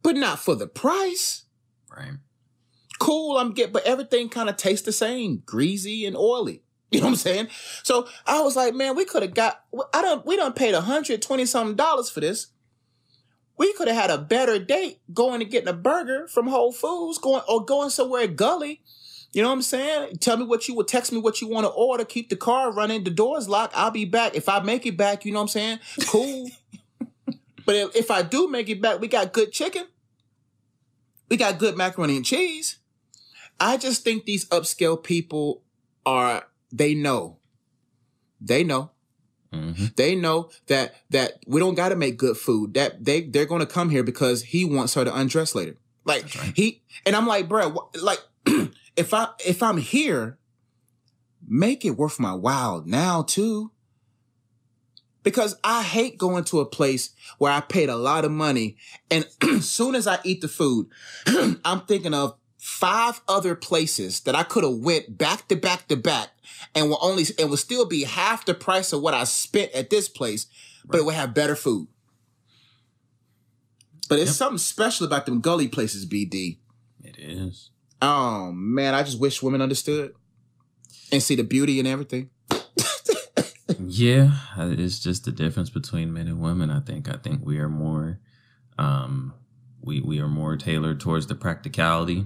[0.03, 1.45] but not for the price.
[1.89, 2.17] Right.
[2.99, 6.61] Cool, I'm get, but everything kind of tastes the same, greasy and oily.
[6.93, 7.47] You know what I'm saying?
[7.81, 9.63] So I was like, man, we could have got,
[9.95, 12.49] I don't, we don't paid 120 something dollars for this.
[13.57, 17.17] We could have had a better date going and getting a burger from Whole Foods,
[17.17, 18.83] going or going somewhere Gully.
[19.31, 20.17] You know what I'm saying?
[20.17, 22.05] Tell me what you would text me what you want to order.
[22.05, 23.03] Keep the car running.
[23.03, 23.75] The doors locked.
[23.75, 24.35] I'll be back.
[24.35, 25.79] If I make it back, you know what I'm saying?
[26.05, 26.51] Cool.
[27.65, 29.85] but if, if I do make it back, we got good chicken.
[31.33, 32.77] We got good macaroni and cheese.
[33.59, 35.63] I just think these upscale people
[36.05, 37.39] are, they know.
[38.39, 38.91] They know.
[39.51, 39.85] Mm-hmm.
[39.95, 42.75] They know that that we don't got to make good food.
[42.75, 45.75] That they they're going to come here because he wants her to undress later.
[46.05, 46.53] Like right.
[46.55, 48.19] he and I'm like, bro, like
[48.95, 50.37] if I if I'm here,
[51.47, 53.71] make it worth my while now too
[55.23, 58.77] because I hate going to a place where I paid a lot of money
[59.09, 60.87] and as soon as I eat the food,
[61.65, 65.97] I'm thinking of five other places that I could have went back to back to
[65.97, 66.29] back
[66.75, 69.89] and will only and will still be half the price of what I spent at
[69.89, 70.47] this place,
[70.85, 71.87] but it would have better food.
[74.09, 74.35] But it's yep.
[74.35, 76.57] something special about them gully places, BD.
[77.03, 77.71] It is.
[78.01, 80.13] Oh man, I just wish women understood
[81.11, 82.29] and see the beauty in everything
[83.93, 86.71] yeah, it's just the difference between men and women.
[86.71, 87.07] I think.
[87.07, 88.19] I think we are more,
[88.79, 89.35] um,
[89.81, 92.25] we we are more tailored towards the practicality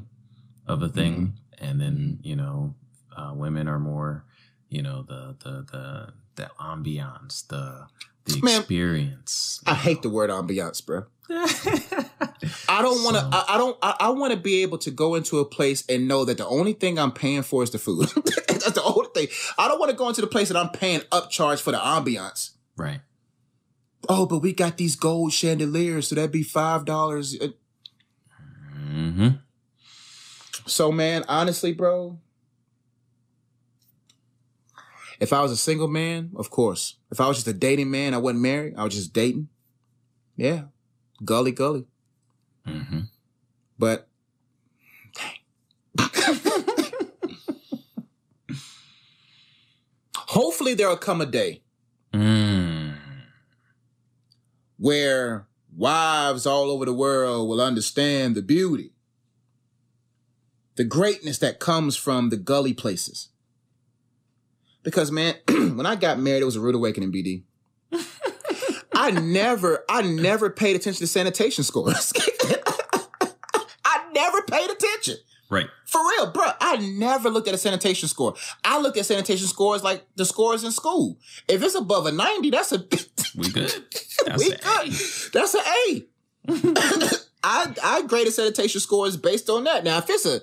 [0.66, 1.66] of a thing, mm-hmm.
[1.66, 2.76] and then you know,
[3.16, 4.24] uh, women are more,
[4.70, 7.88] you know, the the the the ambiance, the
[8.28, 9.62] the Man, experience.
[9.66, 11.06] I hate the word ambiance, bro.
[11.30, 13.22] I don't want to.
[13.22, 13.30] So.
[13.32, 13.78] I, I, don't.
[13.82, 16.48] I, I want to be able to go into a place and know that the
[16.48, 18.08] only thing I'm paying for is the food.
[18.48, 19.28] That's the only thing.
[19.58, 22.52] I don't want to go into the place that I'm paying upcharge for the ambiance.
[22.78, 23.02] Right.
[24.08, 27.38] Oh, but we got these gold chandeliers, so that'd be five dollars.
[28.78, 29.30] Mm-hmm.
[30.66, 32.20] So, man, honestly, bro,
[35.20, 36.97] if I was a single man, of course.
[37.12, 38.76] If I was just a dating man, I wasn't married.
[38.78, 39.48] I was just dating.
[40.36, 40.64] Yeah,
[41.24, 41.86] gully, gully.
[42.68, 43.00] Mm-hmm.
[43.80, 44.08] But
[50.18, 51.62] hopefully there'll come a day
[52.14, 52.96] mm.
[54.78, 58.92] where wives all over the world will understand the beauty,
[60.76, 63.30] the greatness that comes from the gully places.
[64.88, 67.44] Because man, when I got married, it was a rude awakening, BD.
[68.96, 72.14] I never, I never paid attention to sanitation scores.
[73.84, 75.18] I never paid attention.
[75.50, 75.66] Right.
[75.88, 76.52] For real, bro.
[76.62, 78.36] I never looked at a sanitation score.
[78.64, 81.18] I looked at sanitation scores like the scores in school.
[81.50, 82.78] If it's above a 90, that's a
[83.36, 83.74] We good.
[84.26, 84.62] That's we good.
[84.64, 84.90] A.
[85.34, 86.06] That's an A.
[87.44, 89.84] I I graded sanitation scores based on that.
[89.84, 90.40] Now, if it's a,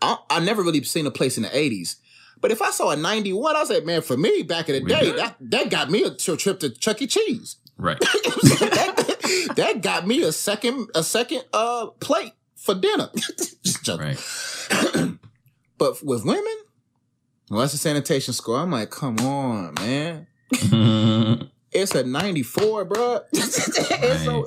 [0.00, 1.96] I, I never really seen a place in the 80s.
[2.40, 5.12] But if I saw a 91, I said, man, for me back in the day,
[5.12, 7.06] that, that got me a trip to Chuck E.
[7.06, 7.56] Cheese.
[7.78, 7.98] Right.
[8.00, 13.10] that, that, got me a second a second uh plate for dinner.
[13.98, 14.18] right.
[15.78, 16.56] but with women,
[17.50, 18.58] well, that's a sanitation score.
[18.58, 20.26] I'm like, come on, man.
[21.70, 23.20] it's a 94, bro.
[23.32, 23.44] right.
[23.44, 24.46] so,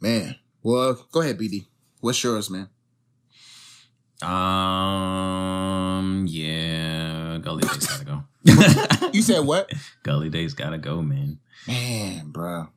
[0.00, 0.36] man.
[0.62, 1.66] Well, go ahead, BD.
[2.00, 2.68] What's yours, man?
[4.24, 8.24] Um, yeah, Gully Days gotta go.
[9.12, 9.70] you said what?
[10.02, 11.38] Gully Days gotta go, man.
[11.66, 12.68] Man, bro.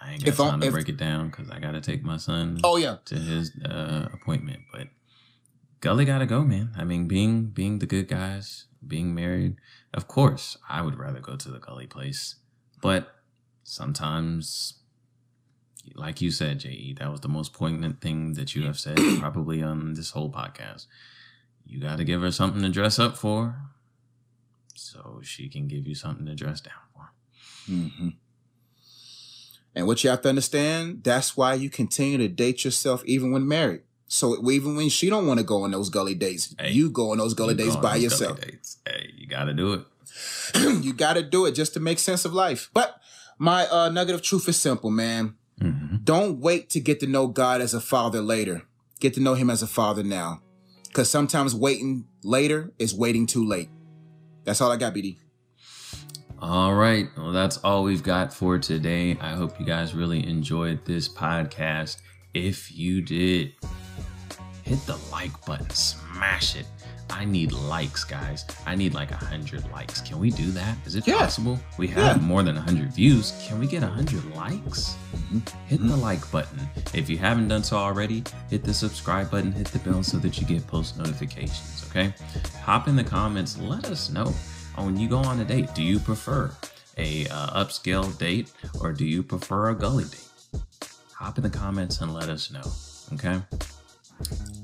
[0.00, 2.16] I ain't got if time to if, break it down because I gotta take my
[2.16, 2.60] son.
[2.64, 4.60] Oh yeah, to his uh, appointment.
[4.72, 4.88] But
[5.80, 6.72] Gully gotta go, man.
[6.76, 9.56] I mean, being being the good guys, being married.
[9.92, 12.36] Of course, I would rather go to the Gully place,
[12.80, 13.14] but
[13.62, 14.79] sometimes
[15.94, 19.62] like you said, Je, that was the most poignant thing that you have said probably
[19.62, 20.86] on this whole podcast.
[21.66, 23.56] You got to give her something to dress up for,
[24.74, 27.10] so she can give you something to dress down for.
[27.70, 28.08] Mm-hmm.
[29.74, 33.46] And what you have to understand, that's why you continue to date yourself even when
[33.46, 33.82] married.
[34.08, 37.12] So even when she don't want to go on those gully dates, hey, you go
[37.12, 38.40] on those gully dates by yourself.
[38.40, 38.78] Dates.
[38.84, 39.82] Hey, you got to do it.
[40.82, 42.70] you got to do it just to make sense of life.
[42.74, 43.00] But
[43.38, 45.36] my uh, nugget of truth is simple, man.
[45.60, 45.96] Mm-hmm.
[46.04, 48.62] Don't wait to get to know God as a father later.
[48.98, 50.42] Get to know him as a father now.
[50.88, 53.68] Because sometimes waiting later is waiting too late.
[54.44, 55.18] That's all I got, BD.
[56.40, 57.08] All right.
[57.16, 59.16] Well, that's all we've got for today.
[59.20, 61.98] I hope you guys really enjoyed this podcast.
[62.32, 63.52] If you did,
[64.62, 66.66] hit the like button, smash it.
[67.12, 68.44] I need likes, guys.
[68.66, 70.00] I need like a hundred likes.
[70.00, 70.76] Can we do that?
[70.86, 71.18] Is it yeah.
[71.18, 71.58] possible?
[71.78, 72.22] We have yeah.
[72.22, 73.32] more than a hundred views.
[73.46, 74.96] Can we get a hundred likes?
[75.14, 75.38] Mm-hmm.
[75.66, 75.88] Hit mm-hmm.
[75.88, 76.60] the like button.
[76.94, 80.40] If you haven't done so already, hit the subscribe button, hit the bell so that
[80.40, 81.86] you get post notifications.
[81.90, 82.14] Okay.
[82.62, 83.58] Hop in the comments.
[83.58, 84.32] Let us know
[84.76, 85.74] when you go on a date.
[85.74, 86.50] Do you prefer
[86.96, 90.28] a uh, upscale date or do you prefer a gully date?
[91.14, 92.62] Hop in the comments and let us know.
[93.14, 93.40] Okay.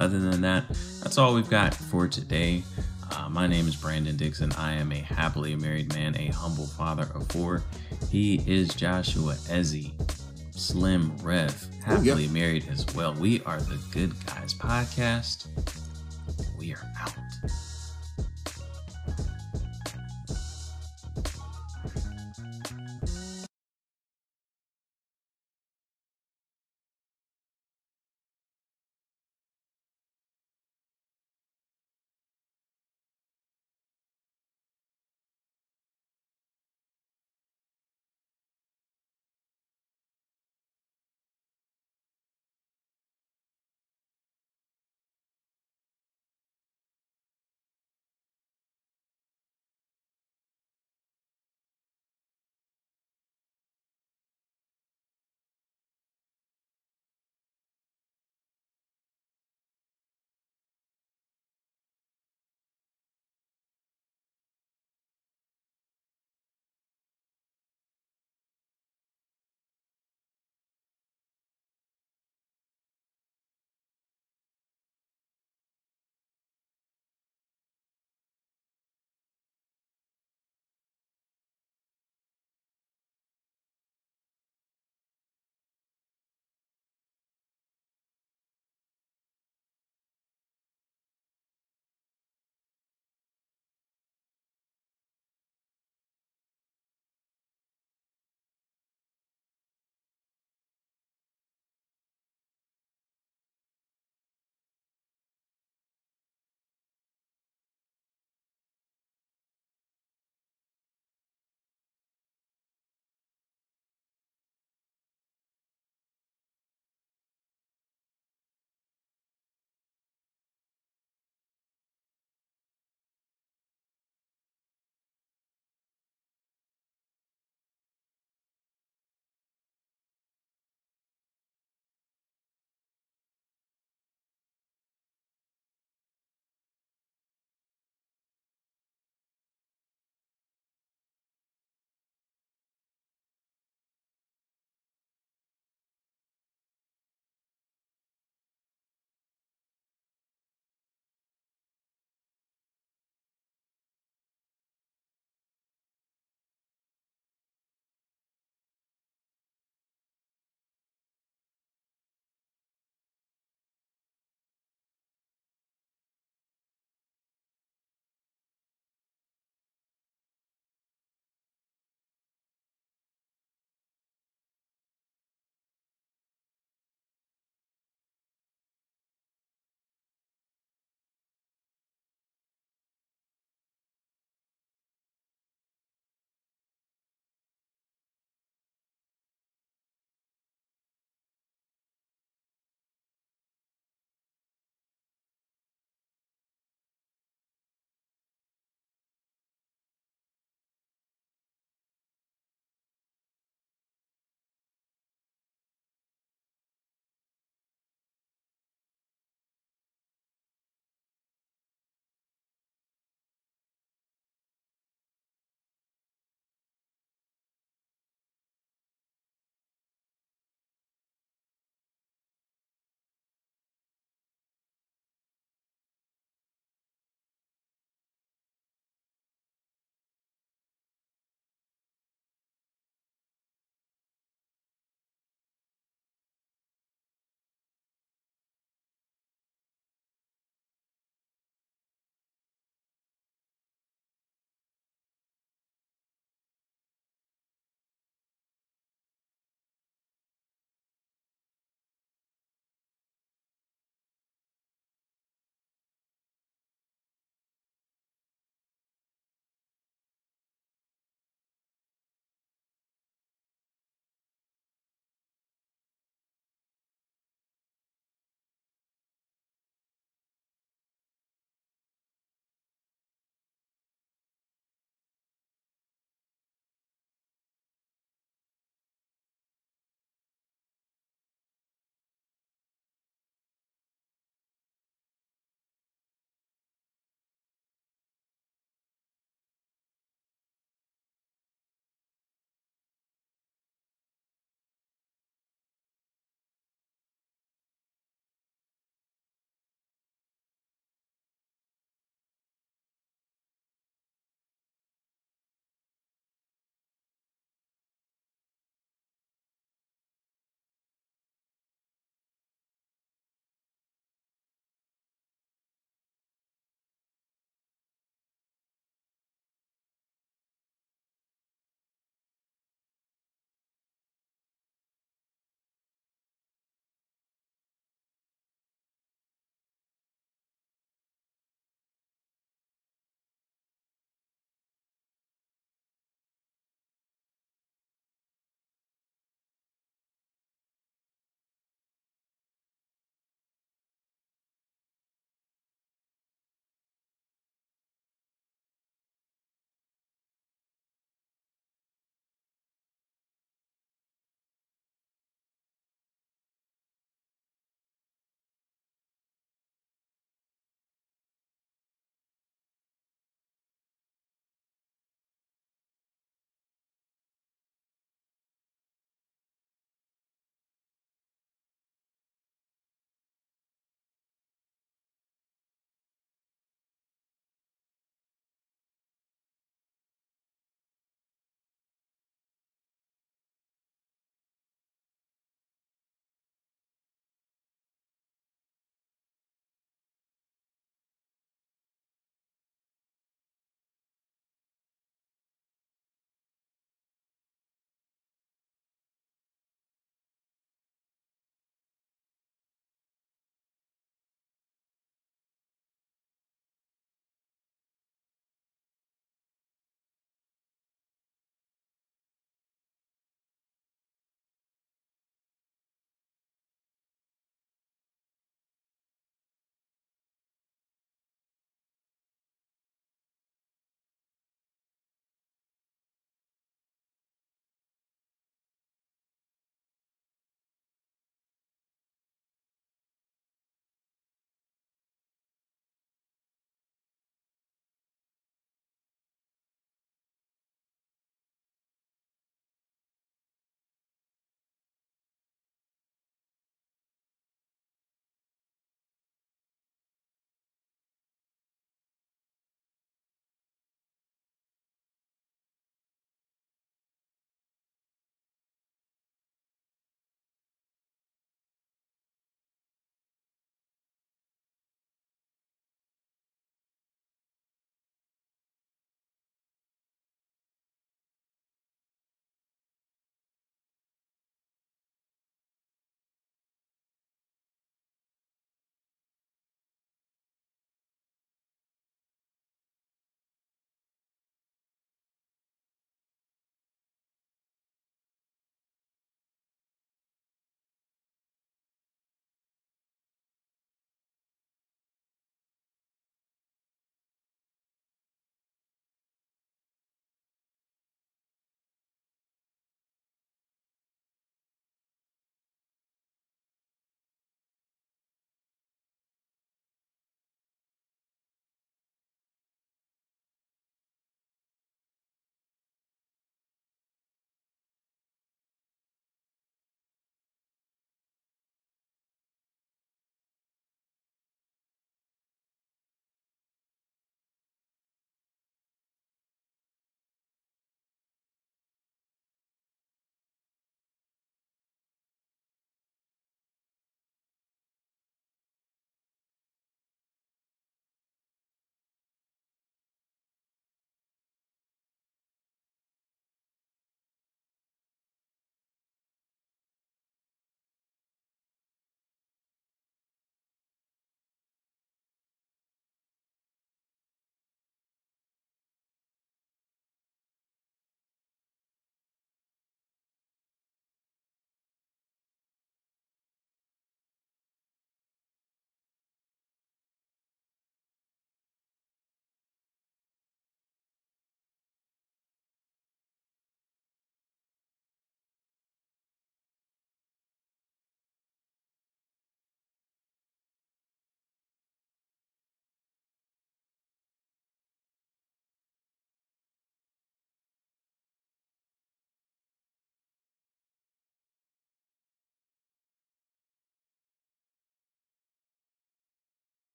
[0.00, 0.64] Other than that,
[1.02, 2.62] that's all we've got for today.
[3.10, 4.52] Uh, my name is Brandon Dixon.
[4.52, 7.62] I am a happily married man, a humble father of four.
[8.10, 9.92] He is Joshua Ezzy,
[10.50, 12.32] Slim Rev, happily oh, yeah.
[12.32, 13.14] married as well.
[13.14, 15.46] We are the Good Guys Podcast.
[16.58, 17.14] We are out.